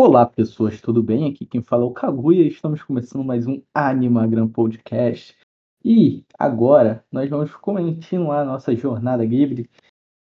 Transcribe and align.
Olá, 0.00 0.24
pessoas, 0.24 0.80
tudo 0.80 1.02
bem? 1.02 1.28
Aqui 1.28 1.44
quem 1.44 1.60
fala 1.60 1.82
é 1.82 1.86
o 1.86 1.90
Kaguya 1.90 2.44
e 2.44 2.46
estamos 2.46 2.80
começando 2.80 3.24
mais 3.24 3.48
um 3.48 3.60
Animagram 3.74 4.46
Podcast. 4.46 5.36
E 5.84 6.24
agora 6.38 7.04
nós 7.10 7.28
vamos 7.28 7.52
continuar 7.56 8.42
a 8.42 8.44
nossa 8.44 8.76
jornada 8.76 9.26
Ghibli. 9.26 9.68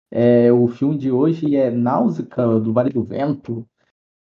É, 0.09 0.49
o 0.53 0.69
filme 0.69 0.97
de 0.97 1.11
hoje 1.11 1.53
é 1.57 1.69
Náusea 1.69 2.25
do 2.63 2.71
Vale 2.71 2.91
do 2.91 3.03
Vento, 3.03 3.67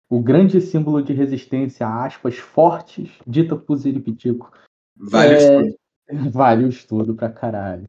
o 0.10 0.20
grande 0.20 0.60
símbolo 0.60 1.04
de 1.04 1.14
resistência 1.14 1.86
a 1.86 2.08
aspas 2.08 2.40
fortes, 2.40 3.12
dita 3.28 3.56
por 3.56 3.76
Ziripitico. 3.76 4.52
Vale 4.96 5.36
o 5.36 5.38
É, 5.38 5.62
estudo. 5.62 5.78
Vale 6.34 6.64
o 6.66 6.70
estudo 6.70 7.14
pra 7.14 7.30
caralho. 7.30 7.88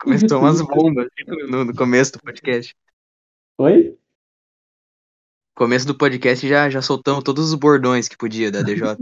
Começou 0.00 0.40
umas 0.40 0.62
bombas 0.62 1.06
no, 1.50 1.66
no 1.66 1.74
começo 1.74 2.12
do 2.12 2.20
podcast. 2.20 2.74
Oi? 3.58 3.97
Começo 5.58 5.88
do 5.88 5.98
podcast 5.98 6.46
já, 6.46 6.70
já 6.70 6.80
soltamos 6.80 7.24
todos 7.24 7.50
os 7.50 7.54
bordões 7.58 8.06
que 8.06 8.16
podia 8.16 8.48
da 8.48 8.62
DJ. 8.62 8.96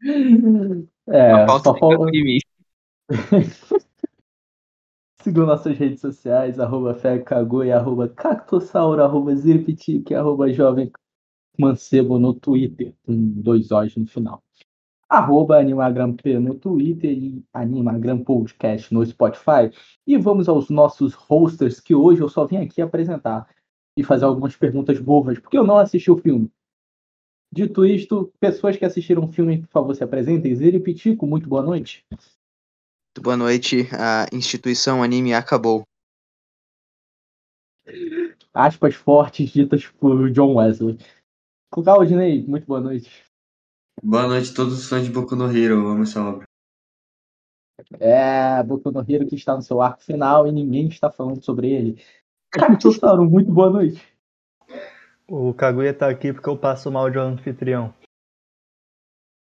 É, 1.06 1.32
A 1.32 1.46
pauta 1.46 1.70
só 1.70 1.78
falta... 1.78 2.04
no 2.04 2.10
limite. 2.10 2.46
Sigam 5.22 5.46
nossas 5.46 5.76
redes 5.76 6.00
sociais, 6.00 6.60
arroba 6.60 6.94
Fecagoi, 6.94 7.72
arroba 7.72 8.08
Cactossauro, 8.08 9.02
arroba 9.02 9.34
Zirpitique, 9.34 10.14
arroba 10.14 10.52
Jovem 10.52 10.90
Mancebo 11.58 12.18
no 12.18 12.34
Twitter, 12.34 12.94
com 13.04 13.14
dois 13.14 13.70
O's 13.70 13.96
no 13.96 14.06
final. 14.06 14.42
Arroba 15.08 15.58
Animagram 15.58 16.14
P 16.14 16.38
no 16.38 16.54
Twitter 16.54 17.10
e 17.10 17.42
Animagram 17.52 18.22
Podcast 18.22 18.92
no 18.92 19.04
Spotify. 19.04 19.70
E 20.06 20.16
vamos 20.16 20.48
aos 20.48 20.70
nossos 20.70 21.14
hosters, 21.14 21.80
que 21.80 21.94
hoje 21.94 22.20
eu 22.22 22.28
só 22.28 22.46
vim 22.46 22.58
aqui 22.58 22.80
apresentar 22.80 23.46
e 23.98 24.04
fazer 24.04 24.24
algumas 24.24 24.54
perguntas 24.54 25.00
bobas, 25.00 25.40
porque 25.40 25.58
eu 25.58 25.66
não 25.66 25.76
assisti 25.76 26.08
o 26.08 26.16
filme. 26.16 26.48
Dito 27.52 27.84
isto, 27.84 28.32
pessoas 28.38 28.76
que 28.76 28.84
assistiram 28.84 29.24
o 29.24 29.32
filme, 29.32 29.62
por 29.62 29.68
favor, 29.68 29.94
se 29.94 30.04
apresentem. 30.04 30.54
Ziripitico, 30.54 31.26
muito 31.26 31.48
boa 31.48 31.62
noite. 31.62 32.04
Muito 32.12 32.24
Boa 33.20 33.36
noite. 33.36 33.88
A 33.92 34.26
instituição 34.32 35.02
anime 35.02 35.34
acabou. 35.34 35.82
aspas 38.54 38.94
fortes 38.94 39.50
ditas 39.50 39.86
por 39.86 40.30
John 40.30 40.54
Wesley. 40.54 40.96
Claudinei, 41.72 42.46
muito 42.46 42.66
boa 42.66 42.80
noite. 42.80 43.24
Boa 44.00 44.28
noite 44.28 44.52
a 44.52 44.54
todos 44.54 44.78
os 44.78 44.88
fãs 44.88 45.04
de 45.04 45.10
Boku 45.10 45.34
no 45.34 45.50
Hero, 45.50 45.88
amo 45.88 46.04
essa 46.04 46.22
obra. 46.22 46.46
É, 47.98 48.62
Boku 48.62 48.92
no 48.92 49.00
Hero 49.00 49.26
que 49.26 49.34
está 49.34 49.56
no 49.56 49.62
seu 49.62 49.80
arco 49.80 50.04
final 50.04 50.46
e 50.46 50.52
ninguém 50.52 50.86
está 50.86 51.10
falando 51.10 51.42
sobre 51.42 51.70
ele. 51.70 52.00
Cactossauro, 52.50 53.28
muito 53.28 53.52
boa 53.52 53.70
noite. 53.70 54.02
O 55.28 55.52
Kaguya 55.52 55.92
tá 55.92 56.08
aqui 56.08 56.32
porque 56.32 56.48
eu 56.48 56.56
passo 56.56 56.90
mal 56.90 57.10
de 57.10 57.18
anfitrião. 57.18 57.94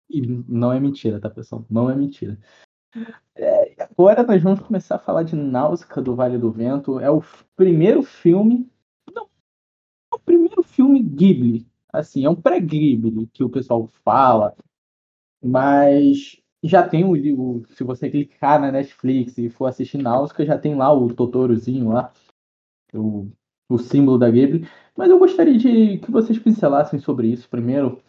E 0.09 0.21
não 0.47 0.73
é 0.73 0.79
mentira, 0.79 1.19
tá, 1.19 1.29
pessoal? 1.29 1.63
Não 1.69 1.89
é 1.89 1.95
mentira. 1.95 2.39
É, 3.35 3.83
agora 3.83 4.23
nós 4.23 4.41
vamos 4.41 4.61
começar 4.61 4.95
a 4.95 4.99
falar 4.99 5.23
de 5.23 5.35
Náusea 5.35 5.87
do 6.01 6.15
Vale 6.15 6.37
do 6.37 6.51
Vento. 6.51 6.99
É 6.99 7.11
o 7.11 7.21
primeiro 7.55 8.01
filme. 8.01 8.67
Não, 9.13 9.25
é 10.11 10.15
o 10.15 10.19
primeiro 10.19 10.63
filme 10.63 11.01
Ghibli. 11.03 11.67
Assim, 11.93 12.25
é 12.25 12.29
um 12.29 12.35
pré-Ghibli 12.35 13.27
que 13.27 13.43
o 13.43 13.49
pessoal 13.49 13.87
fala. 14.03 14.55
Mas 15.43 16.41
já 16.63 16.87
tem 16.87 17.05
o. 17.05 17.63
Se 17.67 17.83
você 17.83 18.09
clicar 18.09 18.59
na 18.59 18.71
Netflix 18.71 19.37
e 19.37 19.49
for 19.49 19.67
assistir 19.67 19.99
Náusea, 19.99 20.45
já 20.45 20.57
tem 20.57 20.73
lá 20.73 20.91
o 20.91 21.13
Totorozinho 21.13 21.89
lá. 21.89 22.11
O, 22.97 23.31
o 23.69 23.77
símbolo 23.77 24.17
da 24.17 24.29
Ghibli. 24.29 24.67
Mas 24.95 25.09
eu 25.09 25.19
gostaria 25.19 25.57
de 25.57 25.97
que 25.97 26.11
vocês 26.11 26.39
pincelassem 26.39 26.99
sobre 26.99 27.27
isso 27.27 27.49
primeiro. 27.49 28.01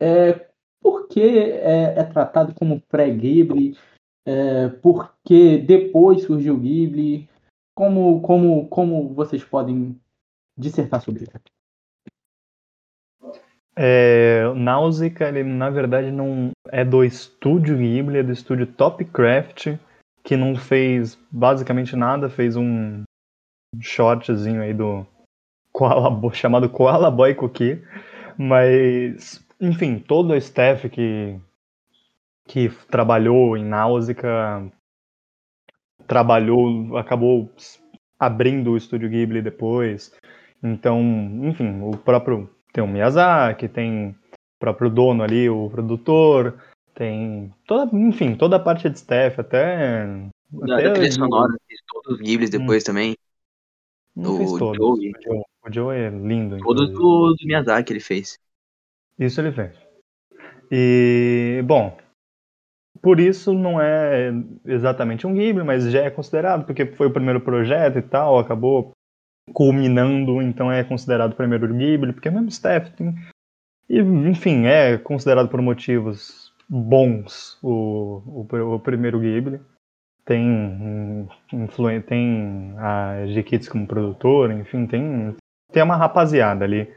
É, 0.00 0.48
por 0.82 1.08
que 1.08 1.20
é, 1.20 1.98
é 1.98 2.04
tratado 2.04 2.54
como 2.54 2.80
pré-Ghibli? 2.80 3.76
É, 4.26 4.68
por 4.68 5.14
que 5.24 5.58
depois 5.58 6.22
surgiu 6.22 6.54
o 6.54 6.58
Ghibli? 6.58 7.28
Como, 7.74 8.20
como, 8.22 8.68
como 8.68 9.14
vocês 9.14 9.42
podem 9.44 9.98
dissertar 10.56 11.00
sobre 11.00 11.24
isso? 11.24 11.32
É, 13.76 14.46
o 14.48 14.54
Nausicaa, 14.54 15.28
ele 15.28 15.44
na 15.44 15.70
verdade 15.70 16.10
não 16.10 16.50
é 16.68 16.84
do 16.84 17.02
estúdio 17.02 17.78
Ghibli, 17.78 18.18
é 18.18 18.22
do 18.22 18.32
estúdio 18.32 18.66
Topcraft, 18.66 19.78
que 20.22 20.36
não 20.36 20.54
fez 20.54 21.18
basicamente 21.30 21.96
nada, 21.96 22.28
fez 22.28 22.56
um 22.56 23.02
shortzinho 23.78 24.62
aí 24.62 24.74
do 24.74 25.06
Koala 25.72 26.10
chamado 26.34 26.68
Koala 26.68 27.10
Boy 27.10 27.34
Cookie, 27.34 27.82
mas 28.36 29.44
enfim, 29.60 29.98
todo 29.98 30.30
o 30.30 30.36
staff 30.36 30.88
que 30.88 31.38
que 32.46 32.68
trabalhou 32.90 33.56
em 33.56 33.64
Nausicaa 33.64 34.66
trabalhou, 36.06 36.96
acabou 36.96 37.48
abrindo 38.18 38.72
o 38.72 38.76
estúdio 38.76 39.08
Ghibli 39.08 39.40
depois. 39.40 40.12
Então, 40.60 41.00
enfim, 41.44 41.80
o 41.80 41.96
próprio 41.96 42.50
tem 42.72 42.82
o 42.82 42.88
Miyazaki, 42.88 43.68
tem 43.68 44.08
o 44.08 44.14
próprio 44.58 44.90
dono 44.90 45.22
ali, 45.22 45.48
o 45.48 45.70
produtor, 45.70 46.60
tem 46.92 47.54
toda, 47.64 47.96
enfim, 47.96 48.34
toda 48.34 48.56
a 48.56 48.60
parte 48.60 48.90
de 48.90 48.96
staff, 48.96 49.40
até 49.40 50.08
até 50.62 50.92
trilha 50.92 51.12
sonora, 51.12 51.54
todos 51.86 52.14
os 52.14 52.20
Ghiblis 52.20 52.50
depois 52.50 52.82
também. 52.82 53.14
Não 54.20 54.36
fez 54.36 54.52
do 54.52 54.58
todos. 54.58 54.76
Joey. 54.76 55.10
O 55.10 55.22
Joe, 55.22 55.42
o 55.66 55.72
Joe 55.72 55.96
é 55.96 56.10
lindo. 56.10 56.58
Todos 56.58 56.90
do, 56.90 57.34
do 57.34 57.46
Miyazaki 57.46 57.92
ele 57.92 58.00
fez. 58.00 58.38
Isso 59.18 59.40
ele 59.40 59.52
fez. 59.52 59.76
E, 60.70 61.62
bom, 61.64 61.96
por 63.02 63.18
isso 63.18 63.52
não 63.52 63.80
é 63.80 64.32
exatamente 64.64 65.26
um 65.26 65.34
Ghibli, 65.34 65.64
mas 65.64 65.90
já 65.90 66.02
é 66.02 66.10
considerado, 66.10 66.64
porque 66.64 66.86
foi 66.86 67.06
o 67.06 67.12
primeiro 67.12 67.40
projeto 67.40 67.98
e 67.98 68.02
tal, 68.02 68.38
acabou 68.38 68.92
culminando, 69.52 70.40
então 70.40 70.70
é 70.70 70.84
considerado 70.84 71.32
o 71.32 71.36
primeiro 71.36 71.66
Ghibli, 71.74 72.12
porque 72.12 72.28
é 72.28 72.30
o 72.30 72.34
mesmo 72.34 72.48
staff. 72.48 72.90
Tem... 72.92 73.14
E, 73.88 73.98
enfim, 73.98 74.66
é 74.66 74.96
considerado 74.98 75.48
por 75.48 75.60
motivos 75.60 76.52
bons 76.68 77.58
o, 77.62 78.46
o, 78.52 78.74
o 78.74 78.80
primeiro 78.80 79.18
Ghibli. 79.18 79.60
Tem, 80.24 81.28
tem 82.06 82.74
a 82.78 83.26
G-Kids 83.26 83.68
como 83.68 83.86
produtora, 83.86 84.54
enfim, 84.54 84.86
tem, 84.86 85.34
tem 85.72 85.82
uma 85.82 85.96
rapaziada 85.96 86.64
ali. 86.64 86.92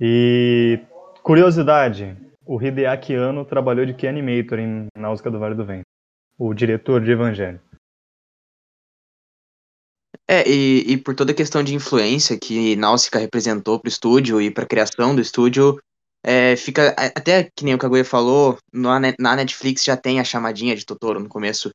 E 0.00 0.80
Curiosidade, 1.22 2.16
o 2.46 2.62
Hideaki 2.62 3.14
Anno 3.14 3.44
trabalhou 3.44 3.84
de 3.84 3.92
Key 3.94 4.06
Animator 4.08 4.58
em 4.58 4.86
Náusea 4.96 5.30
do 5.30 5.38
Vale 5.38 5.54
do 5.54 5.66
Vento. 5.66 5.82
O 6.38 6.54
diretor 6.54 7.02
de 7.02 7.10
Evangelho. 7.10 7.60
É, 10.26 10.48
e, 10.48 10.92
e 10.92 10.96
por 10.96 11.14
toda 11.14 11.32
a 11.32 11.34
questão 11.34 11.62
de 11.62 11.74
influência 11.74 12.38
que 12.38 12.76
Náusica 12.76 13.18
representou 13.18 13.78
pro 13.80 13.88
estúdio 13.88 14.40
e 14.40 14.50
pra 14.50 14.66
criação 14.66 15.14
do 15.14 15.20
estúdio, 15.20 15.78
é, 16.24 16.54
fica, 16.56 16.90
a- 16.90 17.06
até 17.06 17.44
que 17.54 17.64
nem 17.64 17.74
o 17.74 17.78
Kaguya 17.78 18.04
falou, 18.04 18.56
na, 18.72 18.98
na 19.18 19.36
Netflix 19.36 19.84
já 19.84 19.96
tem 19.96 20.20
a 20.20 20.24
chamadinha 20.24 20.76
de 20.76 20.84
Totoro 20.86 21.18
no 21.20 21.28
começo, 21.28 21.70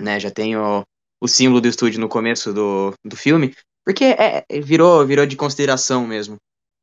né, 0.00 0.18
já 0.20 0.30
tem 0.30 0.56
o, 0.56 0.84
o 1.20 1.28
símbolo 1.28 1.60
do 1.60 1.68
estúdio 1.68 2.00
no 2.00 2.08
começo 2.08 2.52
do, 2.52 2.92
do 3.04 3.16
filme, 3.16 3.54
porque 3.84 4.04
é, 4.04 4.44
é- 4.48 4.60
virou, 4.60 5.06
virou 5.06 5.26
de 5.26 5.36
consideração 5.36 6.06
mesmo. 6.06 6.36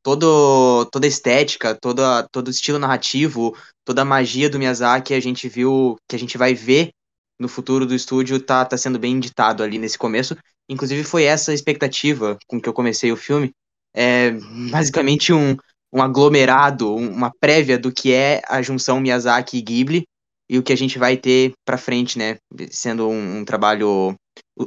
Todo, 0.04 0.86
toda 0.92 1.08
a 1.08 1.10
estética, 1.10 1.76
toda, 1.80 2.28
todo 2.30 2.48
o 2.48 2.52
estilo 2.52 2.78
narrativo, 2.78 3.56
toda 3.86 4.02
a 4.02 4.06
magia 4.06 4.50
do 4.50 4.60
Miyazaki 4.60 5.14
a 5.14 5.20
gente 5.20 5.48
viu, 5.48 5.96
que 6.10 6.16
a 6.16 6.20
gente 6.20 6.38
vai 6.38 6.54
ver 6.54 6.92
no 7.40 7.48
futuro 7.48 7.86
do 7.86 7.96
estúdio, 7.96 8.40
tá, 8.40 8.66
tá 8.66 8.78
sendo 8.78 9.00
bem 9.00 9.20
ditado 9.20 9.64
ali 9.64 9.78
nesse 9.78 9.98
começo, 9.98 10.36
Inclusive 10.70 11.04
foi 11.04 11.26
essa 11.26 11.52
a 11.52 11.54
expectativa 11.54 12.38
com 12.48 12.60
que 12.60 12.70
eu 12.70 12.74
comecei 12.74 13.12
o 13.12 13.18
filme. 13.18 13.52
É 13.94 14.32
basicamente 14.72 15.34
um, 15.34 15.58
um 15.92 16.02
aglomerado, 16.02 16.96
um- 16.96 17.12
uma 17.12 17.32
prévia 17.38 17.78
do 17.78 17.92
que 17.92 18.14
é 18.14 18.42
a 18.48 18.62
junção 18.62 19.00
Miyazaki 19.02 19.58
e 19.58 19.62
Ghibli 19.62 20.06
e 20.50 20.58
o 20.58 20.64
que 20.64 20.74
a 20.74 20.78
gente 20.78 21.00
vai 21.00 21.18
ter 21.18 21.54
pra 21.66 21.78
frente, 21.78 22.18
né? 22.18 22.38
Sendo 22.70 23.08
um, 23.08 23.40
um 23.40 23.46
trabalho, 23.46 24.16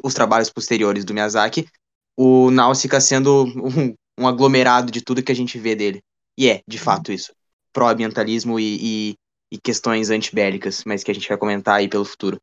os 0.02 0.14
trabalhos 0.14 0.50
posteriores 0.50 1.04
do 1.04 1.14
Miyazaki, 1.14 1.66
o 2.16 2.50
Náusica 2.50 3.00
sendo 3.00 3.44
um, 3.56 3.94
um 4.18 4.26
aglomerado 4.26 4.90
de 4.90 5.02
tudo 5.02 5.22
que 5.22 5.32
a 5.32 5.36
gente 5.36 5.58
vê 5.58 5.74
dele. 5.74 6.02
E 6.38 6.48
é, 6.48 6.62
de 6.66 6.78
fato, 6.78 7.12
isso. 7.12 7.32
Pró-ambientalismo 7.72 8.58
e, 8.58 8.78
e, 9.10 9.14
e 9.52 9.58
questões 9.58 10.10
antibélicas, 10.10 10.82
mas 10.84 11.04
que 11.04 11.10
a 11.10 11.14
gente 11.14 11.28
vai 11.28 11.36
comentar 11.36 11.76
aí 11.76 11.88
pelo 11.88 12.04
futuro 12.04 12.40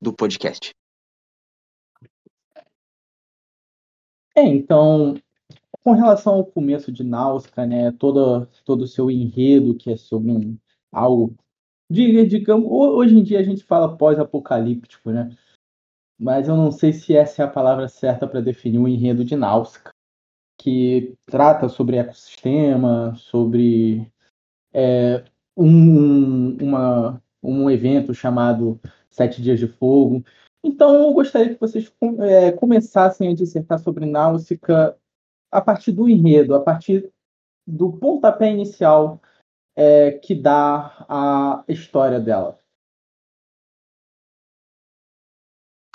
do 0.00 0.12
podcast. 0.12 0.72
É, 4.36 4.42
então, 4.42 5.20
com 5.82 5.92
relação 5.92 6.34
ao 6.34 6.46
começo 6.46 6.90
de 6.92 7.02
Náusea, 7.02 7.66
né, 7.66 7.92
todo, 7.92 8.46
todo 8.64 8.82
o 8.82 8.88
seu 8.88 9.10
enredo, 9.10 9.74
que 9.74 9.90
é 9.90 9.96
sobre 9.96 10.30
um, 10.30 10.58
algo, 10.90 11.36
digamos, 11.90 12.66
ho- 12.66 12.96
hoje 12.96 13.18
em 13.18 13.22
dia 13.22 13.40
a 13.40 13.42
gente 13.42 13.64
fala 13.64 13.96
pós-apocalíptico, 13.96 15.10
né? 15.10 15.36
Mas 16.18 16.48
eu 16.48 16.56
não 16.56 16.70
sei 16.70 16.92
se 16.92 17.16
essa 17.16 17.42
é 17.42 17.44
a 17.44 17.50
palavra 17.50 17.88
certa 17.88 18.28
para 18.28 18.40
definir 18.40 18.78
o 18.78 18.86
enredo 18.86 19.24
de 19.24 19.34
Náusea, 19.34 19.80
que 20.60 21.14
trata 21.26 21.68
sobre 21.68 21.96
ecossistema, 21.96 23.14
sobre 23.16 24.06
é, 24.72 25.24
um, 25.56 26.56
uma, 26.62 27.22
um 27.42 27.70
evento 27.70 28.12
chamado 28.12 28.78
Sete 29.08 29.42
Dias 29.42 29.58
de 29.58 29.66
Fogo. 29.66 30.22
Então, 30.62 30.94
eu 30.94 31.12
gostaria 31.14 31.54
que 31.54 31.60
vocês 31.60 31.90
é, 32.20 32.52
começassem 32.52 33.28
a 33.28 33.34
dissertar 33.34 33.78
sobre 33.78 34.04
Náusica 34.04 34.96
a 35.50 35.60
partir 35.60 35.92
do 35.92 36.08
enredo, 36.08 36.54
a 36.54 36.60
partir 36.60 37.10
do 37.66 37.92
pontapé 37.92 38.52
inicial 38.52 39.20
é, 39.76 40.12
que 40.12 40.34
dá 40.34 41.06
a 41.08 41.64
história 41.68 42.20
dela. 42.20 42.58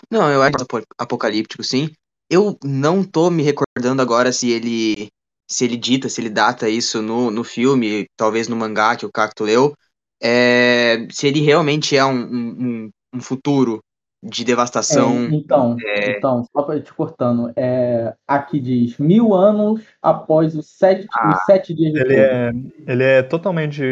Não, 0.10 0.30
eu 0.32 0.42
acho 0.42 0.56
apocalíptico, 0.98 1.64
sim. 1.64 1.90
Eu 2.30 2.58
não 2.64 3.04
tô 3.04 3.30
me 3.30 3.44
recordando 3.44 4.02
agora 4.02 4.32
se 4.32 4.50
ele 4.50 5.10
se 5.48 5.64
ele 5.64 5.78
dita, 5.78 6.10
se 6.10 6.22
ele 6.22 6.30
data 6.30 6.68
isso 6.68 7.02
no, 7.02 7.30
no 7.30 7.44
filme, 7.44 8.08
talvez 8.18 8.48
no 8.48 8.56
mangá 8.56 8.96
que 8.96 9.06
o 9.06 9.12
Cacto 9.12 9.44
leu, 9.44 9.76
é, 10.22 11.08
se 11.12 11.28
ele 11.28 11.42
realmente 11.42 11.96
é 11.96 12.04
um, 12.04 12.86
um, 12.86 12.90
um 13.14 13.22
futuro 13.22 13.80
de 14.26 14.44
devastação. 14.44 15.12
É, 15.12 15.36
então, 15.36 15.78
é... 15.80 16.18
então, 16.18 16.44
só 16.52 16.64
para 16.64 16.82
te 16.82 16.92
cortando, 16.94 17.52
é, 17.56 18.14
aqui 18.28 18.60
diz 18.60 18.98
mil 18.98 19.34
anos 19.34 19.82
após 20.02 20.56
os 20.56 20.68
sete, 20.68 21.08
ah, 21.14 21.36
os 21.36 21.46
sete 21.46 21.74
dias 21.74 21.94
de 21.94 22.00
ele 22.00 22.16
é, 22.16 22.52
ele 22.88 23.04
é 23.04 23.22
totalmente 23.22 23.84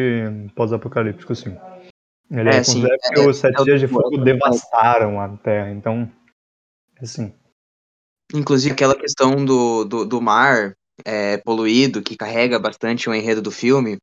pós-apocalíptico, 0.56 1.36
sim. 1.36 1.56
Ele 2.32 2.50
é, 2.50 2.58
é 2.58 2.64
sim, 2.64 2.82
que 2.82 3.20
é, 3.20 3.28
os 3.28 3.38
sete 3.38 3.62
é 3.62 3.64
dias 3.64 3.80
de 3.80 3.88
fogo 3.88 4.18
devastaram 4.18 5.22
a 5.22 5.30
Terra, 5.38 5.70
então, 5.70 6.10
assim. 7.00 7.32
Inclusive 8.34 8.74
aquela 8.74 8.96
questão 8.96 9.46
do, 9.46 9.86
do, 9.86 10.06
do 10.06 10.20
mar 10.20 10.74
é, 11.06 11.38
poluído, 11.38 12.02
que 12.02 12.18
carrega 12.18 12.58
bastante 12.58 13.08
o 13.08 13.14
enredo 13.14 13.42
do 13.42 13.52
filme, 13.52 13.98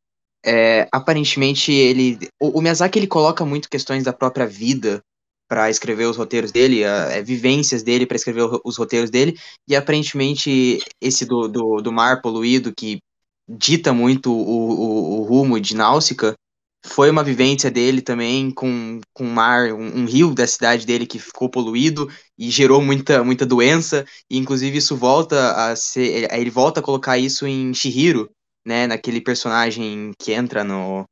é, 0.44 0.86
aparentemente 0.92 1.72
ele. 1.72 2.18
O, 2.40 2.58
o, 2.58 2.62
Miyazaki 2.62 2.98
ele 2.98 3.06
coloca 3.08 3.44
muito 3.44 3.68
questões 3.68 4.04
da 4.04 4.12
própria 4.12 4.46
vida 4.46 5.02
para 5.50 5.68
escrever 5.68 6.04
os 6.04 6.16
roteiros 6.16 6.52
dele, 6.52 6.84
a, 6.84 7.10
é, 7.10 7.22
vivências 7.22 7.82
dele 7.82 8.06
para 8.06 8.16
escrever 8.16 8.42
o, 8.42 8.60
os 8.64 8.76
roteiros 8.76 9.10
dele, 9.10 9.36
e 9.66 9.74
aparentemente 9.74 10.78
esse 11.00 11.26
do, 11.26 11.48
do, 11.48 11.80
do 11.80 11.90
mar 11.90 12.22
poluído, 12.22 12.72
que 12.72 13.00
dita 13.48 13.92
muito 13.92 14.32
o, 14.32 14.38
o, 14.38 15.20
o 15.20 15.22
rumo 15.24 15.58
de 15.58 15.74
Náusica, 15.74 16.36
foi 16.86 17.10
uma 17.10 17.24
vivência 17.24 17.68
dele 17.68 18.00
também 18.00 18.52
com, 18.52 19.00
com 19.12 19.24
um 19.24 19.32
mar, 19.32 19.72
um, 19.72 20.02
um, 20.02 20.04
rio 20.04 20.32
da 20.32 20.46
cidade 20.46 20.86
dele 20.86 21.04
que 21.04 21.18
ficou 21.18 21.50
poluído 21.50 22.08
e 22.38 22.48
gerou 22.48 22.80
muita, 22.80 23.24
muita 23.24 23.44
doença, 23.44 24.06
e 24.30 24.38
inclusive 24.38 24.78
isso 24.78 24.96
volta 24.96 25.52
a 25.52 25.74
ser, 25.74 26.32
ele 26.32 26.48
volta 26.48 26.78
a 26.78 26.82
colocar 26.82 27.18
isso 27.18 27.44
em 27.44 27.74
Shihiro, 27.74 28.30
né, 28.64 28.86
naquele 28.86 29.20
personagem 29.20 30.12
que 30.16 30.32
entra 30.32 30.62
no, 30.62 31.04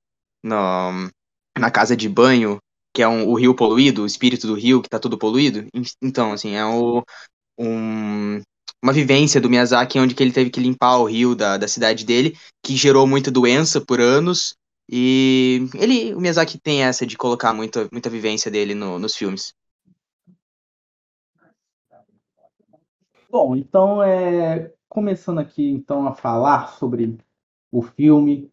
no 0.44 1.10
na 1.58 1.72
casa 1.72 1.96
de 1.96 2.08
banho, 2.08 2.58
que 2.98 3.02
é 3.02 3.06
um, 3.06 3.28
o 3.28 3.34
rio 3.34 3.54
poluído, 3.54 4.02
o 4.02 4.06
espírito 4.06 4.48
do 4.48 4.54
rio 4.54 4.82
que 4.82 4.88
tá 4.88 4.98
tudo 4.98 5.16
poluído. 5.16 5.68
Então, 6.02 6.32
assim, 6.32 6.56
é 6.56 6.66
o, 6.66 7.04
um, 7.56 8.42
uma 8.82 8.92
vivência 8.92 9.40
do 9.40 9.48
Miyazaki 9.48 10.00
onde 10.00 10.16
que 10.16 10.22
ele 10.24 10.32
teve 10.32 10.50
que 10.50 10.58
limpar 10.58 10.98
o 10.98 11.04
rio 11.04 11.32
da, 11.36 11.56
da 11.56 11.68
cidade 11.68 12.04
dele, 12.04 12.36
que 12.60 12.74
gerou 12.74 13.06
muita 13.06 13.30
doença 13.30 13.80
por 13.80 14.00
anos, 14.00 14.56
e 14.90 15.68
ele, 15.74 16.12
o 16.12 16.20
Miyazaki 16.20 16.58
tem 16.58 16.82
essa 16.82 17.06
de 17.06 17.16
colocar 17.16 17.54
muita, 17.54 17.88
muita 17.92 18.10
vivência 18.10 18.50
dele 18.50 18.74
no, 18.74 18.98
nos 18.98 19.14
filmes. 19.14 19.54
Bom, 23.30 23.54
então 23.54 24.02
é 24.02 24.72
começando 24.88 25.38
aqui 25.38 25.70
então 25.70 26.04
a 26.04 26.16
falar 26.16 26.72
sobre 26.72 27.16
o 27.70 27.80
filme, 27.80 28.50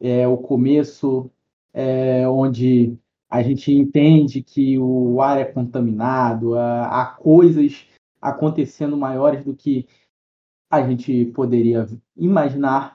é 0.00 0.26
o 0.26 0.38
começo 0.38 1.30
é, 1.74 2.26
onde 2.26 2.98
a 3.32 3.42
gente 3.42 3.72
entende 3.72 4.42
que 4.42 4.78
o 4.78 5.22
ar 5.22 5.40
é 5.40 5.44
contaminado, 5.46 6.54
há 6.54 7.16
coisas 7.18 7.86
acontecendo 8.20 8.94
maiores 8.94 9.42
do 9.42 9.56
que 9.56 9.88
a 10.70 10.86
gente 10.86 11.24
poderia 11.34 11.86
imaginar 12.14 12.94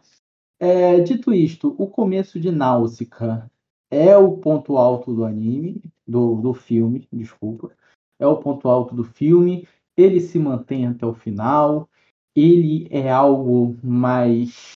é, 0.60 1.00
dito 1.00 1.34
isto, 1.34 1.76
o 1.80 1.88
começo 1.88 2.40
de 2.40 2.52
Náusica 2.52 3.50
é 3.90 4.16
o 4.16 4.38
ponto 4.38 4.78
alto 4.78 5.12
do 5.12 5.26
anime, 5.26 5.82
do, 6.08 6.36
do 6.36 6.54
filme, 6.54 7.08
desculpa. 7.12 7.72
É 8.20 8.28
o 8.28 8.38
ponto 8.38 8.68
alto 8.70 8.94
do 8.94 9.04
filme. 9.04 9.68
Ele 9.96 10.20
se 10.20 10.38
mantém 10.38 10.86
até 10.86 11.06
o 11.06 11.16
final. 11.16 11.90
Ele 12.36 12.88
é 12.92 13.10
algo 13.12 13.76
mais 13.84 14.74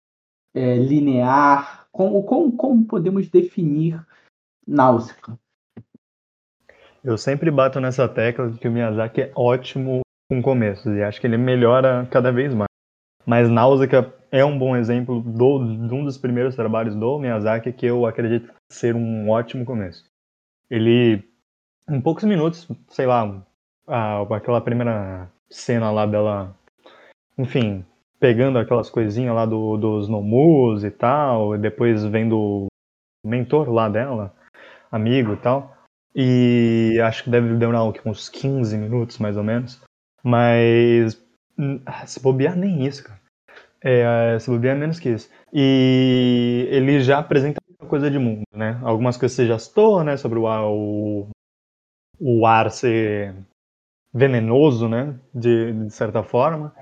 é, 0.53 0.77
linear. 0.77 1.85
Como, 1.91 2.23
como, 2.23 2.55
como 2.55 2.85
podemos 2.85 3.29
definir 3.29 4.05
Náusica? 4.65 5.37
Eu 7.03 7.17
sempre 7.17 7.49
bato 7.49 7.79
nessa 7.79 8.07
tecla 8.07 8.49
de 8.49 8.59
que 8.59 8.67
o 8.67 8.71
Miyazaki 8.71 9.21
é 9.21 9.31
ótimo 9.35 10.01
com 10.29 10.41
começos 10.41 10.93
e 10.95 11.01
acho 11.01 11.19
que 11.19 11.27
ele 11.27 11.37
melhora 11.37 12.05
cada 12.11 12.31
vez 12.31 12.53
mais. 12.53 12.67
Mas 13.25 13.49
Náusica 13.49 14.13
é 14.31 14.43
um 14.43 14.57
bom 14.57 14.75
exemplo 14.75 15.21
do, 15.21 15.87
de 15.87 15.93
um 15.93 16.03
dos 16.03 16.17
primeiros 16.17 16.55
trabalhos 16.55 16.95
do 16.95 17.17
Miyazaki 17.17 17.71
que 17.71 17.85
eu 17.85 18.05
acredito 18.05 18.53
ser 18.71 18.95
um 18.95 19.29
ótimo 19.29 19.63
começo. 19.63 20.03
Ele, 20.69 21.23
em 21.89 22.01
poucos 22.01 22.25
minutos, 22.25 22.67
sei 22.89 23.05
lá, 23.05 23.43
a, 23.87 24.21
aquela 24.35 24.61
primeira 24.61 25.31
cena 25.49 25.89
lá 25.91 26.05
dela, 26.05 26.55
enfim, 27.37 27.85
pegando 28.19 28.59
aquelas 28.59 28.89
coisinhas 28.89 29.33
lá 29.33 29.45
do, 29.45 29.77
dos 29.77 30.09
nomus 30.09 30.83
e 30.83 30.91
tal, 30.91 31.55
e 31.55 31.57
depois 31.57 32.03
vendo 32.03 32.37
o 32.37 32.67
mentor 33.25 33.69
lá 33.69 33.87
dela, 33.87 34.33
amigo 34.91 35.33
e 35.33 35.37
tal. 35.37 35.78
E 36.15 36.99
acho 37.03 37.23
que 37.23 37.29
deve 37.29 37.55
demorar 37.55 37.83
uns 38.05 38.29
15 38.29 38.77
minutos, 38.77 39.17
mais 39.19 39.37
ou 39.37 39.43
menos. 39.43 39.81
Mas 40.23 41.21
hum, 41.57 41.81
se 42.05 42.21
bobear 42.21 42.55
nem 42.55 42.85
isso, 42.85 43.03
cara. 43.03 43.19
É, 43.81 44.37
se 44.39 44.49
bobear 44.49 44.77
menos 44.77 44.99
que 44.99 45.09
isso. 45.09 45.29
E 45.53 46.67
ele 46.69 46.99
já 47.01 47.19
apresenta 47.19 47.59
coisa 47.87 48.09
de 48.09 48.19
mundo, 48.19 48.43
né? 48.53 48.79
Algumas 48.83 49.17
coisas 49.17 49.35
você 49.35 49.47
já 49.47 49.57
citou, 49.57 50.03
né? 50.03 50.17
Sobre 50.17 50.39
o, 50.39 50.45
o, 50.45 51.29
o 52.19 52.45
ar 52.45 52.69
ser 52.69 53.35
venenoso, 54.13 54.87
né? 54.87 55.19
De, 55.33 55.73
de, 55.85 55.93
certa 55.93 56.23
forma. 56.23 56.73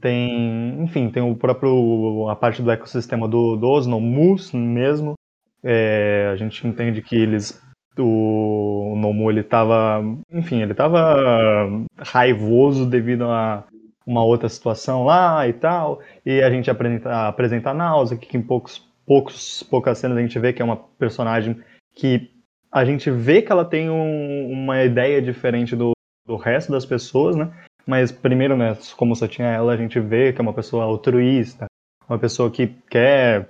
Tem, 0.00 0.82
enfim, 0.82 1.10
tem 1.10 1.22
o 1.22 1.34
próprio, 1.34 2.28
a 2.28 2.36
parte 2.36 2.62
do 2.62 2.70
ecossistema 2.70 3.28
do, 3.28 3.56
dos 3.56 3.86
nomus 3.86 4.52
mesmo. 4.52 5.14
É, 5.62 6.28
a 6.32 6.36
gente 6.36 6.66
entende 6.66 7.00
que 7.00 7.16
eles 7.16 7.62
o, 7.98 8.94
Nomu 8.96 9.30
ele 9.30 9.40
estava, 9.40 10.02
enfim, 10.30 10.62
ele 10.62 10.72
estava 10.72 11.68
raivoso 11.98 12.86
devido 12.86 13.24
a 13.24 13.64
uma 14.06 14.24
outra 14.24 14.48
situação 14.48 15.04
lá 15.04 15.48
e 15.48 15.52
tal, 15.52 16.00
e 16.26 16.42
a 16.42 16.50
gente 16.50 16.70
apresenta, 16.70 17.28
apresenta 17.28 17.70
a 17.70 17.74
Náusea, 17.74 18.18
que 18.18 18.36
em 18.36 18.42
poucos, 18.42 18.86
poucos, 19.06 19.62
poucas 19.62 19.98
cenas 19.98 20.18
a 20.18 20.20
gente 20.20 20.38
vê 20.38 20.52
que 20.52 20.60
é 20.60 20.64
uma 20.64 20.76
personagem 20.76 21.58
que 21.94 22.30
a 22.70 22.84
gente 22.84 23.10
vê 23.10 23.40
que 23.40 23.52
ela 23.52 23.64
tem 23.64 23.88
um, 23.88 24.50
uma 24.50 24.82
ideia 24.82 25.22
diferente 25.22 25.76
do, 25.76 25.92
do 26.26 26.36
resto 26.36 26.72
das 26.72 26.84
pessoas, 26.84 27.36
né? 27.36 27.52
Mas 27.86 28.10
primeiro, 28.10 28.56
né, 28.56 28.76
como 28.96 29.14
só 29.14 29.28
tinha 29.28 29.48
ela, 29.48 29.72
a 29.72 29.76
gente 29.76 30.00
vê 30.00 30.32
que 30.32 30.40
é 30.40 30.42
uma 30.42 30.52
pessoa 30.52 30.84
altruísta, 30.84 31.66
uma 32.08 32.18
pessoa 32.18 32.50
que 32.50 32.66
quer, 32.90 33.48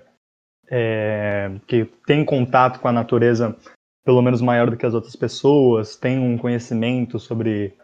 é, 0.70 1.52
que 1.66 1.84
tem 2.06 2.24
contato 2.24 2.80
com 2.80 2.88
a 2.88 2.92
natureza 2.92 3.56
pelo 4.04 4.22
menos 4.22 4.40
maior 4.40 4.70
do 4.70 4.76
que 4.76 4.86
as 4.86 4.94
outras 4.94 5.16
pessoas, 5.16 5.96
tem 5.96 6.18
um 6.18 6.36
conhecimento 6.36 7.18
sobre 7.18 7.74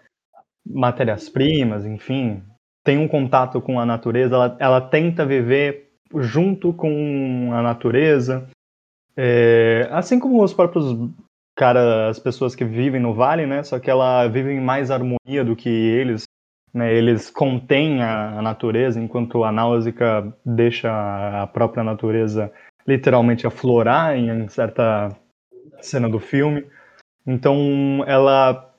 matérias-primas, 0.67 1.85
enfim, 1.85 2.43
tem 2.85 2.99
um 2.99 3.09
contato 3.09 3.61
com 3.61 3.81
a 3.81 3.87
natureza, 3.87 4.35
ela, 4.35 4.57
ela 4.59 4.81
tenta 4.81 5.25
viver 5.25 5.91
junto 6.15 6.73
com 6.73 7.51
a 7.53 7.63
natureza, 7.63 8.49
é, 9.17 9.89
assim 9.91 10.19
como 10.19 10.43
os 10.43 10.53
próprios 10.53 10.95
cara, 11.61 12.09
as 12.09 12.19
pessoas 12.19 12.55
que 12.55 12.65
vivem 12.65 13.03
no 13.03 13.13
vale, 13.13 13.45
né? 13.45 13.63
Só 13.63 13.79
que 13.79 13.91
ela 13.91 14.27
vive 14.29 14.51
em 14.53 14.61
mais 14.61 14.91
harmonia 14.91 15.45
do 15.45 15.55
que 15.55 15.69
eles. 15.69 16.25
Né, 16.73 16.95
eles 16.95 17.29
contêm 17.29 18.01
a, 18.01 18.39
a 18.39 18.43
natureza, 18.43 19.01
enquanto 19.01 19.43
a 19.43 19.51
Náusica 19.51 20.33
deixa 20.47 21.43
a 21.43 21.47
própria 21.49 21.83
natureza 21.83 22.51
literalmente 22.87 23.45
aflorar 23.45 24.17
em 24.17 24.49
certa 24.49 25.09
cena 25.87 26.09
do 26.09 26.19
filme. 26.19 26.67
Então 27.27 28.05
ela 28.07 28.75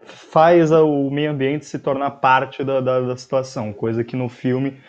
faz 0.00 0.70
o 0.70 1.10
meio 1.10 1.30
ambiente 1.30 1.66
se 1.66 1.78
tornar 1.78 2.12
parte 2.12 2.64
da, 2.64 2.80
da, 2.80 3.00
da 3.00 3.16
situação, 3.16 3.72
coisa 3.72 4.02
que 4.02 4.16
no 4.16 4.28
filme 4.28 4.80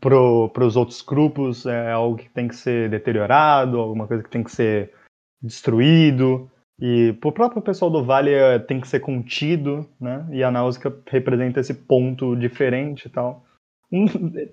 para 0.00 0.64
os 0.64 0.76
outros 0.76 1.00
grupos 1.00 1.64
é 1.66 1.90
algo 1.90 2.18
que 2.18 2.28
tem 2.28 2.46
que 2.46 2.56
ser 2.56 2.90
deteriorado, 2.90 3.78
alguma 3.78 4.06
coisa 4.06 4.22
que 4.22 4.30
tem 4.30 4.42
que 4.42 4.50
ser 4.50 4.92
destruído. 5.40 6.50
E 6.78 7.16
o 7.22 7.32
próprio 7.32 7.62
pessoal 7.62 7.90
do 7.90 8.04
Vale 8.04 8.32
é, 8.32 8.58
tem 8.58 8.80
que 8.80 8.88
ser 8.88 9.00
contido, 9.00 9.88
né? 10.00 10.26
E 10.30 10.42
a 10.42 10.50
Náusica 10.50 10.94
representa 11.06 11.60
esse 11.60 11.72
ponto 11.72 12.36
diferente 12.36 13.06
e 13.06 13.10
tal. 13.10 13.44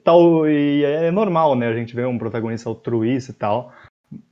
Tal 0.04 0.48
e 0.48 0.84
é 0.84 1.12
normal, 1.12 1.56
né? 1.56 1.68
A 1.68 1.74
gente 1.74 1.96
vê 1.96 2.06
um 2.06 2.18
protagonista 2.18 2.70
altruísta 2.70 3.32
e 3.32 3.36
tal. 3.36 3.72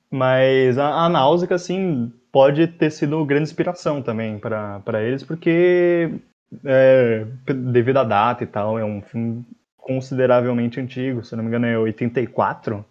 Mas 0.09 0.77
a, 0.77 1.05
a 1.05 1.09
Náusea, 1.09 1.53
assim, 1.53 2.11
pode 2.31 2.67
ter 2.67 2.91
sido 2.91 3.25
grande 3.25 3.43
inspiração 3.43 4.01
também 4.01 4.39
para 4.39 5.03
eles, 5.03 5.23
porque 5.23 6.19
é, 6.63 7.25
devido 7.45 7.97
à 7.97 8.03
data 8.03 8.43
e 8.43 8.47
tal, 8.47 8.79
é 8.79 8.85
um 8.85 9.01
filme 9.01 9.45
consideravelmente 9.75 10.79
antigo, 10.79 11.23
se 11.23 11.35
não 11.35 11.43
me 11.43 11.49
engano 11.49 11.65
é 11.65 11.77
84? 11.77 12.85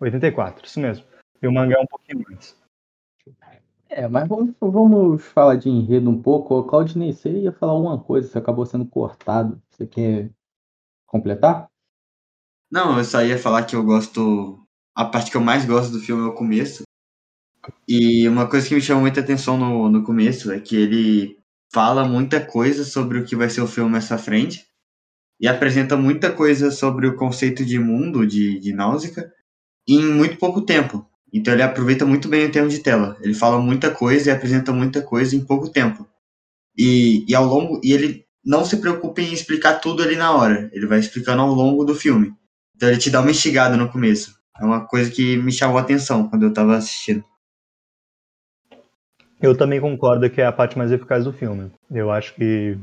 84, 0.00 0.66
isso 0.66 0.80
mesmo. 0.80 1.04
E 1.42 1.46
o 1.46 1.52
mangá 1.52 1.76
é 1.76 1.80
um 1.80 1.86
pouquinho 1.86 2.24
antes. 2.30 2.56
É, 3.88 4.06
mas 4.06 4.28
vamos, 4.28 4.54
vamos 4.60 5.24
falar 5.24 5.56
de 5.56 5.68
enredo 5.68 6.10
um 6.10 6.20
pouco. 6.20 6.62
Claudinei, 6.64 7.12
você 7.12 7.30
ia 7.30 7.52
falar 7.52 7.74
uma 7.74 7.98
coisa, 7.98 8.28
você 8.28 8.38
acabou 8.38 8.66
sendo 8.66 8.84
cortado. 8.84 9.60
Você 9.70 9.86
quer 9.86 10.30
completar? 11.06 11.68
Não, 12.70 12.98
eu 12.98 13.04
só 13.04 13.22
ia 13.22 13.38
falar 13.38 13.64
que 13.64 13.74
eu 13.74 13.82
gosto. 13.82 14.62
A 14.98 15.04
parte 15.04 15.30
que 15.30 15.36
eu 15.36 15.40
mais 15.40 15.64
gosto 15.64 15.92
do 15.92 16.00
filme 16.00 16.24
é 16.24 16.26
o 16.26 16.34
começo. 16.34 16.82
E 17.86 18.28
uma 18.28 18.48
coisa 18.48 18.66
que 18.66 18.74
me 18.74 18.80
chama 18.80 19.02
muita 19.02 19.20
atenção 19.20 19.56
no, 19.56 19.88
no 19.88 20.02
começo 20.02 20.50
é 20.50 20.58
que 20.58 20.74
ele 20.74 21.38
fala 21.72 22.04
muita 22.04 22.44
coisa 22.44 22.82
sobre 22.82 23.20
o 23.20 23.24
que 23.24 23.36
vai 23.36 23.48
ser 23.48 23.60
o 23.60 23.68
filme 23.68 23.96
essa 23.96 24.18
frente. 24.18 24.66
E 25.40 25.46
apresenta 25.46 25.96
muita 25.96 26.32
coisa 26.32 26.72
sobre 26.72 27.06
o 27.06 27.14
conceito 27.14 27.64
de 27.64 27.78
mundo 27.78 28.26
de, 28.26 28.58
de 28.58 28.74
em 29.86 30.04
muito 30.04 30.36
pouco 30.36 30.62
tempo. 30.62 31.08
Então 31.32 31.54
ele 31.54 31.62
aproveita 31.62 32.04
muito 32.04 32.28
bem 32.28 32.46
o 32.46 32.50
tempo 32.50 32.68
de 32.68 32.80
tela. 32.80 33.16
Ele 33.20 33.34
fala 33.34 33.60
muita 33.60 33.92
coisa 33.92 34.30
e 34.30 34.32
apresenta 34.32 34.72
muita 34.72 35.00
coisa 35.00 35.36
em 35.36 35.44
pouco 35.44 35.68
tempo. 35.68 36.08
E, 36.76 37.24
e 37.28 37.36
ao 37.36 37.44
longo 37.44 37.80
e 37.84 37.92
ele 37.92 38.26
não 38.44 38.64
se 38.64 38.78
preocupa 38.78 39.20
em 39.20 39.32
explicar 39.32 39.74
tudo 39.74 40.02
ali 40.02 40.16
na 40.16 40.32
hora. 40.32 40.68
Ele 40.72 40.88
vai 40.88 40.98
explicando 40.98 41.40
ao 41.40 41.54
longo 41.54 41.84
do 41.84 41.94
filme. 41.94 42.34
Então 42.74 42.88
ele 42.88 42.98
te 42.98 43.10
dá 43.10 43.20
uma 43.20 43.30
instigada 43.30 43.76
no 43.76 43.92
começo. 43.92 44.37
É 44.60 44.64
uma 44.64 44.86
coisa 44.86 45.10
que 45.10 45.36
me 45.36 45.52
chamou 45.52 45.78
a 45.78 45.82
atenção 45.82 46.28
quando 46.28 46.44
eu 46.44 46.52
tava 46.52 46.76
assistindo. 46.76 47.24
Eu 49.40 49.56
também 49.56 49.80
concordo 49.80 50.28
que 50.28 50.40
é 50.40 50.46
a 50.46 50.52
parte 50.52 50.76
mais 50.76 50.90
eficaz 50.90 51.24
do 51.24 51.32
filme. 51.32 51.70
Eu 51.90 52.10
acho 52.10 52.34
que 52.34 52.76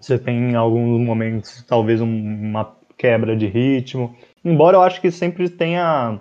você 0.00 0.18
tem 0.18 0.52
em 0.52 0.54
alguns 0.54 1.04
momentos 1.04 1.64
talvez 1.66 2.00
uma 2.00 2.76
quebra 2.96 3.36
de 3.36 3.46
ritmo. 3.46 4.16
Embora 4.44 4.76
eu 4.76 4.82
acho 4.82 5.00
que 5.00 5.10
sempre 5.10 5.48
tenha 5.50 6.20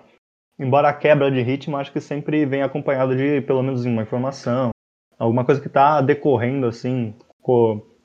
embora 0.58 0.90
a 0.90 0.94
quebra 0.94 1.32
de 1.32 1.42
ritmo 1.42 1.78
acho 1.78 1.92
que 1.92 2.02
sempre 2.02 2.46
vem 2.46 2.62
acompanhado 2.62 3.16
de 3.16 3.40
pelo 3.42 3.64
menos 3.64 3.86
uma 3.86 4.02
informação, 4.02 4.72
alguma 5.18 5.46
coisa 5.46 5.62
que 5.62 5.68
está 5.68 6.02
decorrendo 6.02 6.68
assim, 6.68 7.16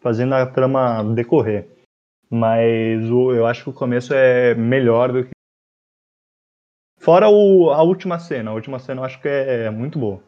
fazendo 0.01 0.35
a 0.35 0.47
trama 0.47 1.03
decorrer. 1.15 1.69
Mas 2.31 3.03
eu 3.09 3.47
acho 3.47 3.65
que 3.65 3.71
o 3.71 3.75
começo 3.75 4.13
é 4.15 4.55
melhor 4.55 5.13
do 5.13 5.25
que 5.25 5.34
fora 7.05 7.29
o, 7.29 7.71
a 7.71 7.83
última 7.83 8.19
cena. 8.19 8.51
A 8.51 8.55
última 8.55 8.79
cena 8.79 9.03
eu 9.03 9.05
acho 9.05 9.21
que 9.21 9.29
é, 9.29 9.65
é 9.65 9.71
muito 9.71 9.99
boa. 9.99 10.23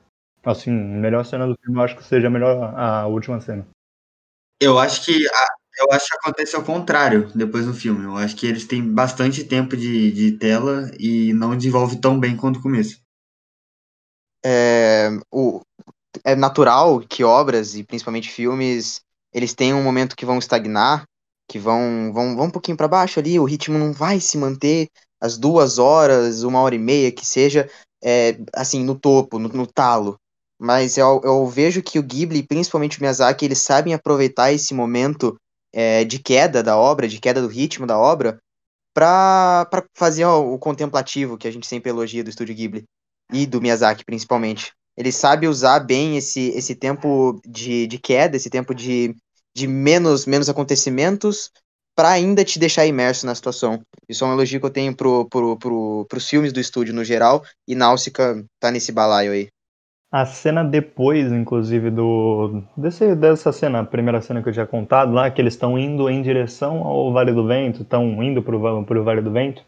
Assim, 0.44 0.70
melhor 0.70 1.24
cena 1.24 1.46
do 1.46 1.56
filme 1.60 1.78
eu 1.78 1.82
acho 1.82 1.96
que 1.96 2.04
seja 2.04 2.30
melhor 2.30 2.72
a 2.78 3.06
última 3.06 3.40
cena. 3.40 3.66
Eu 4.60 4.78
acho 4.78 5.04
que 5.04 5.26
a, 5.26 5.46
eu 5.78 5.90
acho 5.90 6.06
que 6.06 6.16
acontece 6.18 6.54
ao 6.54 6.62
contrário 6.62 7.30
depois 7.34 7.66
do 7.66 7.74
filme. 7.74 8.04
Eu 8.04 8.16
acho 8.16 8.36
que 8.36 8.46
eles 8.46 8.66
têm 8.66 8.82
bastante 8.82 9.42
tempo 9.42 9.76
de, 9.76 10.12
de 10.12 10.32
tela 10.32 10.90
e 11.00 11.32
não 11.32 11.56
desenvolve 11.56 11.96
tão 11.96 12.20
bem 12.20 12.36
quanto 12.36 12.58
o 12.58 12.62
começo. 12.62 13.00
É, 14.44 15.08
o, 15.32 15.60
é 16.22 16.36
natural 16.36 17.00
que 17.00 17.24
obras, 17.24 17.74
e 17.74 17.82
principalmente 17.82 18.30
filmes, 18.30 19.00
eles 19.32 19.54
tenham 19.54 19.80
um 19.80 19.82
momento 19.82 20.14
que 20.14 20.26
vão 20.26 20.38
estagnar, 20.38 21.04
que 21.48 21.58
vão, 21.58 22.12
vão, 22.12 22.36
vão 22.36 22.46
um 22.46 22.50
pouquinho 22.50 22.76
para 22.76 22.86
baixo 22.86 23.18
ali, 23.18 23.40
o 23.40 23.44
ritmo 23.44 23.78
não 23.78 23.92
vai 23.92 24.20
se 24.20 24.38
manter 24.38 24.88
as 25.20 25.36
duas 25.36 25.78
horas, 25.78 26.42
uma 26.42 26.60
hora 26.60 26.74
e 26.74 26.78
meia, 26.78 27.12
que 27.12 27.26
seja, 27.26 27.68
é, 28.02 28.38
assim, 28.54 28.84
no 28.84 28.94
topo, 28.94 29.38
no, 29.38 29.48
no 29.48 29.66
talo. 29.66 30.18
Mas 30.58 30.96
eu, 30.96 31.20
eu 31.24 31.46
vejo 31.46 31.82
que 31.82 31.98
o 31.98 32.02
Ghibli, 32.02 32.42
principalmente 32.42 32.98
o 32.98 33.00
Miyazaki, 33.00 33.44
eles 33.44 33.58
sabem 33.58 33.92
aproveitar 33.92 34.52
esse 34.52 34.72
momento 34.72 35.36
é, 35.72 36.04
de 36.04 36.18
queda 36.18 36.62
da 36.62 36.76
obra, 36.76 37.08
de 37.08 37.20
queda 37.20 37.42
do 37.42 37.48
ritmo 37.48 37.86
da 37.86 37.98
obra, 37.98 38.38
para 38.94 39.84
fazer 39.94 40.24
ó, 40.24 40.40
o 40.40 40.58
contemplativo 40.58 41.36
que 41.36 41.46
a 41.46 41.50
gente 41.50 41.66
sempre 41.66 41.90
elogia 41.90 42.24
do 42.24 42.30
estúdio 42.30 42.54
Ghibli 42.54 42.84
e 43.30 43.44
do 43.44 43.60
Miyazaki 43.60 44.04
principalmente. 44.04 44.72
Ele 44.96 45.12
sabe 45.12 45.46
usar 45.46 45.80
bem 45.80 46.16
esse, 46.16 46.48
esse 46.50 46.74
tempo 46.74 47.38
de, 47.46 47.86
de 47.86 47.98
queda, 47.98 48.36
esse 48.36 48.48
tempo 48.48 48.74
de, 48.74 49.14
de 49.54 49.66
menos, 49.66 50.24
menos 50.24 50.48
acontecimentos 50.48 51.50
para 51.96 52.10
ainda 52.10 52.44
te 52.44 52.58
deixar 52.58 52.86
imerso 52.86 53.24
na 53.24 53.34
situação. 53.34 53.80
Isso 54.06 54.22
é 54.22 54.28
um 54.28 54.32
elogio 54.32 54.60
que 54.60 54.66
eu 54.66 54.70
tenho 54.70 54.94
pro, 54.94 55.26
pro, 55.28 55.56
pro, 55.56 56.06
pros 56.08 56.28
filmes 56.28 56.52
do 56.52 56.60
estúdio 56.60 56.94
no 56.94 57.02
geral, 57.02 57.42
e 57.66 57.74
Náusica 57.74 58.44
tá 58.60 58.70
nesse 58.70 58.92
balaio 58.92 59.32
aí. 59.32 59.48
A 60.12 60.24
cena 60.24 60.62
depois, 60.62 61.32
inclusive, 61.32 61.90
do. 61.90 62.62
Desse, 62.76 63.16
dessa 63.16 63.50
cena, 63.50 63.80
a 63.80 63.84
primeira 63.84 64.20
cena 64.20 64.42
que 64.42 64.48
eu 64.48 64.52
tinha 64.52 64.66
contado 64.66 65.12
lá, 65.12 65.30
que 65.30 65.40
eles 65.40 65.54
estão 65.54 65.76
indo 65.76 66.08
em 66.08 66.22
direção 66.22 66.84
ao 66.84 67.12
Vale 67.12 67.32
do 67.32 67.46
Vento, 67.46 67.82
estão 67.82 68.22
indo 68.22 68.40
pro, 68.42 68.84
pro 68.84 69.02
Vale 69.02 69.20
do 69.20 69.32
Vento. 69.32 69.64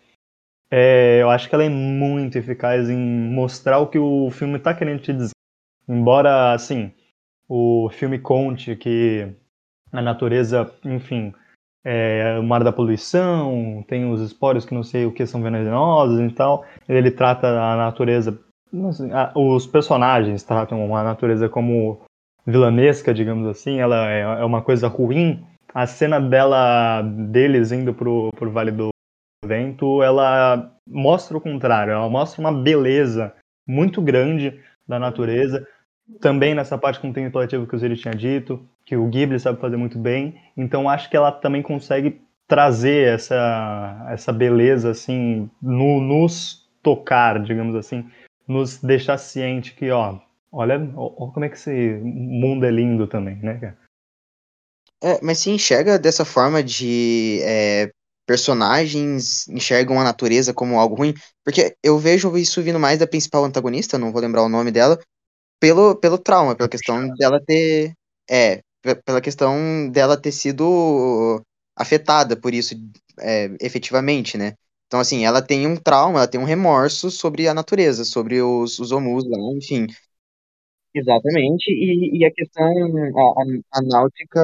É, 0.70 1.20
eu 1.22 1.30
acho 1.30 1.48
que 1.48 1.54
ela 1.54 1.64
é 1.64 1.68
muito 1.68 2.38
eficaz 2.38 2.88
em 2.88 2.96
mostrar 2.96 3.78
o 3.78 3.88
que 3.88 3.98
o 3.98 4.30
filme 4.30 4.58
está 4.58 4.72
querendo 4.72 5.00
te 5.00 5.12
dizer. 5.12 5.32
Embora, 5.88 6.52
assim, 6.52 6.92
o 7.48 7.88
filme 7.90 8.18
conte 8.18 8.76
que 8.76 9.34
a 9.90 10.02
natureza, 10.02 10.70
enfim, 10.84 11.32
é 11.84 12.38
o 12.38 12.42
mar 12.42 12.62
da 12.62 12.72
poluição, 12.72 13.84
tem 13.86 14.10
os 14.10 14.20
esporos 14.20 14.64
que 14.64 14.74
não 14.74 14.82
sei 14.82 15.06
o 15.06 15.12
que 15.12 15.26
são 15.26 15.42
venenosos 15.42 16.20
e 16.20 16.30
tal, 16.34 16.64
ele 16.88 17.10
trata 17.10 17.48
a 17.48 17.76
natureza 17.76 18.38
os 19.34 19.66
personagens 19.66 20.42
tratam 20.42 20.94
a 20.94 21.02
natureza 21.02 21.48
como 21.48 22.00
vilanesca, 22.46 23.14
digamos 23.14 23.46
assim, 23.46 23.80
ela 23.80 24.10
é, 24.10 24.20
é 24.20 24.44
uma 24.44 24.62
coisa 24.62 24.88
ruim. 24.88 25.44
A 25.74 25.86
cena 25.86 26.20
dela, 26.20 27.02
deles 27.02 27.72
indo 27.72 27.92
pro, 27.92 28.30
pro 28.36 28.50
Vale 28.50 28.70
do 28.70 28.88
Vento, 29.44 30.02
ela 30.02 30.72
mostra 30.86 31.36
o 31.36 31.40
contrário, 31.40 31.92
ela 31.92 32.08
mostra 32.08 32.40
uma 32.40 32.52
beleza 32.52 33.34
muito 33.66 34.00
grande 34.00 34.58
da 34.86 34.98
natureza. 34.98 35.66
Também 36.20 36.54
nessa 36.54 36.78
parte 36.78 37.00
contemplativa 37.00 37.66
que 37.66 37.76
o 37.76 37.78
Zeri 37.78 37.96
tinha 37.96 38.14
dito, 38.14 38.66
que 38.88 38.96
o 38.96 39.06
Ghibli 39.06 39.38
sabe 39.38 39.60
fazer 39.60 39.76
muito 39.76 39.98
bem. 39.98 40.40
Então 40.56 40.88
acho 40.88 41.10
que 41.10 41.16
ela 41.16 41.30
também 41.30 41.62
consegue 41.62 42.22
trazer 42.46 43.14
essa, 43.14 44.06
essa 44.10 44.32
beleza 44.32 44.90
assim 44.90 45.50
no, 45.60 46.00
nos 46.00 46.66
tocar, 46.82 47.42
digamos 47.42 47.76
assim, 47.76 48.10
nos 48.46 48.78
deixar 48.78 49.18
ciente 49.18 49.74
que, 49.74 49.90
ó, 49.90 50.18
olha, 50.50 50.76
olha 50.96 51.32
como 51.32 51.44
é 51.44 51.50
que 51.50 51.56
esse 51.56 52.00
mundo 52.02 52.64
é 52.64 52.70
lindo 52.70 53.06
também, 53.06 53.36
né, 53.36 53.58
cara? 53.58 53.78
É, 55.02 55.20
mas 55.22 55.38
se 55.38 55.50
enxerga 55.50 55.98
dessa 55.98 56.24
forma 56.24 56.62
de 56.62 57.40
é, 57.42 57.90
personagens 58.26 59.46
enxergam 59.48 60.00
a 60.00 60.04
natureza 60.04 60.54
como 60.54 60.78
algo 60.78 60.94
ruim, 60.94 61.12
porque 61.44 61.76
eu 61.84 61.98
vejo 61.98 62.34
isso 62.38 62.62
vindo 62.62 62.80
mais 62.80 62.98
da 62.98 63.06
principal 63.06 63.44
antagonista, 63.44 63.98
não 63.98 64.10
vou 64.12 64.22
lembrar 64.22 64.42
o 64.42 64.48
nome 64.48 64.72
dela, 64.72 64.98
pelo, 65.60 65.94
pelo 65.94 66.16
trauma, 66.16 66.56
pela 66.56 66.70
questão 66.70 67.06
dela 67.16 67.38
ter. 67.44 67.92
É, 68.30 68.62
pela 69.04 69.20
questão 69.20 69.90
dela 69.90 70.20
ter 70.20 70.32
sido 70.32 71.42
afetada 71.76 72.36
por 72.36 72.52
isso 72.52 72.74
é, 73.20 73.50
efetivamente, 73.60 74.36
né? 74.36 74.54
Então, 74.86 75.00
assim, 75.00 75.24
ela 75.24 75.42
tem 75.42 75.66
um 75.66 75.76
trauma, 75.76 76.20
ela 76.20 76.28
tem 76.28 76.40
um 76.40 76.44
remorso 76.44 77.10
sobre 77.10 77.46
a 77.46 77.54
natureza, 77.54 78.04
sobre 78.04 78.40
os, 78.40 78.78
os 78.78 78.90
homus 78.90 79.24
lá, 79.28 79.38
enfim. 79.54 79.86
Exatamente, 80.94 81.70
e, 81.70 82.18
e 82.18 82.24
a 82.24 82.32
questão, 82.32 82.64
a, 82.64 83.42
a, 83.42 83.78
a 83.78 83.82
náutica, 83.82 84.42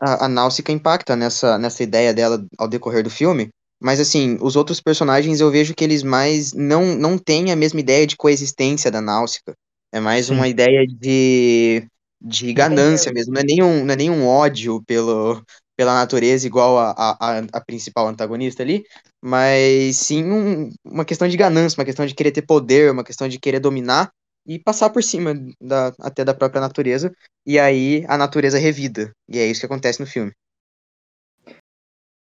a, 0.00 0.26
a 0.26 0.28
náutica 0.28 0.72
impacta 0.72 1.16
nessa, 1.16 1.58
nessa 1.58 1.82
ideia 1.82 2.14
dela 2.14 2.46
ao 2.56 2.68
decorrer 2.68 3.02
do 3.02 3.10
filme, 3.10 3.48
mas 3.80 4.00
assim, 4.00 4.38
os 4.40 4.56
outros 4.56 4.80
personagens 4.80 5.40
eu 5.40 5.50
vejo 5.50 5.74
que 5.74 5.84
eles 5.84 6.02
mais 6.02 6.52
não, 6.52 6.96
não 6.96 7.18
têm 7.18 7.50
a 7.52 7.56
mesma 7.56 7.80
ideia 7.80 8.06
de 8.06 8.16
coexistência 8.16 8.90
da 8.90 9.00
náutica, 9.00 9.54
é 9.92 10.00
mais 10.00 10.26
Sim. 10.26 10.34
uma 10.34 10.48
ideia 10.48 10.86
de, 10.86 11.86
de 12.20 12.52
ganância 12.52 13.12
mesmo, 13.12 13.32
não 13.32 13.40
é 13.40 13.44
nenhum, 13.44 13.84
não 13.84 13.92
é 13.92 13.96
nenhum 13.96 14.26
ódio 14.26 14.82
pelo, 14.84 15.42
pela 15.76 15.94
natureza 15.94 16.46
igual 16.46 16.78
a, 16.78 16.92
a, 17.20 17.38
a 17.52 17.60
principal 17.60 18.08
antagonista 18.08 18.62
ali, 18.62 18.84
mas 19.22 19.96
sim 19.96 20.24
um, 20.24 20.70
uma 20.84 21.04
questão 21.04 21.28
de 21.28 21.36
ganância, 21.36 21.78
uma 21.78 21.84
questão 21.84 22.04
de 22.04 22.14
querer 22.14 22.32
ter 22.32 22.42
poder, 22.42 22.90
uma 22.90 23.04
questão 23.04 23.28
de 23.28 23.38
querer 23.38 23.60
dominar 23.60 24.10
e 24.44 24.58
passar 24.58 24.90
por 24.90 25.02
cima 25.02 25.34
da, 25.60 25.92
até 26.00 26.24
da 26.24 26.34
própria 26.34 26.60
natureza, 26.60 27.12
e 27.46 27.58
aí 27.58 28.04
a 28.08 28.16
natureza 28.16 28.58
revida. 28.58 29.12
E 29.28 29.38
é 29.38 29.46
isso 29.46 29.60
que 29.60 29.66
acontece 29.66 30.00
no 30.00 30.06
filme. 30.06 30.32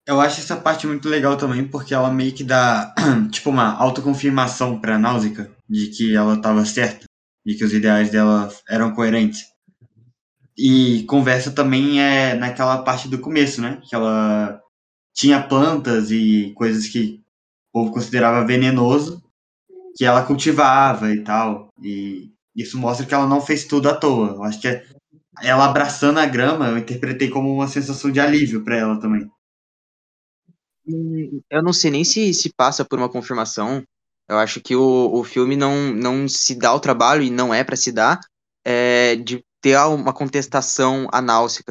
Eu 0.07 0.21
acho 0.21 0.39
essa 0.39 0.55
parte 0.55 0.87
muito 0.87 1.09
legal 1.09 1.35
também, 1.35 1.67
porque 1.67 1.93
ela 1.93 2.11
meio 2.11 2.33
que 2.33 2.43
dá, 2.43 2.93
tipo, 3.31 3.49
uma 3.49 3.75
autoconfirmação 3.75 4.79
pra 4.79 4.99
Náusica 4.99 5.51
de 5.67 5.87
que 5.87 6.15
ela 6.15 6.35
estava 6.35 6.63
certa, 6.63 7.05
de 7.45 7.55
que 7.55 7.63
os 7.63 7.73
ideais 7.73 8.11
dela 8.11 8.49
eram 8.69 8.93
coerentes. 8.93 9.54
E 10.57 11.03
conversa 11.05 11.51
também 11.51 12.01
é 12.01 12.35
naquela 12.35 12.83
parte 12.83 13.07
do 13.09 13.19
começo, 13.19 13.61
né? 13.61 13.81
Que 13.87 13.95
ela 13.95 14.61
tinha 15.13 15.43
plantas 15.47 16.11
e 16.11 16.53
coisas 16.55 16.87
que 16.87 17.21
o 17.73 17.81
povo 17.81 17.93
considerava 17.93 18.45
venenoso. 18.45 19.23
que 19.97 20.05
ela 20.05 20.25
cultivava 20.25 21.11
e 21.13 21.23
tal. 21.23 21.69
E 21.81 22.31
isso 22.55 22.77
mostra 22.77 23.05
que 23.05 23.13
ela 23.13 23.27
não 23.27 23.41
fez 23.41 23.65
tudo 23.65 23.89
à 23.89 23.95
toa. 23.95 24.29
Eu 24.35 24.43
acho 24.43 24.61
que 24.61 24.67
é, 24.67 24.85
ela 25.43 25.65
abraçando 25.65 26.19
a 26.19 26.25
grama, 26.25 26.69
eu 26.69 26.77
interpretei 26.79 27.29
como 27.29 27.53
uma 27.53 27.67
sensação 27.67 28.11
de 28.11 28.19
alívio 28.19 28.63
para 28.63 28.77
ela 28.77 28.99
também. 28.99 29.29
Eu 31.49 31.63
não 31.63 31.73
sei 31.73 31.91
nem 31.91 32.03
se 32.03 32.33
se 32.33 32.53
passa 32.53 32.85
por 32.85 32.99
uma 32.99 33.09
confirmação. 33.09 33.83
Eu 34.27 34.37
acho 34.37 34.61
que 34.61 34.75
o, 34.75 35.11
o 35.13 35.23
filme 35.23 35.55
não, 35.55 35.93
não 35.93 36.27
se 36.27 36.55
dá 36.55 36.73
o 36.73 36.79
trabalho, 36.79 37.23
e 37.23 37.29
não 37.29 37.53
é 37.53 37.63
para 37.63 37.75
se 37.75 37.91
dar, 37.91 38.19
é, 38.63 39.15
de 39.15 39.43
ter 39.65 39.77
uma 39.87 40.13
contestação 40.13 41.07
à. 41.11 41.21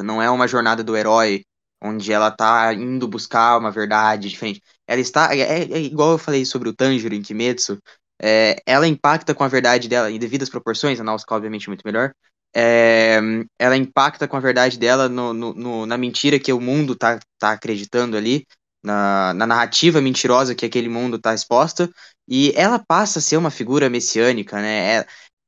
Não 0.02 0.20
é 0.22 0.28
uma 0.30 0.48
jornada 0.48 0.82
do 0.82 0.96
herói, 0.96 1.44
onde 1.82 2.12
ela 2.12 2.30
tá 2.30 2.72
indo 2.74 3.06
buscar 3.06 3.58
uma 3.58 3.70
verdade 3.70 4.28
diferente. 4.28 4.60
Ela 4.86 5.00
está. 5.00 5.34
É, 5.34 5.40
é- 5.40 5.72
é 5.72 5.80
igual 5.80 6.12
eu 6.12 6.18
falei 6.18 6.44
sobre 6.44 6.68
o 6.68 6.74
Tanjiro 6.74 7.14
em 7.14 7.22
Kimetsu. 7.22 7.78
é, 8.22 8.56
ela 8.66 8.86
impacta 8.86 9.34
com 9.34 9.42
a 9.44 9.48
verdade 9.48 9.88
dela, 9.88 10.10
em 10.10 10.18
devidas 10.18 10.48
proporções, 10.48 11.00
a 11.00 11.04
Náusica, 11.04 11.34
obviamente, 11.34 11.66
é 11.66 11.68
muito 11.70 11.82
melhor. 11.84 12.12
é, 12.56 13.18
ela 13.58 13.76
impacta 13.76 14.28
com 14.28 14.36
a 14.36 14.40
verdade 14.40 14.78
dela 14.78 15.08
no, 15.08 15.32
no- 15.34 15.54
no- 15.54 15.86
na 15.86 15.98
mentira 15.98 16.38
que 16.38 16.52
o 16.52 16.60
mundo 16.60 16.94
tá, 16.96 17.18
tá 17.38 17.50
acreditando 17.52 18.16
ali 18.16 18.46
na, 18.82 19.34
na 19.34 19.46
narrativa 19.46 20.00
mentirosa 20.00 20.54
que 20.54 20.64
aquele 20.66 20.88
mundo 20.88 21.16
está 21.16 21.34
exposta, 21.34 21.90
e 22.28 22.52
ela 22.56 22.78
passa 22.78 23.18
a 23.18 23.22
ser 23.22 23.36
uma 23.36 23.50
figura 23.50 23.90
messiânica, 23.90 24.60
né? 24.60 25.04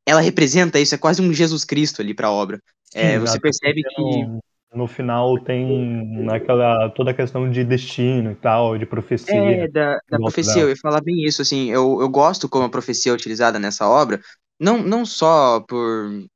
É- 0.07 0.13
Ela, 0.13 0.21
representa 0.21 0.79
isso, 0.81 0.95
é 0.95 0.99
quase 0.99 1.23
um 1.23 1.33
Jesus 1.33 1.65
Cristo 1.65 2.01
ali 2.03 2.15
para 2.15 2.29
a 2.29 2.33
obra. 2.33 2.63
É, 2.95 3.19
Sim, 3.19 3.21
você 3.21 3.39
até 3.39 3.41
percebe 3.41 3.83
que 3.85 4.31
No, 4.75 4.87
final 4.89 5.39
tem 5.41 6.29
aquela, 6.31 6.91
toda 6.91 7.11
a 7.11 7.15
questão 7.15 7.51
de 7.51 7.65
destino 7.65 8.31
e 8.33 8.35
tal, 8.35 8.77
de 8.79 8.85
profecia. 8.87 9.65
é 9.65 9.69
da, 9.69 9.99
da 10.09 10.21
profecia, 10.21 10.63
eu 10.63 10.69
ia 10.69 10.77
falar 10.77 11.01
bem 11.03 11.25
isso, 11.25 11.43
assim, 11.43 11.71
eu, 11.71 12.01
eu 12.01 12.09
gosto 12.09 12.49
como 12.49 12.65
a 12.65 12.71
profecia 12.71 13.11
é 13.13 13.15
utilizada 13.15 13.59
nessa 13.59 13.89
obra, 13.89 14.21
não, 14.61 14.79
não 14.83 15.05
só 15.05 15.61
por 15.61 16.27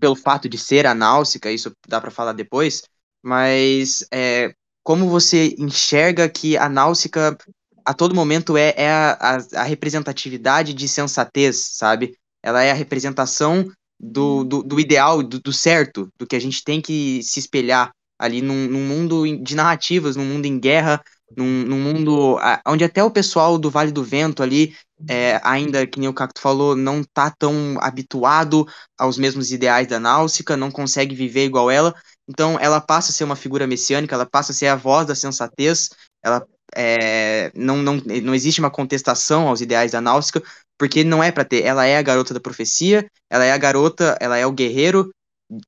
pelo 0.00 0.16
fato 0.16 0.48
de 0.48 0.58
ser 0.58 0.86
a 0.86 0.94
Náusica, 0.94 1.50
isso 1.50 1.72
dá 1.86 2.00
para 2.00 2.10
falar 2.10 2.32
depois, 2.32 2.82
mas 3.22 4.06
é, 4.12 4.54
como 4.82 5.08
você 5.08 5.54
enxerga 5.58 6.28
que 6.28 6.56
a 6.56 6.68
Náusica 6.68 7.36
a 7.84 7.94
todo 7.94 8.14
momento 8.14 8.56
é, 8.56 8.74
é 8.76 8.90
a, 8.90 9.38
a 9.56 9.62
representatividade 9.64 10.74
de 10.74 10.88
sensatez, 10.88 11.70
sabe? 11.72 12.17
Ela 12.42 12.62
é 12.62 12.70
a 12.70 12.74
representação 12.74 13.70
do, 13.98 14.44
do, 14.44 14.62
do 14.62 14.80
ideal, 14.80 15.22
do, 15.22 15.40
do 15.40 15.52
certo, 15.52 16.08
do 16.18 16.26
que 16.26 16.36
a 16.36 16.40
gente 16.40 16.62
tem 16.62 16.80
que 16.80 17.20
se 17.22 17.40
espelhar 17.40 17.90
ali 18.18 18.42
num, 18.42 18.66
num 18.68 18.86
mundo 18.86 19.24
de 19.42 19.54
narrativas, 19.54 20.16
num 20.16 20.24
mundo 20.24 20.46
em 20.46 20.58
guerra, 20.58 21.02
num, 21.36 21.64
num 21.64 21.78
mundo 21.78 22.38
onde 22.66 22.84
até 22.84 23.02
o 23.02 23.10
pessoal 23.10 23.58
do 23.58 23.70
Vale 23.70 23.92
do 23.92 24.02
Vento 24.02 24.42
ali, 24.42 24.74
é, 25.08 25.40
ainda 25.44 25.86
que 25.86 26.00
nem 26.00 26.08
o 26.08 26.14
Cacto 26.14 26.40
falou, 26.40 26.74
não 26.74 27.04
tá 27.04 27.30
tão 27.30 27.76
habituado 27.80 28.66
aos 28.98 29.18
mesmos 29.18 29.52
ideais 29.52 29.86
da 29.86 30.00
Náusica, 30.00 30.56
não 30.56 30.70
consegue 30.70 31.14
viver 31.14 31.44
igual 31.44 31.70
ela. 31.70 31.94
Então 32.28 32.58
ela 32.60 32.80
passa 32.80 33.10
a 33.10 33.14
ser 33.14 33.24
uma 33.24 33.36
figura 33.36 33.66
messiânica, 33.66 34.14
ela 34.14 34.26
passa 34.26 34.52
a 34.52 34.54
ser 34.54 34.66
a 34.66 34.76
voz 34.76 35.06
da 35.06 35.14
sensatez, 35.14 35.90
ela 36.22 36.44
é, 36.74 37.50
não, 37.54 37.76
não, 37.78 37.96
não 37.96 38.34
existe 38.34 38.60
uma 38.60 38.70
contestação 38.70 39.48
aos 39.48 39.60
ideais 39.60 39.92
da 39.92 40.00
Náusica, 40.00 40.42
porque 40.78 41.04
não 41.04 41.22
é 41.22 41.32
para 41.32 41.44
ter. 41.44 41.64
Ela 41.64 41.84
é 41.86 41.98
a 41.98 42.02
garota 42.02 42.32
da 42.32 42.40
profecia, 42.40 43.06
ela 43.30 43.44
é 43.44 43.52
a 43.52 43.58
garota, 43.58 44.16
ela 44.20 44.36
é 44.38 44.46
o 44.46 44.52
guerreiro 44.52 45.10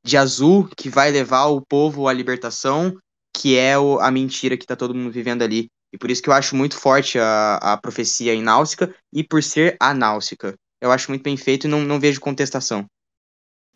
de 0.04 0.16
azul 0.16 0.68
que 0.76 0.88
vai 0.88 1.10
levar 1.10 1.46
o 1.46 1.60
povo 1.60 2.06
à 2.06 2.12
libertação, 2.12 2.96
que 3.34 3.56
é 3.56 3.78
o, 3.78 3.98
a 3.98 4.10
mentira 4.10 4.56
que 4.56 4.66
tá 4.66 4.76
todo 4.76 4.94
mundo 4.94 5.10
vivendo 5.10 5.42
ali. 5.42 5.68
E 5.92 5.98
por 5.98 6.10
isso 6.10 6.22
que 6.22 6.28
eu 6.28 6.34
acho 6.34 6.54
muito 6.54 6.78
forte 6.78 7.18
a, 7.18 7.56
a 7.56 7.76
profecia 7.76 8.34
em 8.34 8.42
Náusica, 8.42 8.94
e 9.12 9.24
por 9.24 9.42
ser 9.42 9.76
a 9.80 9.92
Náusica. 9.92 10.54
Eu 10.80 10.92
acho 10.92 11.10
muito 11.10 11.22
bem 11.22 11.36
feito 11.36 11.66
e 11.66 11.68
não, 11.68 11.80
não 11.80 11.98
vejo 11.98 12.20
contestação. 12.20 12.86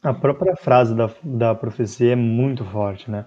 A 0.02 0.12
própria 0.12 0.54
frase 0.54 0.94
da, 0.94 1.10
da 1.22 1.54
profecia 1.54 2.12
é 2.12 2.16
muito 2.16 2.64
forte, 2.64 3.10
né? 3.10 3.26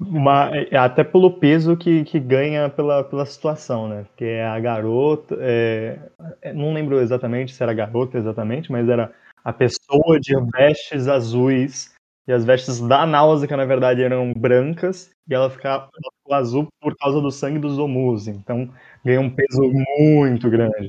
Uma, 0.00 0.50
é- 0.56 0.76
até 0.76 1.02
pelo 1.02 1.38
peso 1.38 1.76
que, 1.76 2.04
que 2.04 2.20
ganha 2.20 2.68
pela, 2.68 3.02
pela 3.02 3.26
situação, 3.26 3.88
né? 3.88 4.06
Que 4.16 4.24
é 4.24 4.46
a 4.46 4.58
garota. 4.60 5.36
é- 5.40 5.98
é- 6.42 6.52
não 6.52 6.72
lembro 6.72 7.00
exatamente 7.00 7.54
se 7.54 7.62
era 7.62 7.74
garota 7.74 8.16
exatamente, 8.16 8.70
mas 8.70 8.88
era 8.88 9.12
a 9.44 9.52
pessoa 9.52 10.20
de 10.20 10.34
vestes 10.56 11.08
azuis. 11.08 11.94
E 12.28 12.32
as 12.32 12.44
vestes 12.44 12.78
da 12.80 13.06
Náusea, 13.06 13.56
na 13.56 13.64
verdade, 13.64 14.02
eram 14.02 14.32
brancas. 14.34 15.10
E 15.28 15.34
ela 15.34 15.48
ficava 15.48 15.84
ela 15.84 16.12
ficou 16.18 16.34
azul 16.34 16.68
por 16.80 16.94
causa 16.96 17.20
do 17.20 17.30
sangue 17.30 17.58
dos 17.58 17.78
Omus. 17.78 18.28
Então 18.28 18.70
ganha 19.04 19.20
um 19.20 19.30
peso 19.30 19.62
muito 19.98 20.48
grande. 20.50 20.88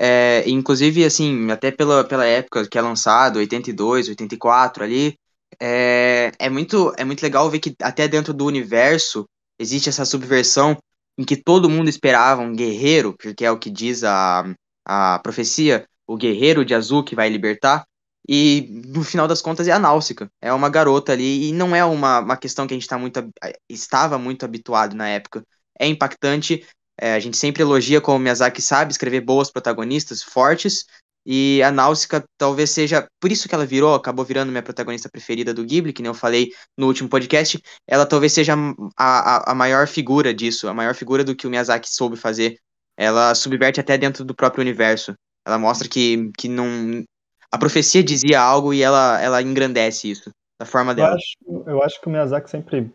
É, 0.00 0.48
inclusive, 0.48 1.04
assim, 1.04 1.50
até 1.50 1.70
pela, 1.70 2.02
pela 2.02 2.26
época 2.26 2.68
que 2.68 2.76
é 2.76 2.80
lançado, 2.80 3.38
82, 3.38 4.08
84 4.08 4.82
ali, 4.82 5.14
é, 5.62 6.32
é 6.38 6.50
muito, 6.50 6.92
é 6.98 7.04
muito 7.04 7.22
legal 7.22 7.48
ver 7.48 7.60
que 7.60 7.74
até 7.80 8.08
dentro 8.08 8.34
do 8.34 8.44
universo 8.46 9.24
existe 9.58 9.88
essa 9.88 10.04
subversão 10.04 10.76
em 11.16 11.24
que 11.24 11.36
todo 11.36 11.70
mundo 11.70 11.88
esperava 11.88 12.42
um 12.42 12.54
guerreiro, 12.54 13.14
porque 13.16 13.44
é 13.44 13.50
o 13.50 13.58
que 13.58 13.70
diz 13.70 14.02
a, 14.02 14.44
a 14.84 15.18
profecia, 15.20 15.86
o 16.06 16.16
guerreiro 16.16 16.64
de 16.64 16.74
azul 16.74 17.04
que 17.04 17.14
vai 17.14 17.28
libertar, 17.28 17.84
e 18.28 18.68
no 18.86 19.02
final 19.04 19.28
das 19.28 19.42
contas 19.42 19.68
é 19.68 19.72
a 19.72 19.78
Náusica, 19.78 20.28
é 20.40 20.52
uma 20.52 20.68
garota 20.68 21.12
ali, 21.12 21.48
e 21.48 21.52
não 21.52 21.76
é 21.76 21.84
uma, 21.84 22.20
uma 22.20 22.36
questão 22.36 22.66
que 22.66 22.74
a 22.74 22.76
gente 22.76 22.88
tá 22.88 22.98
muito, 22.98 23.18
hab- 23.18 23.32
estava 23.68 24.18
muito 24.18 24.44
habituado 24.44 24.94
na 24.96 25.08
época. 25.08 25.42
É 25.78 25.86
impactante, 25.86 26.64
é, 27.00 27.14
a 27.14 27.20
gente 27.20 27.36
sempre 27.36 27.62
elogia 27.62 28.00
como 28.00 28.18
Miyazaki 28.18 28.62
sabe 28.62 28.92
escrever 28.92 29.20
boas 29.20 29.50
protagonistas 29.50 30.22
fortes, 30.22 30.84
e 31.24 31.62
a 31.62 31.70
Náusica 31.70 32.24
talvez 32.36 32.70
seja, 32.70 33.06
por 33.20 33.30
isso 33.30 33.48
que 33.48 33.54
ela 33.54 33.64
virou, 33.64 33.94
acabou 33.94 34.24
virando 34.24 34.50
minha 34.50 34.62
protagonista 34.62 35.08
preferida 35.08 35.54
do 35.54 35.64
Ghibli, 35.64 35.92
que 35.92 36.02
nem 36.02 36.10
eu 36.10 36.14
falei 36.14 36.50
no 36.76 36.86
último 36.86 37.08
podcast, 37.08 37.60
ela 37.86 38.04
talvez 38.04 38.32
seja 38.32 38.54
a, 38.54 38.58
a, 38.98 39.52
a 39.52 39.54
maior 39.54 39.86
figura 39.86 40.34
disso, 40.34 40.68
a 40.68 40.74
maior 40.74 40.94
figura 40.94 41.22
do 41.22 41.36
que 41.36 41.46
o 41.46 41.50
Miyazaki 41.50 41.88
soube 41.88 42.16
fazer. 42.16 42.58
Ela 42.96 43.34
subverte 43.34 43.80
até 43.80 43.96
dentro 43.96 44.24
do 44.24 44.34
próprio 44.34 44.62
universo. 44.62 45.14
Ela 45.46 45.58
mostra 45.58 45.88
que, 45.88 46.30
que 46.36 46.48
não. 46.48 47.02
A 47.50 47.58
profecia 47.58 48.02
dizia 48.02 48.40
algo 48.40 48.74
e 48.74 48.82
ela, 48.82 49.20
ela 49.20 49.42
engrandece 49.42 50.10
isso, 50.10 50.30
da 50.58 50.66
forma 50.66 50.92
Eu 50.92 50.96
dela. 50.96 51.14
acho, 51.14 51.64
eu 51.66 51.82
acho 51.82 52.00
que 52.00 52.06
o 52.06 52.10
Miyazaki 52.10 52.50
sempre, 52.50 52.90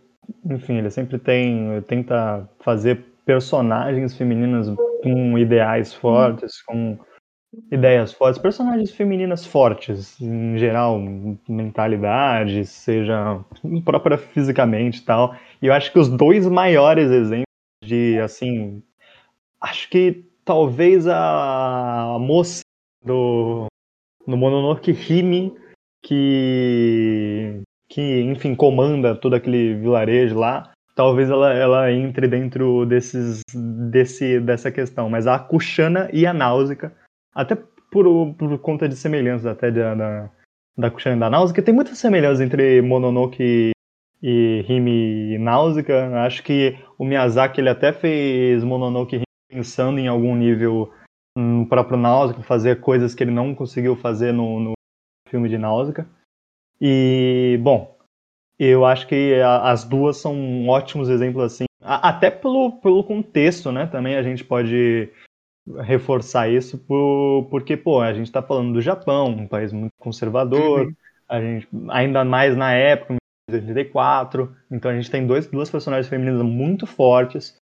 enfim, 0.45 0.77
ele 0.77 0.89
sempre 0.89 1.17
tem, 1.17 1.81
tenta 1.87 2.47
fazer 2.59 3.05
personagens 3.25 4.15
femininas 4.15 4.67
com 5.03 5.37
ideais 5.37 5.93
fortes, 5.93 6.61
com 6.63 6.97
ideias 7.71 8.13
fortes, 8.13 8.41
personagens 8.41 8.91
femininas 8.91 9.45
fortes, 9.45 10.19
em 10.21 10.57
geral, 10.57 10.99
mentalidade, 11.47 12.65
seja 12.65 13.43
própria 13.83 14.17
fisicamente 14.17 14.99
e 14.99 15.03
tal. 15.03 15.35
E 15.61 15.67
eu 15.67 15.73
acho 15.73 15.91
que 15.91 15.99
os 15.99 16.09
dois 16.09 16.47
maiores 16.47 17.09
exemplos 17.11 17.45
de, 17.83 18.19
assim, 18.19 18.81
acho 19.61 19.89
que 19.89 20.25
talvez 20.43 21.07
a 21.07 22.17
moça 22.19 22.61
do, 23.03 23.67
do 24.25 24.37
Mononoke 24.37 24.91
Hime, 24.91 25.55
que, 26.03 27.61
que, 27.89 28.21
enfim, 28.21 28.55
comanda 28.55 29.15
todo 29.15 29.35
aquele 29.35 29.75
vilarejo 29.75 30.37
lá, 30.37 30.71
talvez 30.95 31.29
ela, 31.29 31.53
ela 31.53 31.91
entre 31.91 32.27
dentro 32.27 32.85
desses, 32.85 33.41
desse, 33.53 34.39
dessa 34.39 34.71
questão. 34.71 35.09
Mas 35.09 35.27
a 35.27 35.37
Kushana 35.37 36.09
e 36.13 36.25
a 36.25 36.33
Náusica, 36.33 36.95
até 37.37 37.55
por, 37.91 38.33
por 38.33 38.57
conta 38.59 38.89
de 38.89 38.95
semelhanças 38.95 39.45
até 39.45 39.71
da, 39.71 39.93
da, 39.95 40.29
da 40.77 40.91
Kushana 40.91 41.15
e 41.15 41.19
da 41.19 41.29
Náusica, 41.29 41.61
tem 41.61 41.73
muitas 41.73 41.97
semelhanças 41.97 42.41
entre 42.41 42.81
Mononoke 42.81 43.71
e 44.21 44.65
Hime 44.67 45.35
e 45.35 45.37
Náusica. 45.37 46.23
Acho 46.25 46.43
que 46.43 46.77
o 46.97 47.05
Miyazaki 47.05 47.61
ele 47.61 47.69
até 47.69 47.93
fez 47.93 48.63
Mononoke 48.63 49.21
pensando 49.49 49.99
em 49.99 50.07
algum 50.07 50.35
nível 50.35 50.91
no 51.37 51.67
próprio 51.67 51.97
Náusica, 51.97 52.41
fazer 52.41 52.81
coisas 52.81 53.13
que 53.13 53.23
ele 53.23 53.31
não 53.31 53.53
conseguiu 53.53 53.95
fazer 53.95 54.31
no, 54.33 54.59
no 54.59 54.73
filme 55.29 55.47
de 55.47 55.57
Náusica. 55.57 56.07
E, 56.81 57.59
bom, 57.61 57.95
eu 58.59 58.83
acho 58.85 59.07
que 59.07 59.35
a- 59.35 59.69
as 59.71 59.83
duas 59.83 60.17
são 60.17 60.67
ótimos 60.67 61.09
exemplos 61.09 61.43
assim, 61.43 61.65
a- 61.81 62.09
até 62.09 62.31
pelo, 62.31 62.79
pelo 62.81 63.03
contexto, 63.03 63.71
né? 63.71 63.85
Também 63.85 64.15
a 64.15 64.23
gente 64.23 64.43
pode 64.43 65.09
reforçar 65.81 66.49
isso 66.49 66.77
por, 66.77 67.47
porque, 67.49 67.75
pô, 67.75 68.01
a 68.01 68.13
gente 68.13 68.31
tá 68.31 68.41
falando 68.41 68.73
do 68.73 68.81
Japão, 68.81 69.27
um 69.27 69.47
país 69.47 69.71
muito 69.71 69.93
conservador, 69.99 70.87
Uhum. 70.87 70.95
a 71.27 71.41
gente, 71.41 71.67
ainda 71.89 72.23
mais 72.23 72.55
na 72.55 72.73
época, 72.73 73.15
1984, 73.49 74.55
então 74.71 74.91
a 74.91 74.95
gente 74.95 75.11
tem 75.11 75.25
dois, 75.25 75.47
duas 75.47 75.69
personagens 75.69 76.07
femininas 76.07 76.41
muito 76.41 76.85
fortes, 76.85 77.57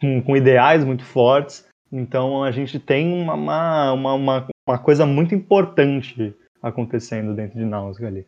com, 0.00 0.22
com 0.22 0.36
ideais 0.36 0.84
muito 0.84 1.04
fortes, 1.04 1.66
então 1.90 2.42
a 2.42 2.50
gente 2.50 2.78
tem 2.78 3.12
uma, 3.12 3.34
uma, 3.34 3.92
uma, 3.92 4.14
uma, 4.14 4.48
uma 4.66 4.78
coisa 4.78 5.06
muito 5.06 5.34
importante 5.34 6.34
acontecendo 6.62 7.34
dentro 7.34 7.58
de 7.58 7.64
Náusea 7.64 8.08
ali. 8.08 8.26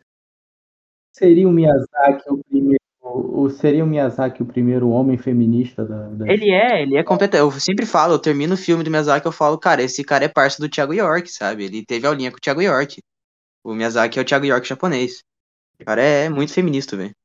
Seria 1.13 1.47
o 1.47 1.51
Miyazaki 1.51 2.29
o 2.29 2.41
primeiro 2.43 2.80
o, 3.01 3.43
o- 3.43 3.49
seria 3.49 3.83
o 3.83 3.87
Miyazaki 3.87 4.41
o 4.41 4.45
primeiro 4.45 4.89
homem 4.89 5.17
feminista 5.17 5.83
da, 5.85 6.07
da- 6.09 6.31
Ele 6.31 6.51
é, 6.51 6.83
ele 6.83 6.97
é 6.97 7.03
completo. 7.03 7.35
Eu 7.35 7.51
sempre 7.51 7.85
falo, 7.85 8.13
eu 8.13 8.19
termino 8.19 8.53
o 8.53 8.57
filme 8.57 8.83
do 8.83 8.91
Miyazaki, 8.91 9.25
eu 9.25 9.31
falo, 9.31 9.57
cara, 9.57 9.81
esse 9.81 10.03
cara 10.03 10.25
é 10.25 10.27
parça 10.27 10.61
do 10.61 10.69
Thiago 10.69 10.93
York, 10.93 11.31
sabe? 11.31 11.65
Ele 11.65 11.85
teve 11.85 12.05
aulinha 12.05 12.31
com 12.31 12.37
o 12.37 12.41
Thiago 12.41 12.61
York. 12.61 13.01
O 13.63 13.73
Miyazaki 13.73 14.19
é 14.19 14.21
o 14.21 14.25
Thiago 14.25 14.45
York 14.45 14.67
japonês. 14.67 15.23
O 15.81 15.85
cara 15.85 16.01
é 16.01 16.29
muito 16.29 16.53
feminista, 16.53 16.97
velho. 16.97 17.15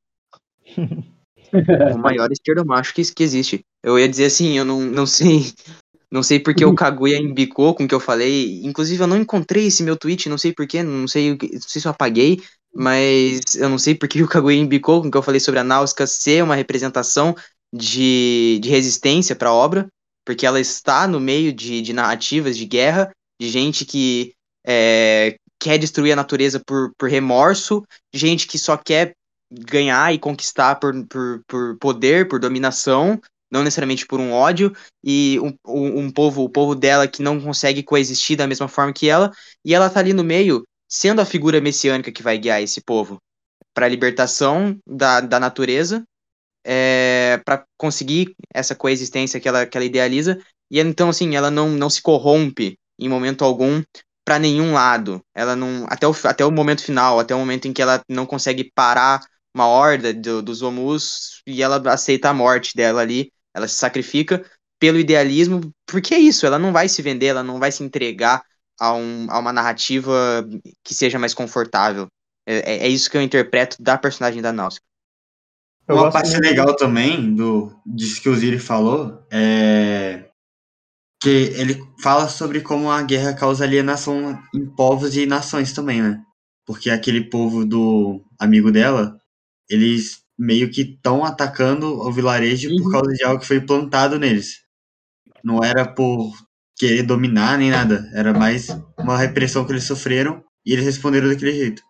o 1.95 1.97
maior 1.97 2.31
esquerdomacho 2.31 2.93
que, 2.93 3.03
que 3.13 3.23
existe. 3.23 3.65
Eu 3.83 3.97
ia 3.97 4.07
dizer 4.07 4.25
assim, 4.25 4.57
eu 4.57 4.65
não, 4.65 4.81
não 4.81 5.05
sei. 5.05 5.53
Não 6.11 6.23
sei 6.23 6.39
porque 6.39 6.63
o 6.65 6.73
Kaguya 6.73 7.17
embicou 7.17 7.75
com 7.75 7.83
o 7.83 7.87
que 7.87 7.95
eu 7.95 7.99
falei. 7.99 8.61
Inclusive, 8.63 9.03
eu 9.03 9.07
não 9.07 9.17
encontrei 9.17 9.67
esse 9.67 9.83
meu 9.83 9.97
tweet, 9.97 10.29
não 10.29 10.37
sei 10.37 10.53
porquê, 10.53 10.81
não 10.83 11.07
sei, 11.07 11.31
não 11.31 11.61
sei 11.61 11.81
se 11.81 11.87
eu 11.87 11.91
apaguei, 11.91 12.39
mas 12.79 13.55
eu 13.55 13.67
não 13.67 13.79
sei 13.79 13.95
porque 13.95 14.21
o 14.21 14.27
Kaguya 14.27 14.55
embicou 14.55 15.01
com 15.01 15.07
o 15.07 15.11
que 15.11 15.17
eu 15.17 15.23
falei 15.23 15.39
sobre 15.39 15.59
a 15.59 15.63
Náusea 15.63 16.05
ser 16.05 16.43
uma 16.43 16.53
representação 16.53 17.35
de, 17.73 18.59
de 18.61 18.69
resistência 18.69 19.35
para 19.35 19.49
a 19.49 19.53
obra, 19.53 19.87
porque 20.23 20.45
ela 20.45 20.59
está 20.59 21.07
no 21.07 21.19
meio 21.19 21.51
de, 21.51 21.81
de 21.81 21.91
narrativas 21.91 22.55
de 22.55 22.65
guerra, 22.65 23.11
de 23.41 23.49
gente 23.49 23.83
que 23.83 24.35
é, 24.63 25.37
quer 25.59 25.79
destruir 25.79 26.11
a 26.11 26.15
natureza 26.15 26.61
por, 26.63 26.91
por 26.99 27.09
remorso, 27.09 27.83
gente 28.13 28.45
que 28.45 28.59
só 28.59 28.77
quer 28.77 29.13
ganhar 29.51 30.13
e 30.13 30.19
conquistar 30.19 30.75
por, 30.75 30.93
por, 31.07 31.41
por 31.47 31.77
poder, 31.79 32.27
por 32.27 32.39
dominação, 32.39 33.19
não 33.49 33.63
necessariamente 33.63 34.05
por 34.05 34.19
um 34.19 34.31
ódio, 34.31 34.71
e 35.03 35.39
um, 35.39 35.51
um, 35.65 35.99
um 36.01 36.11
povo, 36.11 36.43
o 36.43 36.49
povo 36.49 36.75
dela 36.75 37.07
que 37.07 37.23
não 37.23 37.41
consegue 37.41 37.81
coexistir 37.81 38.37
da 38.37 38.45
mesma 38.45 38.67
forma 38.67 38.93
que 38.93 39.09
ela, 39.09 39.31
e 39.65 39.73
ela 39.73 39.89
tá 39.89 39.99
ali 39.99 40.13
no 40.13 40.23
meio, 40.23 40.63
sendo 40.87 41.21
a 41.21 41.25
figura 41.25 41.61
messiânica 41.61 42.11
que 42.11 42.23
vai 42.23 42.37
guiar 42.37 42.61
esse 42.61 42.81
povo 42.81 43.21
para 43.73 43.85
a 43.85 43.89
libertação 43.89 44.77
da, 44.87 45.21
da 45.21 45.39
natureza, 45.39 46.03
é, 46.65 47.39
para 47.45 47.63
conseguir 47.77 48.35
essa 48.53 48.75
coexistência 48.75 49.39
que 49.39 49.47
ela, 49.47 49.65
que 49.65 49.77
ela 49.77 49.85
idealiza, 49.85 50.39
e 50.69 50.79
então 50.79 51.09
assim, 51.09 51.35
ela 51.35 51.49
não, 51.51 51.69
não 51.69 51.89
se 51.89 52.01
corrompe 52.01 52.77
em 52.99 53.07
momento 53.07 53.45
algum 53.45 53.81
para 54.25 54.39
nenhum 54.39 54.73
lado. 54.73 55.21
Ela 55.33 55.55
não 55.55 55.85
até 55.87 56.07
o, 56.07 56.13
até 56.23 56.45
o 56.45 56.51
momento 56.51 56.83
final, 56.83 57.19
até 57.19 57.33
o 57.33 57.39
momento 57.39 57.67
em 57.67 57.73
que 57.73 57.81
ela 57.81 58.01
não 58.09 58.25
consegue 58.25 58.71
parar 58.75 59.21
uma 59.53 59.67
horda 59.67 60.13
do, 60.13 60.41
dos 60.41 60.61
Omus 60.61 61.41
e 61.47 61.63
ela 61.63 61.81
aceita 61.91 62.29
a 62.29 62.33
morte 62.33 62.75
dela 62.75 63.01
ali, 63.01 63.31
ela 63.53 63.67
se 63.67 63.75
sacrifica 63.75 64.43
pelo 64.79 64.99
idealismo, 64.99 65.61
porque 65.85 66.13
é 66.13 66.19
isso, 66.19 66.45
ela 66.45 66.59
não 66.59 66.71
vai 66.71 66.89
se 66.89 67.01
vender, 67.01 67.27
ela 67.27 67.43
não 67.43 67.57
vai 67.57 67.71
se 67.71 67.83
entregar 67.83 68.43
a, 68.79 68.93
um, 68.93 69.27
a 69.29 69.39
uma 69.39 69.53
narrativa 69.53 70.47
que 70.83 70.93
seja 70.93 71.17
mais 71.19 71.33
confortável. 71.33 72.07
É, 72.47 72.57
é- 72.57 72.77
é 72.85 72.87
isso 72.87 73.09
que 73.09 73.17
eu 73.17 73.21
interpreto 73.21 73.81
da 73.81 73.97
personagem 73.97 74.41
da 74.41 74.53
Náusea. 74.53 74.79
Eu 75.87 75.95
Uma 75.95 76.11
parte 76.11 76.31
muito- 76.31 76.43
legal 76.43 76.75
também 76.75 77.33
do 77.33 77.73
disso 77.85 78.21
que 78.21 78.29
o 78.29 78.35
Ziri 78.35 78.59
falou 78.59 79.25
é 79.31 80.25
que 81.21 81.29
ele 81.29 81.81
fala 82.01 82.27
sobre 82.29 82.61
como 82.61 82.91
a 82.91 83.01
guerra 83.01 83.33
causa 83.33 83.63
alienação 83.63 84.37
em 84.53 84.65
povos 84.75 85.15
e 85.15 85.25
nações 85.25 85.73
também, 85.73 86.01
né? 86.01 86.21
Porque 86.65 86.89
aquele 86.89 87.21
povo 87.29 87.65
do 87.65 88.21
amigo 88.37 88.71
dela, 88.71 89.17
eles 89.69 90.21
meio 90.37 90.69
que 90.69 90.81
estão 90.81 91.23
atacando 91.25 91.87
o 91.99 92.11
vilarejo 92.11 92.69
por 92.69 92.85
Uhum. 92.85 92.91
causa 92.91 93.13
de 93.13 93.23
algo 93.23 93.39
que 93.39 93.47
foi 93.47 93.59
plantado 93.61 94.19
neles. 94.19 94.61
Não 95.43 95.63
era 95.63 95.85
por 95.91 96.33
querer 96.77 97.03
dominar 97.03 97.57
nem 97.57 97.71
nada, 97.71 98.09
era 98.13 98.33
mais 98.33 98.67
uma 98.99 99.17
repressão 99.17 99.65
que 99.65 99.71
eles 99.73 99.83
sofreram 99.85 100.43
e 100.65 100.73
eles 100.73 100.85
responderam 100.85 101.29
daquele 101.29 101.53
jeito. 101.53 101.81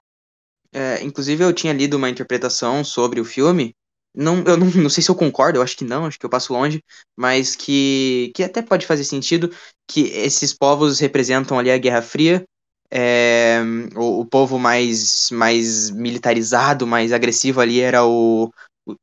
É, 0.74 1.02
inclusive, 1.04 1.44
eu 1.44 1.54
tinha 1.54 1.74
lido 1.74 1.98
uma 1.98 2.10
interpretação 2.10 2.84
sobre 2.84 3.20
o 3.20 3.26
filme. 3.26 3.74
Não, 4.14 4.44
eu 4.46 4.58
não, 4.58 4.68
não 4.84 4.90
sei 4.90 5.04
se 5.04 5.10
eu 5.10 5.16
concordo, 5.16 5.60
eu 5.60 5.64
acho 5.64 5.78
que 5.78 5.86
não, 5.86 6.06
acho 6.06 6.20
que 6.20 6.26
eu 6.26 6.30
passo 6.30 6.54
longe, 6.54 6.84
mas 7.16 7.56
que, 7.56 8.32
que 8.36 8.44
até 8.44 8.62
pode 8.62 8.86
fazer 8.86 9.04
sentido 9.04 9.52
que 9.88 10.02
esses 10.10 10.54
povos 10.54 11.00
representam 11.00 11.58
ali 11.60 11.72
a 11.72 11.78
Guerra 11.78 12.02
Fria. 12.02 12.44
é, 12.92 13.60
o, 13.96 14.22
o 14.22 14.26
povo 14.26 14.58
mais, 14.60 15.30
mais 15.32 15.90
militarizado, 15.92 16.88
mais 16.88 17.12
agressivo 17.14 17.62
ali 17.62 17.80
era 17.82 18.06
o, 18.06 18.50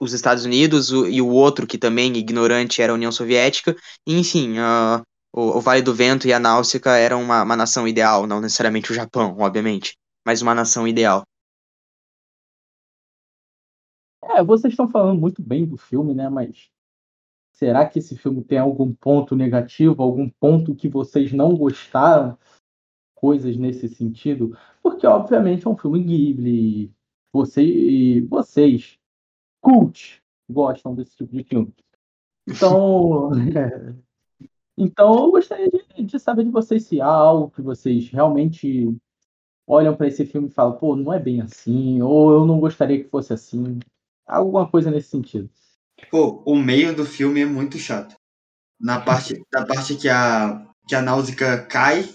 os 0.00 0.12
Estados 0.12 0.44
Unidos, 0.44 0.90
o- 0.92 1.06
e 1.06 1.20
o 1.20 1.28
outro 1.28 1.66
que 1.66 1.78
também 1.78 2.16
ignorante 2.16 2.80
era 2.82 2.92
a 2.92 2.94
União 2.96 3.12
Soviética. 3.12 3.76
Enfim, 4.06 4.58
ah, 4.58 5.02
o, 5.34 5.58
o 5.58 5.60
Vale 5.60 5.82
do 5.82 5.92
Vento 5.92 6.28
e 6.28 6.32
a 6.32 6.38
Náusea 6.38 6.80
eram 6.96 7.20
uma, 7.20 7.42
uma 7.42 7.56
nação 7.56 7.88
ideal, 7.88 8.24
não 8.24 8.40
necessariamente 8.40 8.92
o 8.92 8.94
Japão, 8.94 9.36
obviamente, 9.38 9.96
mas 10.24 10.40
uma 10.40 10.54
nação 10.54 10.86
ideal. 10.86 11.24
É, 14.22 14.42
vocês 14.44 14.72
estão 14.72 14.88
falando 14.88 15.20
muito 15.20 15.42
bem 15.42 15.66
do 15.66 15.76
filme, 15.76 16.14
né? 16.14 16.28
Mas 16.28 16.70
será 17.52 17.86
que 17.86 17.98
esse 17.98 18.16
filme 18.16 18.44
tem 18.44 18.58
algum 18.58 18.94
ponto 18.94 19.34
negativo, 19.34 20.02
algum 20.02 20.30
ponto 20.30 20.74
que 20.74 20.88
vocês 20.88 21.32
não 21.32 21.56
gostaram? 21.56 22.38
Coisas 23.16 23.56
nesse 23.56 23.88
sentido? 23.88 24.56
Porque, 24.82 25.06
obviamente, 25.06 25.66
é 25.66 25.70
um 25.70 25.76
filme 25.76 26.02
Ghibli. 26.02 26.92
Você, 27.32 27.62
e 27.62 28.20
vocês, 28.20 28.98
cult, 29.60 30.22
gostam 30.48 30.94
desse 30.94 31.16
tipo 31.16 31.36
de 31.36 31.42
filme. 31.42 31.74
Então, 32.46 33.30
então 34.76 35.14
eu 35.24 35.30
gostaria 35.30 35.68
de, 35.70 36.02
de 36.04 36.18
saber 36.18 36.44
de 36.44 36.50
vocês 36.50 36.84
se 36.84 37.00
há 37.00 37.06
algo 37.06 37.50
que 37.50 37.62
vocês 37.62 38.08
realmente 38.10 38.94
olham 39.66 39.96
para 39.96 40.08
esse 40.08 40.26
filme 40.26 40.48
e 40.48 40.52
falam, 40.52 40.76
pô, 40.76 40.96
não 40.96 41.12
é 41.12 41.18
bem 41.18 41.40
assim, 41.40 42.02
ou 42.02 42.32
eu 42.32 42.44
não 42.46 42.60
gostaria 42.60 43.02
que 43.02 43.10
fosse 43.10 43.32
assim. 43.32 43.78
Alguma 44.26 44.68
coisa 44.68 44.90
nesse 44.90 45.08
sentido. 45.08 45.48
Pô, 46.10 46.42
o 46.46 46.56
meio 46.56 46.94
do 46.94 47.04
filme 47.04 47.40
é 47.40 47.46
muito 47.46 47.78
chato. 47.78 48.14
Na 48.80 49.00
parte, 49.00 49.42
na 49.52 49.64
parte 49.66 49.96
que 49.96 50.08
a, 50.08 50.66
que 50.88 50.94
a 50.94 51.02
Náusica 51.02 51.64
cai 51.66 52.08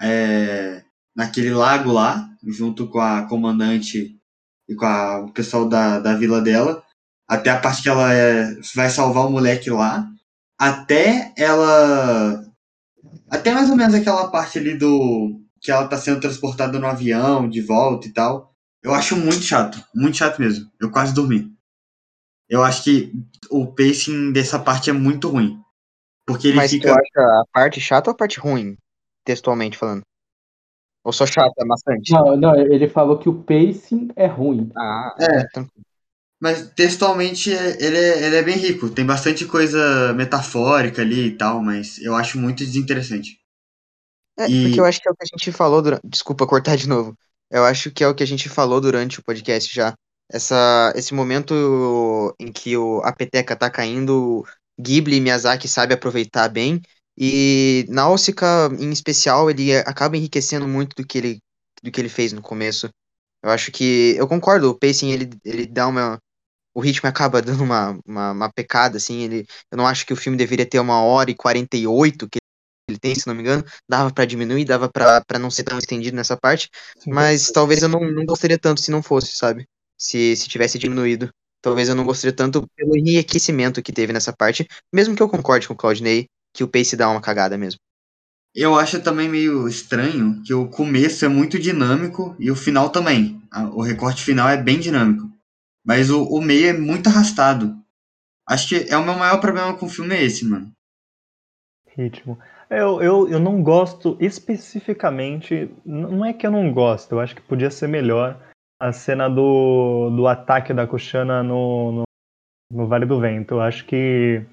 é, 0.00 0.84
naquele 1.14 1.50
lago 1.50 1.92
lá, 1.92 2.28
junto 2.44 2.88
com 2.88 3.00
a 3.00 3.26
comandante 3.28 4.18
e 4.68 4.74
com 4.74 4.84
a- 4.84 5.20
o 5.20 5.32
pessoal 5.32 5.68
da, 5.68 6.00
da 6.00 6.14
vila 6.14 6.40
dela, 6.40 6.82
até 7.28 7.50
a 7.50 7.60
parte 7.60 7.82
que 7.82 7.88
ela 7.88 8.12
é, 8.12 8.54
vai 8.74 8.90
salvar 8.90 9.26
o 9.26 9.30
moleque 9.30 9.70
lá, 9.70 10.10
até 10.60 11.32
ela. 11.38 12.44
Até 13.30 13.52
mais 13.54 13.70
ou 13.70 13.76
menos 13.76 13.94
aquela 13.94 14.30
parte 14.30 14.58
ali 14.58 14.76
do. 14.76 15.40
que 15.60 15.70
ela 15.72 15.88
tá 15.88 15.96
sendo 15.96 16.20
transportada 16.20 16.78
no 16.78 16.86
avião, 16.86 17.48
de 17.48 17.62
volta 17.62 18.06
e 18.06 18.12
tal. 18.12 18.54
Eu 18.82 18.92
acho 18.94 19.16
muito 19.16 19.42
chato, 19.42 19.82
muito 19.94 20.16
chato 20.18 20.38
mesmo. 20.38 20.70
Eu 20.80 20.90
quase 20.90 21.14
dormi. 21.14 21.50
Eu 22.48 22.62
acho 22.62 22.84
que 22.84 23.12
o 23.50 23.66
pacing 23.74 24.32
dessa 24.32 24.58
parte 24.58 24.90
é 24.90 24.92
muito 24.92 25.28
ruim. 25.28 25.58
Porque 26.26 26.48
ele 26.48 26.56
Mas 26.56 26.70
fica. 26.70 26.88
tu 26.88 26.92
acha 26.92 27.20
a 27.40 27.44
parte 27.52 27.80
chata 27.80 28.10
ou 28.10 28.14
a 28.14 28.16
parte 28.16 28.38
ruim, 28.38 28.76
textualmente 29.24 29.76
falando? 29.78 30.02
Ou 31.04 31.12
só 31.12 31.26
chata, 31.26 31.64
bastante? 31.66 32.12
Não, 32.12 32.36
não, 32.36 32.54
ele 32.56 32.88
falou 32.88 33.18
que 33.18 33.28
o 33.28 33.42
pacing 33.42 34.08
é 34.16 34.26
ruim. 34.26 34.70
Ah, 34.76 35.14
É. 35.18 35.44
tranquilo. 35.48 35.84
Mas 36.40 36.70
textualmente 36.74 37.52
é- 37.52 37.76
ele 37.84 37.96
é, 37.98 38.26
ele 38.26 38.36
é 38.36 38.42
bem 38.42 38.56
rico. 38.56 38.90
Tem 38.90 39.04
bastante 39.06 39.46
coisa 39.46 40.12
metafórica 40.14 41.02
ali 41.02 41.28
e 41.28 41.36
tal, 41.36 41.62
mas 41.62 41.98
eu 42.00 42.14
acho 42.16 42.38
muito 42.38 42.64
desinteressante. 42.64 43.38
É, 44.38 44.48
E- 44.48 44.52
porque 44.60 44.80
eu 44.80 44.84
acho 44.84 45.00
que 45.00 45.08
é 45.08 45.10
o 45.12 45.14
que 45.16 45.24
a 45.24 45.26
gente 45.36 45.52
falou 45.52 45.82
durante. 45.82 46.02
Desculpa 46.04 46.46
cortar 46.46 46.76
de 46.76 46.88
novo. 46.88 47.14
Eu 47.50 47.64
acho 47.64 47.90
que 47.90 48.02
é 48.04 48.08
o 48.08 48.14
que 48.14 48.22
a 48.22 48.26
gente 48.26 48.48
falou 48.48 48.80
durante 48.80 49.18
o 49.20 49.22
podcast 49.24 49.74
já. 49.74 49.94
Essa, 50.32 50.92
esse 50.96 51.12
momento 51.12 52.34
em 52.38 52.52
que 52.52 52.76
o, 52.76 53.00
a 53.02 53.12
peteca 53.12 53.56
tá 53.56 53.68
caindo, 53.70 54.44
Ghibli 54.80 55.16
e 55.16 55.20
Miyazaki 55.20 55.66
sabe 55.68 55.92
aproveitar 55.94 56.48
bem. 56.48 56.80
E 57.18 57.84
Náusica, 57.88 58.68
em 58.78 58.90
especial, 58.90 59.50
ele 59.50 59.76
acaba 59.78 60.16
enriquecendo 60.16 60.66
muito 60.68 60.94
do 60.96 61.06
que 61.06 61.18
ele, 61.18 61.38
do 61.82 61.90
que 61.90 62.00
ele 62.00 62.08
fez 62.08 62.32
no 62.32 62.40
começo. 62.40 62.88
Eu 63.42 63.50
acho 63.50 63.72
que. 63.72 64.14
Eu 64.16 64.28
concordo, 64.28 64.70
o 64.70 64.78
pacing 64.78 65.10
ele, 65.12 65.30
ele 65.44 65.66
dá 65.66 65.88
uma. 65.88 66.18
O 66.74 66.80
ritmo 66.80 67.08
acaba 67.08 67.42
dando 67.42 67.62
uma, 67.64 67.98
uma, 68.06 68.32
uma 68.32 68.52
pecada, 68.52 68.96
assim. 68.96 69.22
Ele, 69.22 69.46
eu 69.70 69.76
não 69.76 69.86
acho 69.86 70.06
que 70.06 70.12
o 70.12 70.16
filme 70.16 70.38
deveria 70.38 70.66
ter 70.66 70.78
uma 70.80 71.02
hora 71.02 71.30
e 71.30 71.34
48 71.34 72.28
que 72.28 72.38
ele 72.88 72.98
tem, 72.98 73.14
se 73.14 73.26
não 73.26 73.34
me 73.34 73.42
engano. 73.42 73.64
Dava 73.88 74.12
pra 74.12 74.24
diminuir, 74.24 74.64
dava 74.64 74.88
pra 74.88 75.22
pra 75.24 75.38
não 75.38 75.50
ser 75.50 75.64
tão 75.64 75.78
estendido 75.78 76.16
nessa 76.16 76.36
parte. 76.36 76.68
Mas 77.06 77.50
talvez 77.50 77.82
eu 77.82 77.88
não, 77.88 78.00
não 78.00 78.24
gostaria 78.24 78.58
tanto 78.58 78.80
se 78.80 78.90
não 78.90 79.02
fosse, 79.02 79.36
sabe? 79.36 79.66
Se, 79.98 80.36
se 80.36 80.48
tivesse 80.48 80.78
diminuído. 80.78 81.30
Talvez 81.62 81.88
eu 81.88 81.94
não 81.94 82.04
gostaria 82.04 82.34
tanto 82.34 82.66
pelo 82.74 82.96
enriquecimento 82.96 83.82
que 83.82 83.92
teve 83.92 84.12
nessa 84.12 84.32
parte. 84.32 84.66
Mesmo 84.92 85.14
que 85.14 85.22
eu 85.22 85.28
concorde 85.28 85.68
com 85.68 85.74
o 85.74 85.76
Claudinei, 85.76 86.26
que 86.54 86.64
o 86.64 86.68
pace 86.68 86.96
dá 86.96 87.08
uma 87.08 87.20
cagada 87.20 87.58
mesmo. 87.58 87.78
Eu 88.54 88.74
acho 88.74 89.00
também 89.00 89.28
meio 89.28 89.68
estranho 89.68 90.42
que 90.44 90.52
o 90.52 90.68
começo 90.68 91.24
é 91.24 91.28
muito 91.28 91.58
dinâmico 91.58 92.34
e 92.38 92.50
o 92.50 92.56
final 92.56 92.90
também. 92.90 93.40
O 93.72 93.82
recorte 93.82 94.24
final 94.24 94.48
é 94.48 94.56
bem 94.56 94.80
dinâmico. 94.80 95.30
Mas 95.84 96.10
o, 96.10 96.24
o 96.24 96.40
meio 96.40 96.68
é 96.68 96.72
muito 96.72 97.08
arrastado. 97.08 97.76
Acho 98.46 98.68
que 98.68 98.92
é 98.92 98.96
o 98.96 99.04
meu 99.04 99.14
maior 99.14 99.40
problema 99.40 99.76
com 99.76 99.86
o 99.86 99.88
filme 99.88 100.14
é 100.14 100.22
esse, 100.22 100.44
mano. 100.44 100.72
Ritmo. 101.96 102.38
Eu, 102.68 103.02
eu, 103.02 103.28
eu 103.28 103.40
não 103.40 103.62
gosto 103.62 104.16
especificamente. 104.20 105.70
Não 105.84 106.24
é 106.24 106.32
que 106.32 106.46
eu 106.46 106.50
não 106.50 106.72
gosto, 106.72 107.12
eu 107.12 107.20
acho 107.20 107.34
que 107.34 107.42
podia 107.42 107.70
ser 107.70 107.88
melhor 107.88 108.40
a 108.80 108.92
cena 108.92 109.28
do, 109.28 110.10
do 110.10 110.26
ataque 110.26 110.72
da 110.72 110.86
Kushana 110.86 111.42
no, 111.42 111.92
no 111.92 112.02
no 112.70 112.86
Vale 112.86 113.04
do 113.04 113.20
Vento. 113.20 113.54
Eu 113.54 113.60
acho 113.60 113.84
que 113.84 114.44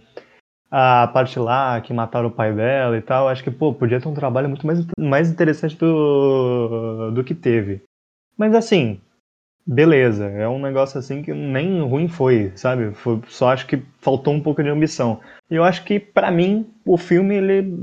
a 0.69 1.07
parte 1.07 1.39
lá 1.39 1.79
que 1.79 1.93
mataram 1.93 2.27
o 2.27 2.31
pai 2.31 2.53
dela 2.53 2.97
e 2.97 3.01
tal, 3.01 3.29
acho 3.29 3.43
que, 3.43 3.51
pô, 3.51 3.73
podia 3.73 4.01
ter 4.01 4.07
um 4.07 4.13
trabalho 4.13 4.49
muito 4.49 4.65
mais, 4.65 4.85
mais 4.99 5.29
interessante 5.29 5.77
do, 5.77 7.11
do 7.11 7.23
que 7.23 7.35
teve. 7.35 7.83
Mas 8.35 8.53
assim, 8.53 8.99
beleza, 9.67 10.25
é 10.29 10.47
um 10.47 10.59
negócio 10.59 10.97
assim 10.97 11.21
que 11.21 11.33
nem 11.33 11.81
ruim 11.81 12.07
foi, 12.07 12.51
sabe? 12.55 12.93
Foi, 12.93 13.19
só 13.27 13.49
acho 13.49 13.67
que 13.67 13.83
faltou 13.99 14.33
um 14.33 14.41
pouco 14.41 14.63
de 14.63 14.69
ambição. 14.69 15.19
E 15.51 15.55
eu 15.55 15.63
acho 15.63 15.83
que, 15.83 15.99
para 15.99 16.31
mim, 16.31 16.65
o 16.85 16.97
filme, 16.97 17.35
ele. 17.35 17.73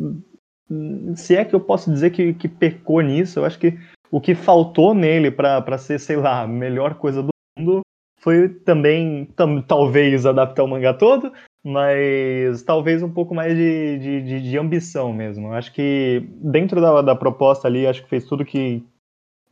Se 1.15 1.37
é 1.37 1.45
que 1.45 1.55
eu 1.55 1.61
posso 1.61 1.93
dizer 1.93 2.11
que, 2.11 2.33
que 2.33 2.49
pecou 2.49 3.03
nisso, 3.03 3.39
eu 3.39 3.45
acho 3.45 3.59
que 3.59 3.79
o 4.11 4.21
que 4.21 4.35
faltou 4.35 4.95
nele 4.95 5.31
para 5.31 5.77
ser, 5.77 6.01
sei 6.01 6.17
lá, 6.17 6.43
a 6.43 6.47
melhor 6.47 6.95
coisa 6.95 7.23
do 7.23 7.29
mundo 7.59 7.83
foi 8.19 8.49
também, 8.49 9.27
tam, 9.37 9.61
talvez, 9.61 10.25
adaptar 10.25 10.65
o 10.65 10.69
mangá 10.69 10.95
todo, 10.95 11.31
mas 11.63 12.63
talvez 12.63 13.03
um 13.03 13.11
pouco 13.11 13.35
mais 13.35 13.55
de, 13.55 13.99
de, 13.99 14.23
de, 14.23 14.51
de 14.51 14.59
ambição 14.59 15.13
mesmo. 15.13 15.53
Acho 15.53 15.73
que 15.73 16.27
dentro 16.37 16.81
da, 16.81 17.03
da 17.03 17.15
proposta 17.15 17.69
ali, 17.69 17.87
acho 17.87 18.03
que 18.03 18.09
fez 18.09 18.25
tudo 18.25 18.45
que, 18.45 18.83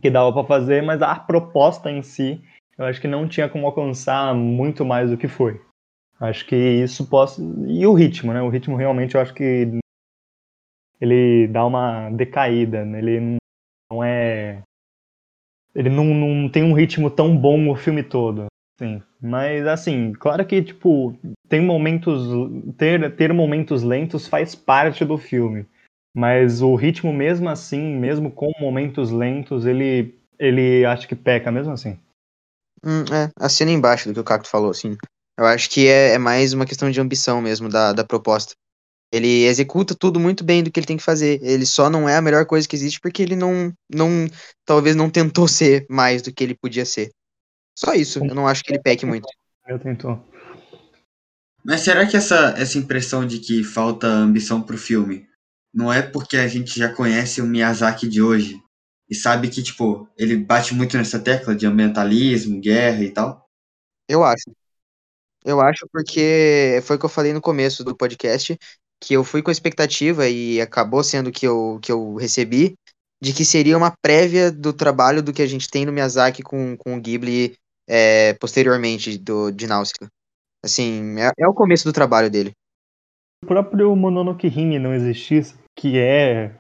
que 0.03 0.11
dava 0.11 0.33
para 0.33 0.45
fazer, 0.45 0.83
mas 0.83 1.01
a 1.01 1.15
proposta 1.15 1.89
em 1.89 2.03
si, 2.03 2.43
eu 2.77 2.85
acho 2.85 3.01
que 3.01 3.07
não 3.07 3.29
tinha 3.29 3.49
como 3.49 3.67
alcançar 3.67 4.35
muito 4.35 4.85
mais 4.85 5.11
do 5.11 5.17
que 5.17 5.29
foi. 5.29 5.61
Acho 6.21 6.45
que 6.45 6.57
isso 6.57 7.09
posso. 7.09 7.41
E 7.67 7.87
o 7.87 7.95
ritmo, 7.95 8.33
né? 8.33 8.43
O 8.43 8.49
ritmo 8.49 8.77
realmente 8.77 9.15
eu 9.15 9.21
acho 9.21 9.33
que 9.33 9.69
ele 11.01 11.47
dá 11.49 11.65
uma 11.65 12.11
decaída, 12.11 12.85
né? 12.85 12.99
ele 12.99 13.37
não 13.91 14.05
é. 14.05 14.63
Ele 15.75 15.89
não, 15.89 16.05
não 16.05 16.49
tem 16.49 16.63
um 16.63 16.75
ritmo 16.75 17.11
tão 17.11 17.37
bom 17.37 17.71
o 17.71 17.77
filme 17.77 18.03
todo. 18.03 18.47
Sim. 18.79 19.03
Mas 19.21 19.67
assim, 19.67 20.13
claro 20.13 20.45
que, 20.45 20.63
tipo, 20.63 21.17
tem 21.49 21.61
momentos. 21.61 22.29
Ter, 22.77 23.15
ter 23.17 23.33
momentos 23.33 23.83
lentos 23.83 24.27
faz 24.27 24.55
parte 24.55 25.05
do 25.05 25.17
filme. 25.17 25.67
Mas 26.15 26.61
o 26.61 26.75
ritmo, 26.75 27.13
mesmo 27.13 27.49
assim, 27.49 27.97
mesmo 27.97 28.31
com 28.31 28.53
momentos 28.61 29.11
lentos, 29.11 29.65
ele, 29.65 30.15
ele 30.39 30.85
acho 30.85 31.09
que 31.09 31.17
peca 31.17 31.51
mesmo 31.51 31.73
assim. 31.73 31.99
Hum, 32.85 33.05
é, 33.13 33.31
assina 33.39 33.71
embaixo 33.71 34.09
do 34.09 34.15
que 34.15 34.21
o 34.21 34.25
Cacto 34.25 34.49
falou, 34.49 34.71
assim. 34.71 34.97
Eu 35.39 35.47
acho 35.47 35.71
que 35.71 35.89
é, 35.89 36.15
é, 36.15 36.19
mais 36.19 36.53
uma 36.53 36.67
questão 36.67 36.91
de 36.91 37.01
ambição 37.01 37.41
mesmo 37.41 37.69
da, 37.69 37.93
da 37.93 38.05
proposta. 38.05 38.55
Ele 39.11 39.45
executa 39.45 39.95
tudo 39.95 40.19
muito 40.19 40.45
bem 40.45 40.63
do 40.63 40.71
que 40.71 40.81
ele 40.81 40.87
tem 40.87 40.97
que 40.97 41.03
fazer. 41.03 41.39
Ele 41.43 41.65
só 41.65 41.89
não 41.89 42.09
é 42.09 42.17
a 42.17 42.23
melhor 42.23 42.47
coisa 42.47 42.69
que 42.69 42.77
existe 42.77 43.01
porque 43.01 43.23
ele 43.23 43.37
não, 43.37 43.73
não 43.91 44.27
talvez 44.65 44.97
não 44.97 45.09
tentou 45.09 45.49
ser 45.49 45.87
mais 45.89 46.21
do 46.21 46.33
que 46.33 46.45
ele 46.45 46.55
podia 46.55 46.85
ser. 46.85 47.11
Só 47.79 47.95
isso. 47.95 48.19
Eu 48.19 48.35
não 48.35 48.47
acho 48.47 48.63
que 48.63 48.73
ele 48.73 48.83
peque 48.83 49.07
muito. 49.07 49.27
Eu 49.67 49.79
tentou. 49.79 50.23
Mas 51.65 51.83
será 51.83 52.07
que 52.07 52.17
essa, 52.17 52.55
essa 52.59 52.77
impressão 52.77 53.27
de 53.27 53.39
que 53.39 53.63
falta 53.63 54.07
ambição 54.07 54.61
pro 54.61 54.77
filme 54.77 55.27
não 55.73 55.93
é 55.93 56.03
porque 56.03 56.37
a 56.37 56.47
gente 56.47 56.79
já 56.79 56.93
conhece 56.93 57.41
o 57.41 57.47
Miyazaki 57.47 58.09
de 58.09 58.21
hoje 58.21 58.61
e 59.09 59.15
sabe 59.15 59.49
que, 59.49 59.63
tipo, 59.63 60.09
ele 60.17 60.37
bate 60.37 60.75
muito 60.75 60.97
nessa 60.97 61.19
tecla 61.19 61.55
de 61.55 61.67
ambientalismo, 61.67 62.61
guerra 62.61 63.03
e 63.03 63.11
tal? 63.11 63.47
Eu 64.09 64.25
acho. 64.25 64.51
Eu 65.45 65.61
acho 65.61 65.87
porque 65.93 66.81
foi 66.85 66.97
o 66.97 66.99
que 66.99 67.05
eu 67.05 67.11
falei 67.11 67.33
no 67.33 67.41
começo 67.41 67.83
do 67.83 67.97
podcast, 67.97 68.57
que 69.01 69.15
eu 69.15 69.25
fui 69.25 69.43
com 69.43 69.51
a 69.51 69.53
expectativa 69.53 70.29
e 70.29 70.61
acabou 70.61 71.03
sendo 71.03 71.33
que 71.33 71.47
eu, 71.47 71.81
que 71.83 71.91
eu 71.91 72.15
recebi, 72.15 72.75
de 73.21 73.33
que 73.33 73.45
seria 73.45 73.77
uma 73.77 73.93
prévia 74.03 74.51
do 74.51 74.73
trabalho 74.73 75.23
do 75.23 75.33
que 75.33 75.43
a 75.43 75.47
gente 75.47 75.69
tem 75.69 75.85
no 75.85 75.93
Miyazaki 75.93 76.43
com, 76.43 76.77
com 76.77 76.97
o 76.97 77.01
Ghibli 77.01 77.57
é, 77.89 78.35
posteriormente 78.35 79.19
do, 79.19 79.51
de 79.51 79.67
Náusica. 79.67 80.09
Assim, 80.65 81.19
é, 81.19 81.31
é 81.39 81.49
o 81.49 81.55
começo 81.55 81.85
do 81.85 81.93
trabalho 81.93 82.31
dele. 82.31 82.53
O 83.45 83.47
próprio 83.47 83.95
Mononoke 83.97 84.47
Hime 84.47 84.79
não 84.79 84.95
existisse, 84.95 85.55
que 85.77 85.99
é, 85.99 86.55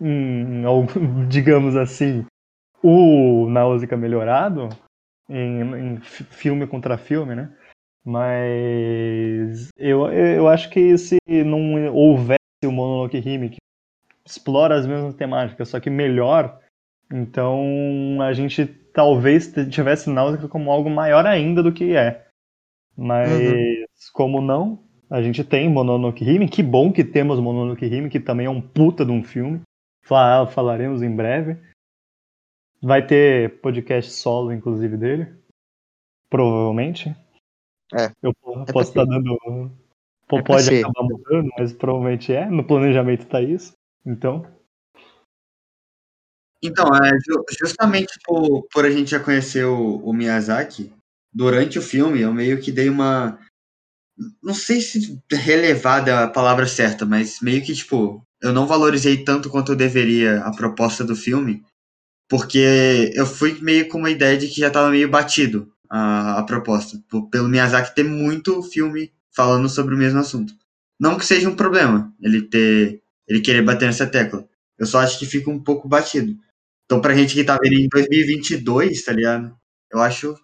hum, 0.00 0.62
digamos 1.28 1.76
assim, 1.76 2.24
o 2.82 3.48
Náusea 3.48 3.96
melhorado 3.96 4.68
em, 5.28 5.60
em, 5.60 6.00
filme 6.00 6.66
contra 6.66 6.98
filme, 6.98 7.34
né? 7.34 7.54
Mas 8.04 9.68
eu, 9.76 10.10
eu 10.12 10.48
acho 10.48 10.70
que 10.70 10.96
se 10.96 11.18
não 11.28 11.92
houvesse 11.94 12.38
o 12.64 12.72
Mononoke 12.72 13.18
Hime 13.18 13.50
que 13.50 13.58
explora 14.24 14.74
as 14.74 14.86
mesmas 14.86 15.14
temáticas, 15.14 15.68
só 15.68 15.78
que 15.78 15.90
melhor, 15.90 16.58
então 17.12 18.18
a 18.22 18.32
gente 18.32 18.66
talvez 18.66 19.52
tivesse 19.70 20.10
Náusea 20.10 20.48
como 20.48 20.70
algo 20.70 20.88
maior 20.88 21.26
ainda 21.26 21.62
do 21.62 21.72
que 21.72 21.96
é. 21.96 22.26
Mas 22.96 23.30
uhum. 23.30 23.84
como 24.12 24.40
não, 24.40 24.82
a 25.10 25.20
gente 25.20 25.42
tem 25.42 25.68
Mononoke 25.68 26.24
Hime, 26.24 26.48
que 26.48 26.62
bom 26.62 26.92
que 26.92 27.02
temos 27.02 27.40
Mononoke 27.40 27.84
Hime, 27.84 28.08
que 28.08 28.20
também 28.20 28.46
é 28.46 28.50
um 28.50 28.62
puta 28.62 29.04
de 29.04 29.10
um 29.10 29.24
filme. 29.24 29.60
Falaremos 30.04 31.02
em 31.02 31.14
breve. 31.14 31.58
Vai 32.80 33.04
ter 33.04 33.60
podcast 33.60 34.12
solo, 34.12 34.52
inclusive, 34.52 34.96
dele. 34.96 35.34
Provavelmente. 36.30 37.14
É. 37.92 38.12
Eu 38.22 38.30
é 38.30 38.72
posso 38.72 38.90
estar 38.90 39.04
tá 39.04 39.10
dando. 39.10 39.36
É 40.32 40.42
pode 40.42 40.78
acabar 40.78 41.02
mudando, 41.02 41.50
mas 41.58 41.72
provavelmente 41.72 42.32
é. 42.32 42.48
No 42.48 42.64
planejamento 42.64 43.26
tá 43.26 43.42
isso. 43.42 43.72
Então. 44.06 44.46
Então, 46.62 46.86
é, 46.94 47.10
justamente 47.58 48.12
por, 48.24 48.66
por 48.72 48.84
a 48.84 48.90
gente 48.90 49.10
já 49.10 49.18
conhecer 49.18 49.64
o, 49.64 49.96
o 49.96 50.12
Miyazaki, 50.12 50.92
durante 51.32 51.78
o 51.78 51.82
filme 51.82 52.20
eu 52.20 52.32
meio 52.34 52.60
que 52.60 52.70
dei 52.70 52.88
uma 52.88 53.38
não 54.42 54.54
sei 54.54 54.80
se 54.80 55.20
relevada 55.30 56.10
é 56.10 56.14
a 56.24 56.28
palavra 56.28 56.66
certa, 56.66 57.06
mas 57.06 57.40
meio 57.40 57.62
que, 57.62 57.74
tipo, 57.74 58.22
eu 58.42 58.52
não 58.52 58.66
valorizei 58.66 59.24
tanto 59.24 59.50
quanto 59.50 59.72
eu 59.72 59.76
deveria 59.76 60.40
a 60.40 60.54
proposta 60.54 61.04
do 61.04 61.16
filme, 61.16 61.62
porque 62.28 63.12
eu 63.14 63.26
fui 63.26 63.58
meio 63.60 63.88
com 63.88 63.98
uma 63.98 64.10
ideia 64.10 64.38
de 64.38 64.48
que 64.48 64.60
já 64.60 64.68
estava 64.68 64.90
meio 64.90 65.08
batido 65.08 65.72
a, 65.88 66.38
a 66.38 66.42
proposta, 66.44 67.02
pelo 67.30 67.48
Miyazaki 67.48 67.94
ter 67.94 68.04
muito 68.04 68.62
filme 68.62 69.12
falando 69.34 69.68
sobre 69.68 69.94
o 69.94 69.98
mesmo 69.98 70.20
assunto. 70.20 70.54
Não 70.98 71.16
que 71.16 71.24
seja 71.24 71.48
um 71.48 71.56
problema 71.56 72.12
ele 72.20 72.42
ter 72.42 73.00
ele 73.26 73.40
querer 73.40 73.62
bater 73.62 73.86
nessa 73.86 74.06
tecla. 74.06 74.46
Eu 74.76 74.86
só 74.86 74.98
acho 74.98 75.18
que 75.18 75.24
fica 75.24 75.50
um 75.50 75.62
pouco 75.62 75.88
batido. 75.88 76.36
Então, 76.84 77.00
pra 77.00 77.14
gente 77.14 77.32
que 77.34 77.44
tá 77.44 77.56
vendo 77.62 77.74
em 77.74 77.88
2022, 77.88 79.04
tá 79.04 79.12
ligado? 79.12 79.56
Eu 79.92 80.00
acho 80.00 80.36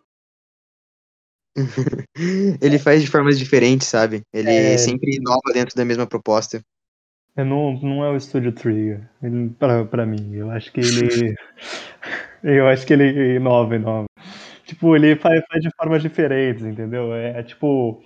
ele 2.60 2.78
faz 2.78 3.02
de 3.02 3.08
formas 3.08 3.38
diferentes, 3.38 3.88
sabe? 3.88 4.22
Ele 4.32 4.50
é... 4.50 4.78
sempre 4.78 5.16
inova 5.16 5.52
dentro 5.52 5.74
da 5.74 5.84
mesma 5.84 6.06
proposta. 6.06 6.60
É, 7.36 7.44
não, 7.44 7.74
não 7.80 8.02
é 8.02 8.10
o 8.10 8.18
Studio 8.18 8.50
Trigger, 8.50 9.08
pra, 9.58 9.84
pra 9.84 10.06
mim. 10.06 10.34
Eu 10.34 10.50
acho 10.50 10.72
que 10.72 10.80
ele. 10.80 11.34
eu 12.42 12.66
acho 12.66 12.86
que 12.86 12.94
ele 12.94 13.36
inova, 13.36 13.76
inova. 13.76 14.06
Tipo, 14.64 14.96
ele 14.96 15.16
faz, 15.16 15.42
faz 15.50 15.62
de 15.62 15.70
formas 15.76 16.02
diferentes, 16.02 16.64
entendeu? 16.64 17.14
É, 17.14 17.38
é 17.38 17.42
tipo. 17.42 18.02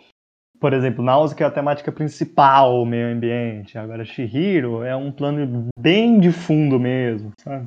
Por 0.59 0.75
exemplo, 0.75 1.03
Náusea 1.03 1.35
que 1.35 1.43
é 1.43 1.47
a 1.47 1.51
temática 1.51 1.91
principal, 1.91 2.83
o 2.83 2.85
meio 2.85 3.15
ambiente. 3.15 3.79
Agora, 3.79 4.05
Shihiro 4.05 4.83
é 4.83 4.95
um 4.95 5.11
plano 5.11 5.69
bem 5.79 6.21
de 6.21 6.31
fundo 6.31 6.79
mesmo, 6.79 7.33
sabe? 7.41 7.67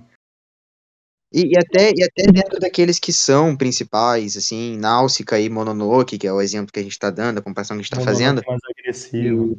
E, 1.34 1.54
e, 1.54 1.58
até, 1.58 1.91
e 1.96 2.04
até 2.04 2.32
dentro 2.32 2.60
daqueles 2.60 3.00
que 3.00 3.12
são 3.12 3.58
principais, 3.58 4.38
assim, 4.38 4.78
Náusica 4.78 5.39
e 5.39 5.50
Mononoke, 5.50 6.19
que 6.19 6.28
é 6.28 6.32
o 6.32 6.39
exemplo 6.39 6.72
que 6.72 6.80
a 6.80 6.84
gente 6.84 6.91
está 6.91 7.10
dando, 7.10 7.39
a 7.39 7.41
comparação 7.41 7.76
que 7.76 7.82
a 7.82 7.84
gente 7.84 7.91
está 7.91 8.04
fazendo. 8.04 8.41
É 8.41 8.48
mais 8.48 8.62
agressivo. 8.69 9.58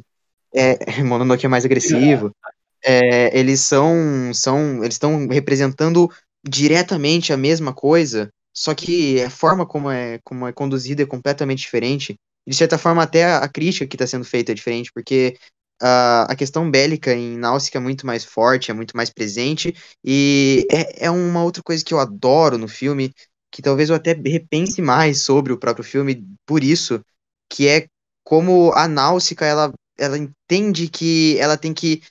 É, 0.53 0.77
Mononoke 1.03 1.45
é 1.45 1.49
mais 1.49 1.65
agressivo. 1.65 2.33
É, 2.81 3.37
eles 3.37 3.59
são, 3.59 4.31
são 4.33 4.83
eles 4.83 4.95
estão 4.95 5.27
representando 5.27 6.09
diretamente 6.47 7.33
a 7.33 7.37
mesma 7.37 7.73
coisa, 7.73 8.29
só 8.53 8.73
que 8.73 9.21
a 9.21 9.29
forma 9.29 9.65
como 9.65 9.91
é, 9.91 10.19
como 10.23 10.47
é 10.47 10.53
conduzida 10.53 11.03
é 11.03 11.05
completamente 11.05 11.59
diferente. 11.59 12.15
De 12.47 12.55
certa 12.55 12.77
forma, 12.77 13.03
até 13.03 13.25
a, 13.25 13.39
a 13.39 13.49
crítica 13.49 13.85
que 13.85 13.95
está 13.95 14.07
sendo 14.07 14.23
feita 14.23 14.51
é 14.51 14.55
diferente, 14.55 14.91
porque 14.93 15.35
a, 15.81 16.35
questão 16.35 16.69
bélica 16.69 17.13
em 17.13 17.37
Náusica 17.37 17.77
é 17.77 17.81
muito 17.81 18.05
mais 18.05 18.23
forte, 18.23 18.71
é 18.71 18.73
muito 18.73 18.95
mais 18.95 19.09
presente, 19.09 19.75
e 20.03 20.65
é, 20.71 21.05
é 21.05 21.11
uma 21.11 21.43
outra 21.43 21.61
coisa 21.63 21.83
que 21.83 21.93
eu 21.93 21.99
adoro 21.99 22.57
no 22.57 22.67
filme, 22.67 23.13
que 23.51 23.61
talvez 23.61 23.89
eu 23.89 23.95
até 23.95 24.13
repense 24.13 24.81
mais 24.81 25.23
sobre 25.23 25.53
o 25.53 25.57
próprio 25.57 25.83
filme 25.83 26.25
por 26.45 26.63
isso, 26.63 27.01
que 27.49 27.67
é 27.67 27.87
como 28.23 28.71
a 28.73 28.87
Náusica, 28.87 29.45
ela, 29.45 29.73
ela 29.97 30.17
entende 30.17 30.87
que 30.89 31.37
ela 31.39 31.57
tem 31.57 31.73
que 31.73 32.01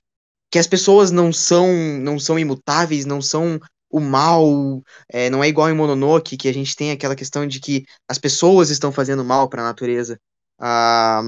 que 0.51 0.59
as 0.59 0.69
pessoas 0.69 1.11
não 1.11 1.33
são 1.33 1.67
não 2.01 2.19
são 2.19 2.39
imutáveis, 2.39 3.05
não 3.05 3.21
são 3.21 3.59
o 3.91 4.01
mal, 4.01 4.83
é, 5.09 5.31
não 5.31 5.43
é 5.43 5.49
igual 5.49 5.71
em 5.71 5.75
Mononoke, 5.75 6.37
que 6.37 6.49
a 6.49 6.55
gente 6.55 6.75
tem 6.77 6.91
aquela 6.91 7.15
questão 7.17 7.47
de 7.47 7.61
que 7.61 7.85
as 8.09 8.19
pessoas 8.19 8.71
estão 8.71 8.93
fazendo 8.93 9.25
mal 9.25 9.49
para 9.49 9.63
a 9.63 9.67
natureza. 9.67 10.19
Ah, 10.59 11.23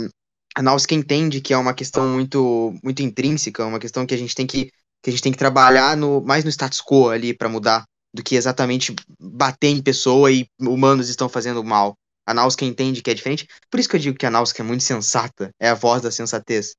a 0.56 0.62
Nausicaa 0.62 0.96
entende 0.96 1.40
que 1.40 1.52
é 1.54 1.58
uma 1.58 1.74
questão 1.74 2.08
muito 2.14 2.74
muito 2.82 3.02
intrínseca, 3.02 3.66
uma 3.66 3.78
questão 3.80 4.06
que 4.06 4.14
a 4.14 4.18
gente 4.18 4.34
tem 4.34 4.46
que 4.46 4.66
que 5.02 5.10
a 5.10 5.12
gente 5.12 5.22
tem 5.22 5.32
que 5.32 5.38
trabalhar 5.38 5.96
no 5.96 6.20
mais 6.22 6.44
no 6.44 6.50
status 6.50 6.80
quo 6.82 7.10
ali 7.10 7.34
para 7.34 7.48
mudar 7.48 7.84
do 8.14 8.22
que 8.22 8.34
exatamente 8.36 8.94
bater 9.20 9.68
em 9.68 9.82
pessoa 9.82 10.32
e 10.32 10.46
humanos 10.60 11.08
estão 11.08 11.28
fazendo 11.28 11.62
mal. 11.62 11.94
a 12.26 12.34
Náusica 12.34 12.64
entende 12.64 13.02
que 13.02 13.10
é 13.10 13.14
diferente. 13.14 13.46
Por 13.70 13.78
isso 13.78 13.88
que 13.88 13.96
eu 13.96 14.00
digo 14.00 14.18
que 14.18 14.26
a 14.26 14.30
Náusica 14.30 14.62
é 14.62 14.66
muito 14.66 14.82
sensata, 14.82 15.50
é 15.60 15.68
a 15.68 15.74
voz 15.74 16.02
da 16.02 16.10
sensatez. 16.10 16.74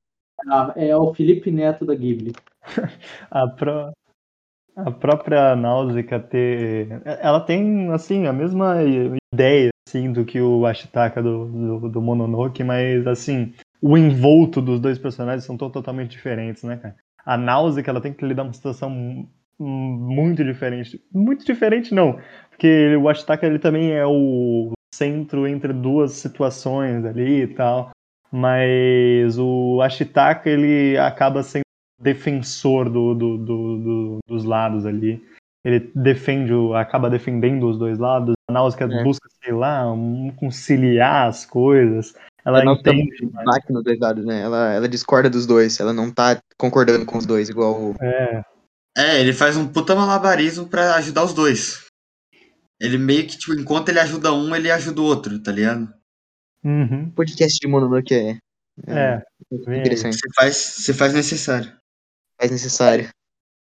Ah, 0.48 0.72
É 0.76 0.96
o 0.96 1.12
Felipe 1.14 1.50
Neto 1.50 1.84
da 1.84 1.94
Ghibli. 1.94 2.32
A, 3.30 3.46
pró- 3.48 3.92
a 4.76 4.90
própria 4.92 5.56
Náusica 5.56 6.20
ter. 6.20 6.88
Ela 7.04 7.40
tem, 7.40 7.92
assim, 7.92 8.26
a 8.26 8.32
mesma 8.34 8.76
ideia 9.34 9.70
assim, 9.88 10.12
do 10.12 10.24
que 10.24 10.40
o 10.40 10.66
Ashitaka 10.66 11.22
do, 11.22 11.46
do, 11.80 11.88
do 11.90 12.02
Mononoke, 12.02 12.64
mas 12.64 13.06
assim, 13.06 13.54
o 13.80 13.96
envolto 13.96 14.60
dos 14.60 14.80
dois 14.80 14.98
personagens 14.98 15.44
são 15.44 15.56
to- 15.56 15.70
totalmente 15.70 16.10
diferentes, 16.10 16.62
né, 16.62 16.76
cara? 16.76 16.96
A 17.24 17.36
Náusica 17.36 17.90
ela 17.90 18.00
tem 18.00 18.12
que 18.12 18.24
lidar 18.24 18.42
com 18.42 18.48
uma 18.48 18.54
situação 18.54 18.90
mu- 18.90 19.28
muito 19.58 20.42
diferente. 20.44 21.00
Muito 21.12 21.44
diferente, 21.44 21.94
não. 21.94 22.18
Porque 22.50 22.96
o 22.96 23.08
Ashitaka 23.08 23.46
ele 23.46 23.58
também 23.58 23.92
é 23.92 24.06
o 24.06 24.70
centro 24.94 25.46
entre 25.46 25.72
duas 25.72 26.12
situações 26.12 27.04
ali 27.04 27.42
e 27.42 27.46
tal. 27.48 27.90
Mas 28.32 29.38
o 29.38 29.80
Ashitaka 29.82 30.48
ele 30.48 30.96
acaba 30.98 31.42
sendo 31.42 31.62
defensor 32.00 32.88
do, 32.88 33.14
do- 33.14 33.38
do- 33.38 33.78
do- 33.78 34.18
dos 34.26 34.44
lados 34.44 34.86
ali. 34.86 35.22
Ele 35.64 35.90
defende, 35.94 36.52
acaba 36.74 37.10
defendendo 37.10 37.68
os 37.68 37.78
dois 37.78 37.98
lados. 37.98 38.34
A 38.48 38.52
Náusea 38.52 38.84
É. 38.84 39.02
busca, 39.04 39.28
sei 39.42 39.52
lá, 39.52 39.90
um- 39.92 40.30
conciliar 40.36 41.26
as 41.28 41.44
coisas. 41.44 42.14
Ela 42.48 42.60
A 42.62 42.64
Náusica 42.64 42.92
entende. 42.94 43.30
mas- 43.32 43.44
bate 43.44 43.72
nos 43.72 43.84
dois 43.84 43.98
lados, 44.00 44.24
né? 44.24 44.40
Ela, 44.40 44.72
ela 44.72 44.88
discorda 44.88 45.28
dos 45.28 45.46
dois, 45.46 45.78
ela 45.80 45.92
não 45.92 46.10
tá 46.10 46.40
concordando 46.56 47.04
com 47.04 47.18
os 47.18 47.26
dois, 47.26 47.48
igual 47.48 47.74
o. 47.90 47.94
É, 48.02 48.42
É, 48.96 49.20
ele 49.20 49.32
faz 49.32 49.56
um 49.56 49.68
puta 49.68 49.94
malabarismo 49.94 50.66
pra 50.66 50.94
ajudar 50.96 51.24
os 51.24 51.32
dois. 51.34 51.84
Ele 52.80 52.96
meio 52.98 53.26
que, 53.26 53.36
tipo, 53.38 53.52
enquanto 53.54 53.88
ele 53.90 54.00
ajuda 54.00 54.32
um, 54.32 54.54
ele 54.56 54.70
ajuda 54.70 55.00
o 55.00 55.04
outro, 55.04 55.38
tá 55.42 55.52
ligado? 55.52 55.92
uhum, 56.64 57.10
podcast 57.10 57.58
de 57.60 57.68
Mononoke 57.68 58.12
é, 58.14 58.38
é, 58.86 59.22
aí. 59.52 59.78
interessante, 59.78 60.14
Você 60.16 60.28
faz, 60.34 60.56
você 60.56 60.94
faz 60.94 61.12
necessário. 61.14 61.72
é 62.40 62.48
necessário. 62.48 63.08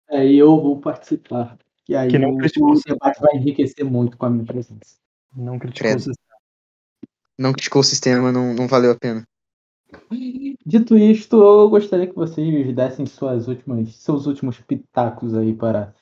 É, 0.09 0.25
e 0.25 0.37
eu 0.37 0.61
vou 0.61 0.79
participar. 0.79 1.57
E 1.89 1.95
aí 1.95 2.09
Que 2.09 2.17
não 2.19 2.31
o 2.31 2.35
o 2.37 2.81
debate 2.85 3.19
vai 3.21 3.35
enriquecer 3.35 3.83
muito 3.83 4.15
com 4.17 4.25
a 4.25 4.29
minha 4.29 4.45
presença. 4.45 4.95
Não 5.35 5.57
criticou 5.59 5.91
Credo. 5.91 6.11
Não 7.37 7.51
criticou 7.51 7.81
o 7.81 7.83
sistema, 7.83 8.31
não, 8.31 8.53
não 8.53 8.67
valeu 8.67 8.91
a 8.91 8.95
pena. 8.95 9.23
Dito 10.65 10.97
isto, 10.97 11.41
eu 11.41 11.69
gostaria 11.69 12.07
que 12.07 12.15
vocês 12.15 12.75
dessem 12.75 13.05
suas 13.05 13.47
últimas, 13.47 13.95
seus 13.95 14.25
últimos 14.25 14.59
pitacos 14.59 15.35
aí 15.35 15.53
para 15.53 15.93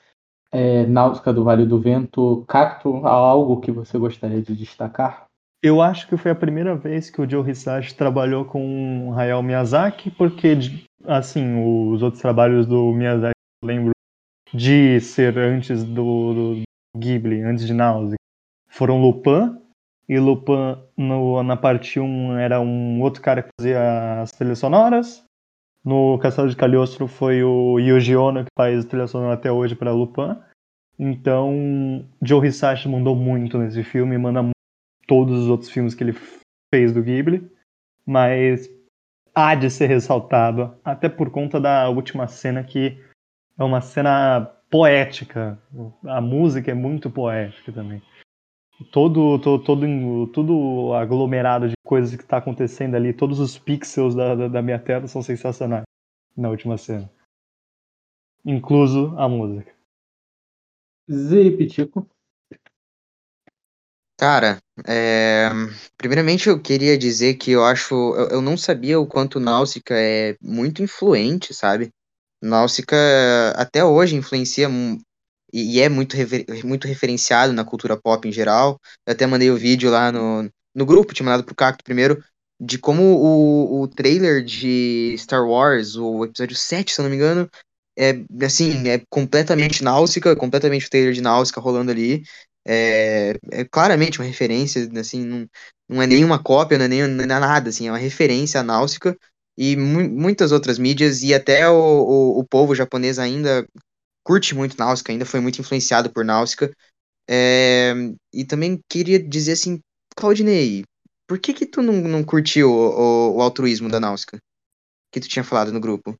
é, 0.50 0.86
Náutica 0.86 1.32
do 1.32 1.44
Vale 1.44 1.66
do 1.66 1.80
Vento. 1.80 2.44
Cacto, 2.48 3.04
há 3.06 3.10
algo 3.10 3.60
que 3.60 3.70
você 3.70 3.98
gostaria 3.98 4.40
de 4.40 4.56
destacar? 4.56 5.26
Eu 5.62 5.80
acho 5.80 6.06
que 6.06 6.16
foi 6.16 6.30
a 6.30 6.34
primeira 6.34 6.76
vez 6.76 7.10
que 7.10 7.20
o 7.20 7.28
Joe 7.28 7.50
Hisashi 7.50 7.94
trabalhou 7.94 8.44
com 8.44 9.08
o 9.08 9.14
Hayao 9.14 9.42
Miyazaki, 9.42 10.10
porque, 10.10 10.58
assim, 11.04 11.90
os 11.90 12.02
outros 12.02 12.20
trabalhos 12.20 12.66
do 12.66 12.92
Miyazaki, 12.92 13.34
eu 13.62 13.66
lembro 13.66 13.90
de 14.52 15.00
ser 15.00 15.38
antes 15.38 15.82
do, 15.82 16.34
do 16.34 16.62
Ghibli, 16.96 17.40
antes 17.40 17.66
de 17.66 17.72
Náusea, 17.72 18.16
foram 18.68 19.00
Lupin, 19.00 19.58
e 20.08 20.18
Lupin 20.18 20.76
no, 20.96 21.42
na 21.42 21.56
parte 21.56 21.98
1 21.98 22.36
era 22.38 22.60
um 22.60 23.00
outro 23.00 23.22
cara 23.22 23.42
que 23.42 23.50
fazia 23.58 24.22
as 24.22 24.32
trilhas 24.32 24.58
sonoras. 24.58 25.24
No 25.84 26.18
Castelo 26.18 26.48
de 26.48 26.56
Cagliostro 26.56 27.06
foi 27.06 27.42
o 27.42 27.78
Yuji 27.78 28.16
Ono 28.16 28.44
que 28.44 28.50
faz 28.56 28.84
trilha 28.84 29.06
sonora 29.06 29.34
até 29.34 29.52
hoje 29.52 29.74
para 29.74 29.92
Lupin. 29.92 30.36
Então, 30.98 32.06
Joe 32.22 32.46
Hisashi 32.46 32.88
mandou 32.88 33.16
muito 33.16 33.58
nesse 33.58 33.82
filme, 33.82 34.16
manda 34.16 34.50
todos 35.06 35.40
os 35.40 35.48
outros 35.48 35.70
filmes 35.70 35.94
que 35.94 36.04
ele 36.04 36.16
fez 36.72 36.92
do 36.92 37.02
Ghibli, 37.02 37.50
mas 38.06 38.68
há 39.34 39.54
de 39.54 39.68
ser 39.70 39.86
ressaltado, 39.86 40.74
até 40.84 41.08
por 41.08 41.30
conta 41.30 41.60
da 41.60 41.88
última 41.88 42.28
cena 42.28 42.62
que 42.62 42.98
é 43.58 43.64
uma 43.64 43.80
cena 43.80 44.50
poética. 44.70 45.58
A 46.06 46.20
música 46.20 46.70
é 46.70 46.74
muito 46.74 47.10
poética 47.10 47.72
também. 47.72 48.02
Todo, 48.90 49.38
todo, 49.38 50.26
todo, 50.28 50.94
aglomerado 50.94 51.68
de 51.68 51.74
coisas 51.84 52.14
que 52.14 52.22
está 52.22 52.38
acontecendo 52.38 52.94
ali, 52.94 53.12
todos 53.12 53.38
os 53.38 53.58
pixels 53.58 54.14
da, 54.14 54.34
da, 54.34 54.48
da 54.48 54.62
minha 54.62 54.78
tela 54.78 55.06
são 55.06 55.22
sensacionais 55.22 55.84
na 56.36 56.48
última 56.48 56.76
cena. 56.76 57.10
Incluso 58.44 59.14
a 59.16 59.28
música. 59.28 59.72
Zipitico. 61.10 62.08
Cara, 64.18 64.58
é, 64.86 65.48
primeiramente 65.96 66.48
eu 66.48 66.60
queria 66.60 66.96
dizer 66.96 67.34
que 67.34 67.50
eu 67.50 67.64
acho. 67.64 67.94
Eu, 67.94 68.28
eu 68.28 68.42
não 68.42 68.56
sabia 68.56 68.98
o 68.98 69.06
quanto 69.06 69.40
Náusica 69.40 69.94
é 69.94 70.36
muito 70.40 70.82
influente, 70.82 71.52
sabe? 71.52 71.90
Náusica 72.40 72.96
até 73.56 73.84
hoje 73.84 74.16
influencia 74.16 74.68
e, 75.76 75.80
é 75.80 75.88
muito, 75.88 76.16
rever- 76.16 76.46
muito 76.64 76.86
referenciado 76.88 77.52
na 77.52 77.64
cultura 77.64 77.96
pop 77.96 78.26
em 78.28 78.32
geral. 78.32 78.78
Eu 79.06 79.12
até 79.12 79.26
mandei 79.26 79.50
o 79.50 79.56
vídeo 79.56 79.90
lá 79.90 80.10
no, 80.12 80.50
no 80.74 80.86
grupo, 80.86 81.14
tinha 81.14 81.24
mandado 81.24 81.44
pro 81.44 81.54
Cacto 81.54 81.84
primeiro, 81.84 82.22
de 82.60 82.78
como 82.78 83.02
o, 83.02 83.82
o 83.82 83.88
trailer 83.88 84.44
de 84.44 85.14
Star 85.18 85.46
Wars, 85.46 85.96
o 85.96 86.24
episódio 86.24 86.56
7, 86.56 86.92
se 86.94 87.00
eu 87.00 87.04
não 87.04 87.10
me 87.10 87.16
engano, 87.16 87.48
é 87.96 88.14
assim, 88.44 88.88
é 88.88 89.00
completamente 89.08 89.82
Náusica, 89.84 90.34
completamente 90.36 90.86
o 90.86 90.90
trailer 90.90 91.12
de 91.12 91.20
Náusica 91.20 91.60
rolando 91.60 91.90
ali. 91.90 92.22
É, 92.66 93.34
é 93.52 93.64
claramente 93.64 94.18
uma 94.18 94.26
referência, 94.26 94.88
assim, 94.98 95.22
não, 95.24 95.46
não 95.88 96.02
é 96.02 96.06
nenhuma 96.06 96.42
cópia, 96.42 96.78
não 96.78 96.86
é, 96.86 96.88
nem, 96.88 97.06
não 97.06 97.24
é 97.24 97.26
nada, 97.26 97.68
assim, 97.68 97.86
é 97.88 97.90
uma 97.92 97.98
referência 97.98 98.60
à 98.60 98.62
Náusica 98.62 99.16
e 99.56 99.76
mu- 99.76 100.08
muitas 100.08 100.50
outras 100.50 100.78
mídias, 100.78 101.22
e 101.22 101.34
até 101.34 101.68
o, 101.68 101.74
o, 101.74 102.38
o 102.40 102.44
povo 102.44 102.74
japonês 102.74 103.18
ainda 103.18 103.66
curte 104.24 104.54
muito 104.54 104.78
Náusica, 104.78 105.12
ainda 105.12 105.26
foi 105.26 105.40
muito 105.40 105.60
influenciado 105.60 106.10
por 106.10 106.24
Náusica. 106.24 106.74
É, 107.28 107.92
e 108.32 108.44
também 108.44 108.80
queria 108.88 109.22
dizer 109.22 109.52
assim, 109.52 109.80
Claudinei, 110.16 110.84
por 111.28 111.38
que 111.38 111.52
que 111.52 111.66
tu 111.66 111.82
não, 111.82 111.94
não 111.94 112.24
curtiu 112.24 112.70
o, 112.70 113.32
o, 113.32 113.36
o 113.36 113.42
altruísmo 113.42 113.88
da 113.88 114.00
Náusica? 114.00 114.38
Que 115.12 115.20
tu 115.20 115.28
tinha 115.28 115.44
falado 115.44 115.72
no 115.72 115.80
grupo. 115.80 116.14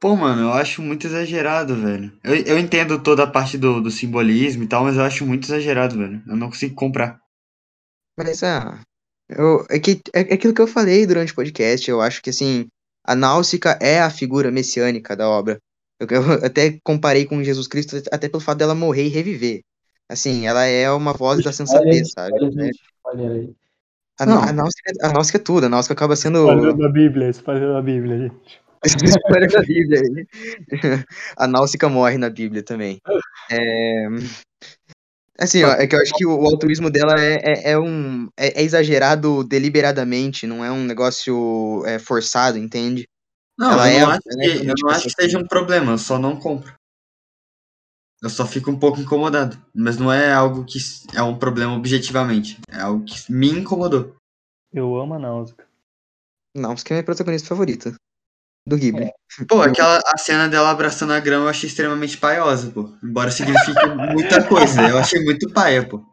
Pô, 0.00 0.14
mano, 0.14 0.42
eu 0.42 0.52
acho 0.52 0.80
muito 0.80 1.08
exagerado, 1.08 1.74
velho. 1.74 2.16
Eu, 2.22 2.36
eu 2.36 2.58
entendo 2.58 3.02
toda 3.02 3.24
a 3.24 3.30
parte 3.30 3.58
do, 3.58 3.80
do 3.80 3.90
simbolismo 3.90 4.62
e 4.62 4.68
tal, 4.68 4.84
mas 4.84 4.96
eu 4.96 5.02
acho 5.02 5.26
muito 5.26 5.44
exagerado, 5.44 5.98
velho. 5.98 6.22
Eu 6.26 6.36
não 6.36 6.48
consigo 6.48 6.74
comprar. 6.74 7.20
Mas, 8.16 8.44
ah, 8.44 8.80
eu, 9.28 9.66
é, 9.68 9.78
que, 9.80 10.00
é, 10.14 10.20
é 10.20 10.34
aquilo 10.34 10.54
que 10.54 10.60
eu 10.60 10.68
falei 10.68 11.04
durante 11.04 11.32
o 11.32 11.34
podcast. 11.34 11.90
Eu 11.90 12.00
acho 12.00 12.22
que, 12.22 12.30
assim, 12.30 12.68
a 13.04 13.16
Náusica 13.16 13.76
é 13.82 14.00
a 14.00 14.10
figura 14.10 14.52
messiânica 14.52 15.16
da 15.16 15.28
obra. 15.28 15.58
Eu, 16.00 16.06
eu 16.10 16.22
até 16.44 16.78
comparei 16.82 17.24
com 17.26 17.42
Jesus 17.42 17.66
Cristo, 17.66 17.96
até 18.10 18.28
pelo 18.28 18.40
fato 18.40 18.58
dela 18.58 18.74
morrer 18.74 19.06
e 19.06 19.08
reviver. 19.08 19.62
Assim, 20.08 20.46
ela 20.46 20.64
é 20.64 20.90
uma 20.90 21.12
voz 21.12 21.44
da 21.44 21.52
sensatez, 21.52 22.12
sabe? 22.12 22.32
Olha, 23.04 23.22
É, 23.22 23.28
aí. 23.28 23.54
a, 24.18 24.26
Não. 24.26 24.42
a, 24.42 24.52
Náusica, 24.52 24.92
a 25.02 25.12
Náusica 25.12 25.38
é 25.38 25.40
tudo. 25.40 25.66
A 25.66 25.68
Náusica 25.68 25.92
acaba 25.92 26.16
sendo. 26.16 26.38
Espalhou 26.38 26.76
da 26.76 26.88
Bíblia, 26.88 27.28
espalhou 27.28 27.74
da 27.74 27.82
Bíblia, 27.82 28.18
gente. 28.18 28.68
Da 29.52 29.62
Bíblia 29.62 30.00
aí. 30.00 30.26
A 31.36 31.48
Náusica 31.48 31.88
morre 31.88 32.16
na 32.16 32.30
Bíblia 32.30 32.62
também. 32.62 33.00
É... 33.50 34.06
Assim, 35.36 35.62
ó, 35.64 35.72
é 35.72 35.86
que 35.86 35.94
eu 35.94 36.00
acho 36.00 36.12
que 36.14 36.26
o, 36.26 36.36
o 36.36 36.46
altruísmo 36.46 36.90
dela 36.90 37.14
é, 37.20 37.34
é, 37.42 37.70
é 37.72 37.78
um, 37.78 38.28
é, 38.36 38.60
é 38.60 38.64
exagerado 38.64 39.44
deliberadamente, 39.44 40.46
não 40.46 40.64
é 40.64 40.70
um 40.70 40.84
negócio 40.84 41.84
é, 41.86 41.98
forçado, 41.98 42.58
entende? 42.58 43.08
Não, 43.58 43.72
Ela 43.72 43.90
eu 43.92 43.96
é- 43.96 44.00
não, 44.02 44.10
acho 44.10 44.20
ela 44.26 44.40
que, 44.40 44.48
é 44.48 44.70
eu 44.70 44.74
não 44.80 44.90
acho 44.90 45.02
que 45.04 45.10
seja 45.10 45.38
um 45.38 45.46
problema, 45.46 45.92
eu 45.92 45.98
só 45.98 46.18
não 46.18 46.36
compro. 46.36 46.72
Eu 48.22 48.30
só 48.30 48.46
fico 48.46 48.70
um 48.70 48.78
pouco 48.78 49.00
incomodado. 49.00 49.56
Mas 49.74 49.96
não 49.96 50.12
é 50.12 50.32
algo 50.32 50.64
que 50.64 50.78
é 51.14 51.22
um 51.22 51.38
problema 51.38 51.74
objetivamente. 51.76 52.58
É 52.70 52.80
algo 52.80 53.04
que 53.04 53.32
me 53.32 53.48
incomodou. 53.48 54.16
Eu 54.72 54.96
amo 54.96 55.14
a 55.14 55.18
Náusea. 55.18 55.56
Náusica 56.56 56.94
é 56.94 56.96
minha 56.96 57.04
protagonista 57.04 57.48
favorita 57.48 57.94
do 58.66 58.76
Ghibli. 58.76 59.10
Pô, 59.48 59.62
aquela 59.62 60.00
a 60.06 60.18
cena 60.18 60.48
dela 60.48 60.70
abraçando 60.70 61.12
a 61.12 61.20
grama 61.20 61.44
eu 61.44 61.48
achei 61.48 61.68
extremamente 61.68 62.18
paiosa, 62.18 62.70
pô. 62.70 62.92
Embora 63.02 63.30
signifique 63.30 63.86
muita 64.12 64.46
coisa. 64.46 64.82
Eu 64.82 64.98
achei 64.98 65.24
muito 65.24 65.52
paia, 65.52 65.88
pô. 65.88 66.04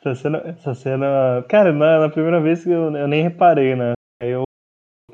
Essa 0.00 0.14
cena, 0.16 0.38
essa 0.44 0.74
cena. 0.74 1.06
Cara, 1.48 1.72
na, 1.72 2.00
na 2.00 2.08
primeira 2.10 2.40
vez 2.40 2.62
que 2.62 2.70
eu, 2.70 2.94
eu 2.94 3.08
nem 3.08 3.22
reparei, 3.22 3.74
né? 3.76 3.92
Aí 4.20 4.30
eu 4.30 4.42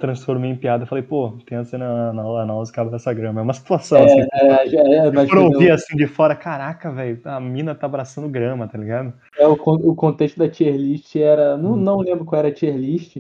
transformei 0.01 0.51
em 0.51 0.57
piada 0.57 0.85
e 0.85 0.87
falei, 0.87 1.05
pô, 1.05 1.39
tem 1.47 1.59
a 1.59 1.65
cena 1.65 2.13
na 2.13 2.23
na 2.23 2.47
Náusea 2.47 2.73
que 2.75 2.81
abraça 2.81 3.11
a 3.11 3.15
grama. 3.15 3.41
É 3.41 3.45
uma 3.45 3.53
situação 3.53 4.03
assim. 4.05 4.21
É, 4.33 4.67
já 4.69 4.81
é, 4.81 5.11
Se 5.11 5.27
for 5.29 5.39
ouvir 5.39 5.59
fizemos- 5.59 5.83
assim 5.83 5.97
de 5.97 6.07
fora, 6.07 6.35
caraca, 6.35 6.91
velho, 6.91 7.21
a 7.25 7.39
mina 7.41 7.75
tá 7.75 7.87
abraçando 7.87 8.29
grama, 8.29 8.67
tá 8.67 8.77
ligado? 8.79 9.13
é, 9.39 9.47
o, 9.47 9.53
o 9.53 9.95
contexto 9.95 10.39
da 10.39 10.49
tier 10.49 10.75
list 10.77 11.15
era. 11.17 11.57
Não, 11.57 11.77
não 11.77 11.99
lembro 12.01 12.25
qual 12.25 12.39
era 12.41 12.49
a 12.49 12.53
tier 12.53 12.77
list, 12.77 13.19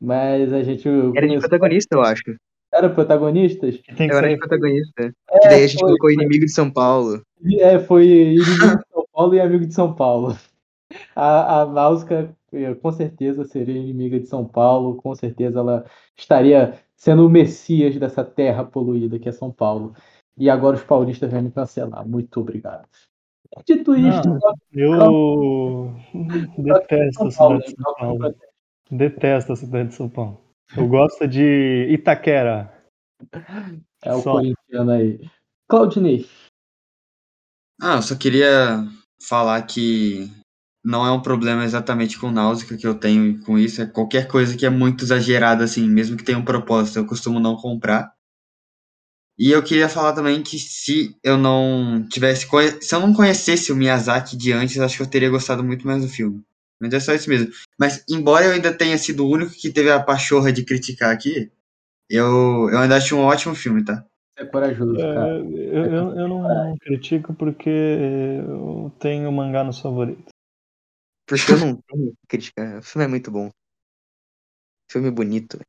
mas 0.00 0.52
a 0.52 0.62
gente. 0.62 0.88
Era 1.16 1.26
de 1.28 1.38
protagonista, 1.38 1.96
eu 1.96 2.02
acho. 2.02 2.22
Era 2.72 2.88
protagonistas? 2.88 3.78
Que 3.78 3.94
tem 3.96 4.06
que 4.08 4.14
Eu 4.14 4.18
era 4.18 4.28
de 4.28 4.34
ser. 4.34 4.38
protagonista. 4.38 5.12
É, 5.30 5.38
Que 5.40 5.48
daí 5.48 5.64
a 5.64 5.66
gente 5.66 5.80
foi, 5.80 5.88
colocou 5.88 6.10
inimigo 6.12 6.46
de 6.46 6.52
São 6.52 6.70
Paulo. 6.70 7.20
É, 7.58 7.78
foi 7.80 8.06
inimigo 8.06 8.44
de 8.44 8.58
São 8.92 9.04
Paulo 9.12 9.34
e 9.34 9.40
amigo 9.40 9.66
de 9.66 9.74
São 9.74 9.92
Paulo. 9.92 10.36
A, 11.16 11.60
a 11.62 11.66
Náusea, 11.66 12.06
eh, 12.12 12.28
com 12.80 12.92
certeza, 12.92 13.44
seria 13.44 13.76
inimiga 13.76 14.18
de 14.18 14.26
São 14.26 14.44
Paulo, 14.44 14.96
com 14.96 15.14
certeza 15.14 15.60
ela 15.60 15.84
estaria 16.16 16.78
sendo 16.96 17.26
o 17.26 17.30
messias 17.30 17.96
dessa 17.96 18.24
terra 18.24 18.64
poluída 18.64 19.18
que 19.18 19.28
é 19.28 19.32
São 19.32 19.50
Paulo. 19.50 19.94
E 20.36 20.48
agora 20.50 20.76
os 20.76 20.82
paulistas 20.82 21.30
vêm 21.30 21.42
me 21.42 21.50
cancelar. 21.50 22.06
Muito 22.06 22.40
obrigado. 22.40 22.88
Dito 23.66 23.94
isto, 23.96 24.28
Não, 24.28 24.40
eu 24.72 25.94
detesto 26.58 27.26
a 27.26 27.30
cidade 27.30 27.64
de 27.64 27.74
São 27.82 27.94
Paulo. 27.94 28.34
Detesto 28.90 29.52
a 29.52 29.56
cidade 29.56 29.88
de 29.88 29.94
São 29.94 30.08
Paulo. 30.08 30.40
Eu 30.76 30.88
gosto 30.88 31.26
de 31.26 31.88
Itaquera. 31.90 32.72
é 34.04 34.12
o 34.12 34.20
Só. 34.20 34.32
corintiano 34.32 34.90
aí. 34.92 35.20
Claudinei, 35.68 36.26
Ah, 37.80 37.96
eu 37.96 38.02
só 38.02 38.16
queria 38.16 38.84
falar 39.28 39.62
que 39.62 40.30
não 40.84 41.06
é 41.06 41.12
um 41.12 41.20
problema 41.20 41.64
exatamente 41.64 42.18
com 42.18 42.30
náusea 42.30 42.76
que 42.76 42.86
eu 42.86 42.94
tenho 42.94 43.40
com 43.40 43.58
isso. 43.58 43.82
É 43.82 43.86
qualquer 43.86 44.26
coisa 44.26 44.56
que 44.56 44.64
é 44.66 44.70
muito 44.70 45.04
exagerada, 45.04 45.64
assim, 45.64 45.88
mesmo 45.88 46.16
que 46.16 46.24
tenha 46.24 46.38
um 46.38 46.44
propósito, 46.44 46.98
eu 46.98 47.06
costumo 47.06 47.38
não 47.38 47.56
comprar. 47.56 48.12
E 49.38 49.50
eu 49.50 49.62
queria 49.62 49.88
falar 49.88 50.12
também 50.12 50.42
que 50.42 50.58
se 50.58 51.16
eu 51.22 51.38
não 51.38 52.06
tivesse. 52.08 52.46
Se 52.80 52.94
eu 52.94 53.00
não 53.00 53.14
conhecesse 53.14 53.72
o 53.72 53.76
Miyazaki 53.76 54.36
de 54.36 54.52
antes, 54.52 54.78
acho 54.78 54.96
que 54.96 55.02
eu 55.02 55.06
teria 55.06 55.30
gostado 55.30 55.64
muito 55.64 55.86
mais 55.86 56.02
do 56.02 56.08
filme. 56.08 56.42
Mas 56.78 56.92
é 56.92 57.00
só 57.00 57.14
isso 57.14 57.28
mesmo. 57.28 57.50
Mas, 57.78 58.04
embora 58.08 58.46
eu 58.46 58.52
ainda 58.52 58.72
tenha 58.72 58.96
sido 58.98 59.24
o 59.24 59.30
único 59.30 59.52
que 59.52 59.70
teve 59.70 59.90
a 59.90 60.02
pachorra 60.02 60.52
de 60.52 60.64
criticar 60.64 61.10
aqui, 61.10 61.50
eu, 62.08 62.68
eu 62.70 62.78
ainda 62.78 62.96
acho 62.96 63.16
um 63.16 63.20
ótimo 63.20 63.54
filme, 63.54 63.84
tá? 63.84 64.04
é 64.40 64.44
corajoso, 64.46 64.98
É, 64.98 65.14
cara. 65.14 65.38
eu, 65.38 65.84
eu, 65.84 66.16
eu 66.16 66.28
não, 66.28 66.42
não 66.42 66.76
critico 66.78 67.34
porque 67.34 67.68
eu 67.68 68.90
tenho 68.98 69.30
mangá 69.30 69.62
nos 69.62 69.78
favoritos. 69.78 70.24
Porque 71.30 71.52
eu 71.52 71.58
não 71.58 71.76
tenho 71.76 72.10
que 72.10 72.26
criticar. 72.28 72.78
O 72.78 72.82
filme 72.82 73.04
é 73.04 73.08
muito 73.08 73.30
bom. 73.30 73.50
Filme 74.90 75.10
bonito. 75.12 75.60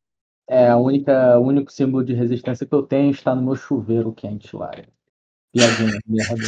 É 0.50 0.70
a 0.70 0.78
única, 0.78 1.38
o 1.38 1.44
único 1.44 1.72
símbolo 1.72 2.04
de 2.04 2.14
resistência 2.14 2.66
que 2.66 2.74
eu 2.74 2.82
tenho 2.82 3.12
está 3.12 3.36
no 3.36 3.44
meu 3.44 3.56
chuveiro 3.56 4.12
quente 4.12 4.56
lá. 4.56 4.72
Piadinha, 5.54 6.00
merda. 6.08 6.44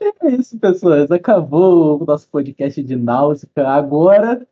É 0.00 0.30
isso, 0.30 0.58
pessoas. 0.58 1.10
Acabou 1.10 2.00
o 2.00 2.04
nosso 2.06 2.28
podcast 2.30 2.82
de 2.82 2.96
Náusea. 2.96 3.48
Agora 3.56 4.48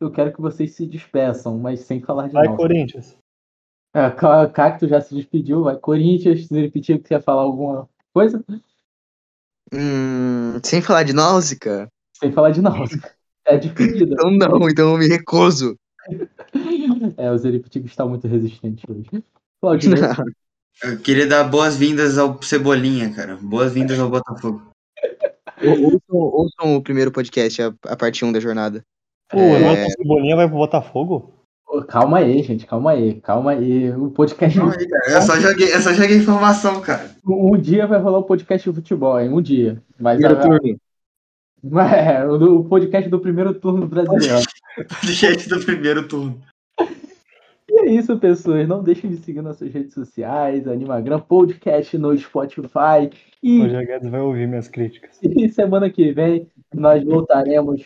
eu 0.00 0.10
quero 0.10 0.34
que 0.34 0.40
vocês 0.40 0.74
se 0.74 0.86
despeçam, 0.86 1.56
mas 1.58 1.80
sem 1.80 2.02
falar 2.02 2.26
de 2.26 2.34
Vai, 2.34 2.44
Náusea. 2.44 2.58
Corinthians. 2.58 3.18
É, 3.94 4.10
Ca- 4.10 4.50
Cacto 4.50 4.86
já 4.86 5.00
se 5.00 5.14
despediu, 5.14 5.62
vai. 5.64 5.78
Corinthians, 5.78 6.46
se 6.46 6.60
repetiu 6.60 6.98
que 6.98 7.08
quer 7.08 7.22
falar 7.22 7.42
alguma 7.42 7.88
coisa? 8.12 8.44
Hum, 9.72 10.58
sem 10.62 10.80
falar 10.82 11.02
de 11.02 11.12
Náusica? 11.12 11.88
Sem 12.18 12.32
falar 12.32 12.50
de 12.50 12.60
Náusea. 12.62 13.00
É 13.46 13.56
despedida. 13.56 14.14
Então 14.14 14.30
não, 14.30 14.68
então 14.68 14.92
eu 14.92 14.98
me 14.98 15.06
recuso. 15.08 15.76
É, 17.16 17.30
o 17.30 17.38
Zeripitico 17.38 17.86
está 17.86 18.04
muito 18.06 18.26
resistente 18.28 18.84
hoje. 18.90 19.08
Eu 20.82 20.98
queria 20.98 21.26
dar 21.26 21.44
boas-vindas 21.44 22.18
ao 22.18 22.40
Cebolinha, 22.42 23.12
cara. 23.14 23.38
Boas-vindas 23.40 23.98
ao 23.98 24.10
Botafogo. 24.10 24.70
Ou- 25.62 25.84
Ouçam, 25.84 26.00
ouçam 26.10 26.76
o 26.76 26.82
primeiro 26.82 27.12
podcast, 27.12 27.62
a, 27.62 27.72
a 27.86 27.96
parte 27.96 28.24
1 28.24 28.32
da 28.32 28.40
jornada. 28.40 28.82
Pô, 29.30 29.38
É. 29.38 29.86
o 29.86 29.90
Cebolinha 29.92 30.36
vai 30.36 30.48
pro 30.48 30.56
Botafogo? 30.58 31.32
Calma 31.82 32.18
aí, 32.18 32.42
gente, 32.42 32.66
calma 32.66 32.92
aí, 32.92 33.20
calma 33.20 33.50
aí. 33.52 33.90
O 33.92 34.10
podcast. 34.10 34.58
Calma 34.58 34.74
aí, 34.78 34.88
cara. 34.88 35.12
Eu 35.12 35.22
só 35.22 35.36
joguei, 35.40 35.74
eu 35.74 35.80
só 35.80 35.92
joguei 35.92 36.16
informação, 36.18 36.80
cara. 36.80 37.10
Um 37.26 37.56
dia 37.56 37.86
vai 37.86 37.98
rolar 37.98 38.18
o 38.18 38.24
podcast 38.24 38.68
de 38.68 38.74
futebol, 38.74 39.18
hein? 39.20 39.30
Um 39.30 39.40
dia. 39.42 39.82
Mas, 39.98 40.18
Primeiro 40.18 40.38
a- 40.38 40.42
turno. 40.42 40.80
é, 41.94 42.26
o 42.26 42.38
do- 42.38 42.60
o 42.60 42.64
podcast 42.64 43.08
do 43.08 43.18
primeiro 43.18 43.54
turno 43.54 43.86
brasileiro. 43.86 44.42
Gente 45.04 45.48
do 45.48 45.64
primeiro 45.64 46.06
turno. 46.06 46.40
E 47.68 47.80
é 47.80 47.90
isso, 47.90 48.16
pessoas. 48.18 48.68
Não 48.68 48.82
deixem 48.82 49.10
de 49.10 49.16
seguir 49.16 49.40
nossas 49.42 49.72
redes 49.72 49.94
sociais, 49.94 50.68
Animagram 50.68 51.20
Podcast 51.20 51.96
no 51.98 52.16
Spotify. 52.16 53.10
E, 53.42 53.60
Roger 53.62 53.86
Guedes 53.86 54.08
vai 54.10 54.20
ouvir 54.20 54.46
minhas 54.46 54.68
críticas. 54.68 55.18
e 55.22 55.48
semana 55.48 55.90
que 55.90 56.12
vem 56.12 56.48
nós 56.72 57.02
voltaremos 57.02 57.82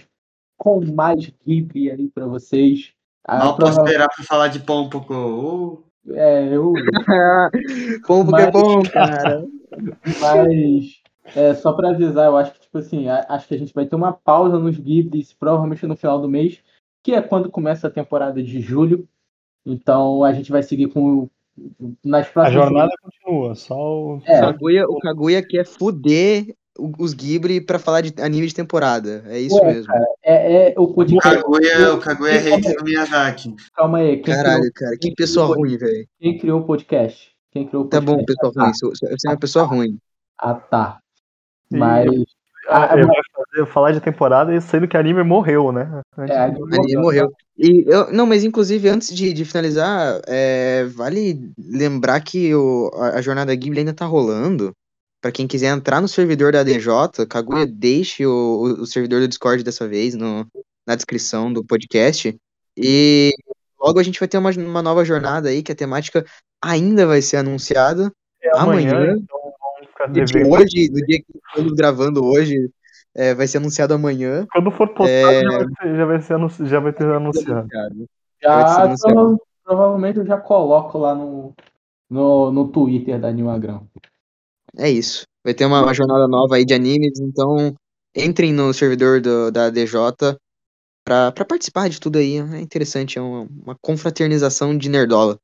com 0.59 0.85
mais 0.93 1.33
Ghibli 1.47 1.91
aí 1.91 2.09
pra 2.09 2.27
vocês. 2.27 2.93
Ah, 3.29 3.39
Mal 3.39 3.57
posso 3.59 3.79
esperar 3.79 4.09
pra 4.09 4.25
falar 4.25 4.49
de 4.49 4.61
pão 4.61 4.85
um 4.85 4.89
pouco. 4.89 5.13
Uh, 5.15 5.85
é, 6.15 6.49
eu, 6.49 6.73
Bom, 8.09 8.25
porque 8.25 8.41
é 8.43 8.51
bom, 8.51 8.83
cara. 8.85 9.45
Mas 10.21 11.03
é, 11.37 11.55
só 11.55 11.75
pra 11.75 11.91
avisar, 11.91 12.27
eu 12.27 12.39
acho 12.39 12.55
que 12.55 12.61
tipo 12.61 12.79
assim, 12.79 13.07
a- 13.09 13.27
acho 13.29 13.47
que 13.47 13.55
a 13.55 13.59
gente 13.59 13.75
vai 13.75 13.85
ter 13.85 13.95
uma 13.97 14.15
pausa 14.15 14.59
nos 14.59 14.79
Ghiblis, 14.79 15.35
provavelmente 15.35 15.87
no 15.87 15.95
final 15.95 16.19
do 16.19 16.29
mês, 16.29 16.63
que 17.03 17.13
é 17.13 17.21
quando 17.21 17.51
começa 17.51 17.87
a 17.87 17.91
temporada 17.91 18.43
de 18.43 18.61
julho. 18.63 19.07
Então 19.67 20.25
a 20.25 20.33
gente 20.33 20.51
vai 20.51 20.63
seguir 20.63 20.89
com 20.89 21.29
nas 22.03 22.27
A 22.29 22.31
próximas 22.31 22.65
jornada 22.65 22.93
continua, 23.03 23.55
só 23.55 23.75
o. 23.77 24.23
É. 24.25 24.39
O 24.39 24.41
Kaguya, 24.41 24.87
o 24.89 24.99
Kaguya 25.01 25.47
quer 25.47 25.67
fuder 25.67 26.55
os 26.79 27.13
Ghibli 27.15 27.61
pra 27.61 27.79
falar 27.79 28.01
de 28.03 28.15
anime 28.23 28.47
de 28.47 28.55
temporada. 28.55 29.23
É 29.27 29.39
isso 29.39 29.57
Ué, 29.57 29.75
mesmo. 29.75 29.93
é, 30.25 30.71
é 30.73 30.75
o 30.79 30.83
o 30.85 30.95
podcast. 30.95 31.43
Kaguya, 31.43 31.95
o 31.95 31.99
Kaguya 31.99 32.33
é 32.33 32.39
hater 32.39 32.77
do 32.77 32.85
Miyazaki. 32.85 33.55
Calma 33.75 33.99
aí, 33.99 34.17
quem, 34.19 34.35
Caralho, 34.35 34.59
criou, 34.61 34.73
cara, 34.75 34.97
que 35.01 35.15
pessoa 35.15 35.47
ruim, 35.57 35.77
velho. 35.77 36.07
quem 36.21 36.39
criou 36.39 36.61
o 36.61 36.65
podcast? 36.65 37.31
Quem 37.51 37.67
criou 37.67 37.85
o 37.85 37.89
Tá 37.89 38.01
podcast? 38.01 38.19
bom, 38.21 38.25
pessoa 38.25 38.53
Ah, 38.57 38.63
ruim. 38.65 38.73
Você 38.75 39.27
é 39.27 39.31
uma 39.31 39.39
pessoa 39.39 39.65
ruim. 39.65 39.99
Ah, 40.41 40.55
tá. 40.55 40.99
Mas. 41.71 42.09
Ah, 42.71 42.85
Ah, 42.93 42.97
vai 42.97 43.05
fazer- 43.07 43.73
falar 43.73 43.93
de 43.93 44.01
temporada 44.01 44.55
e 44.55 44.61
sendo 44.61 44.87
que 44.87 44.97
anime 44.97 45.23
morreu, 45.23 45.73
né? 45.73 46.03
Antes 46.19 46.37
É, 46.37 46.41
anime 46.45 46.77
anime 46.77 46.97
morreu. 47.01 47.31
E 47.57 47.83
eu, 47.89 48.13
não, 48.13 48.27
mas 48.27 48.45
inclusive, 48.45 48.89
antes 48.91 49.09
de, 49.15 49.33
de 49.33 49.45
finalizar, 49.47 50.21
é, 50.29 50.85
vale 50.85 51.51
lembrar 51.59 52.21
que 52.21 52.55
o, 52.55 52.91
a, 52.95 53.17
a 53.19 53.23
jornada 53.23 53.55
Ghibli 53.55 53.79
ainda 53.81 53.95
tá 53.95 54.05
rolando. 54.05 54.73
Pra 55.21 55.33
quem 55.33 55.47
quiser 55.49 55.69
entrar 55.69 56.01
no 56.01 56.07
servidor 56.09 56.53
da 56.53 56.61
ADJ, 56.61 57.27
Kaguya, 57.29 57.67
deixe 57.67 58.25
o, 58.25 58.77
o, 58.81 58.87
servidor 58.87 59.21
do 59.21 59.29
Discord 59.29 59.65
dessa 59.65 59.87
vez 59.89 60.15
no, 60.15 60.47
na 60.87 60.95
descrição 60.95 61.53
do 61.53 61.65
podcast. 61.65 62.37
E 62.77 63.33
logo 63.81 63.99
a 63.99 64.03
gente 64.03 64.21
vai 64.21 64.29
ter 64.29 64.39
uma, 64.39 64.51
uma 64.53 64.83
nova 64.83 65.05
jornada 65.05 65.49
aí, 65.49 65.63
que 65.63 65.73
a 65.73 65.77
temática 65.77 66.25
ainda 66.63 67.05
vai 67.07 67.21
ser 67.21 67.39
anunciada. 67.39 68.13
É 68.41 68.57
amanhã, 68.57 68.93
amanhã. 68.93 69.17
então 69.17 69.39
vamos 69.41 69.89
ficar 69.91 70.07
devendo. 70.07 70.53
hoje, 70.55 70.89
no 70.91 71.07
dia 71.07 71.19
que 71.19 71.39
estamos 71.49 71.73
gravando 71.73 72.25
hoje, 72.25 72.71
é, 73.13 73.35
vai 73.35 73.49
ser 73.49 73.59
anunciado 73.59 73.95
amanhã. 73.95 74.47
Quando 74.53 74.71
for 74.71 74.87
postado, 74.89 75.11
É. 75.11 75.43
já, 75.43 75.59
vai 75.59 75.67
ser- 75.83 75.97
já 75.97 76.05
vai 76.05 76.21
ser 76.21 76.35
anunci- 76.35 76.67
já 76.67 76.81
vai 76.81 76.93
ter 76.93 77.05
anunciado. 77.07 77.69
Já, 78.41 78.85
anunciado. 78.85 79.15
prova- 79.15 79.39
provavelmente 79.65 80.19
eu 80.21 80.27
já 80.27 80.37
coloco 80.37 80.97
lá 80.97 81.13
no, 81.13 81.53
no, 82.09 82.53
no 82.53 82.69
Twitter 82.69 83.19
da 83.21 83.27
Animagram. 83.27 83.83
É 84.79 84.91
isso. 84.91 85.25
Vai 85.45 85.55
ter 85.55 85.65
uma, 85.65 85.83
uma 85.83 85.95
jornada 85.95 86.29
nova 86.29 86.57
aí 86.57 86.65
de 86.65 86.75
animes, 86.75 87.19
então 87.21 87.75
entrem 88.15 88.53
no 88.53 88.73
servidor 88.73 89.21
do- 89.21 89.51
da 89.51 89.71
DJ 89.71 90.13
pra, 91.05 91.33
pra 91.33 91.45
participar 91.45 91.89
de 91.89 92.01
tudo 92.01 92.19
aí. 92.19 92.37
É 92.39 92.61
interessante, 92.61 93.19
é 93.19 93.23
uma, 93.23 93.43
uma 93.65 93.77
confraternização 93.81 94.77
de 94.77 94.89
nerdola. 94.89 95.39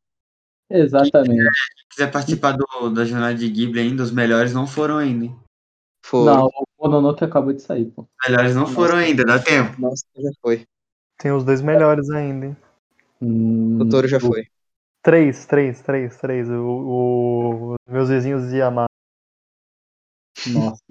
Exatamente. 0.71 1.43
Se 1.43 1.87
quiser 1.91 2.11
participar 2.11 2.53
do, 2.53 2.91
da 2.91 3.05
jornada 3.05 3.35
de 3.35 3.49
Ghibli 3.49 3.81
ainda, 3.81 4.03
os 4.03 4.11
melhores 4.11 4.53
não 4.53 4.67
foram 4.67 4.97
ainda. 4.99 5.33
Não, 6.13 6.47
o 6.47 6.65
Mononoke 6.81 7.25
acabou 7.25 7.53
de 7.53 7.63
sair, 7.63 7.87
pô. 7.87 8.03
Os 8.03 8.29
melhores 8.31 8.55
não 8.55 8.67
foram 8.67 8.97
ainda, 8.97 9.25
dá 9.25 9.39
tempo. 9.39 9.81
Nossa, 9.81 10.05
já 10.17 10.31
foi. 10.41 10.65
Tem 11.19 11.33
os 11.33 11.45
dois 11.45 11.61
melhores 11.63 12.11
ainda, 12.11 12.47
hein? 12.47 12.57
Hum, 13.21 13.79
O 13.81 13.89
Toro 13.89 14.07
já 14.07 14.21
foi. 14.21 14.47
Três, 15.03 15.47
três, 15.47 15.81
três, 15.83 16.17
três. 16.19 16.49
O, 16.49 17.75
o- 17.75 17.75
meus 17.89 18.09
vizinhos 18.09 18.49
de 18.51 18.57
Yamaha. 18.57 18.87
Nossa, 20.53 20.83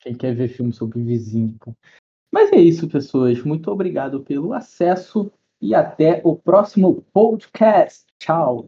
quem 0.00 0.14
quer 0.14 0.34
ver 0.34 0.48
filme 0.48 0.72
sobre 0.72 1.02
vizinho, 1.02 1.56
pô. 1.60 1.74
Mas 2.32 2.52
é 2.52 2.56
isso, 2.56 2.88
pessoas. 2.88 3.42
Muito 3.42 3.70
obrigado 3.70 4.22
pelo 4.22 4.52
acesso 4.52 5.32
e 5.60 5.74
até 5.74 6.20
o 6.24 6.36
próximo 6.36 7.02
podcast. 7.12 8.04
Tchau. 8.18 8.66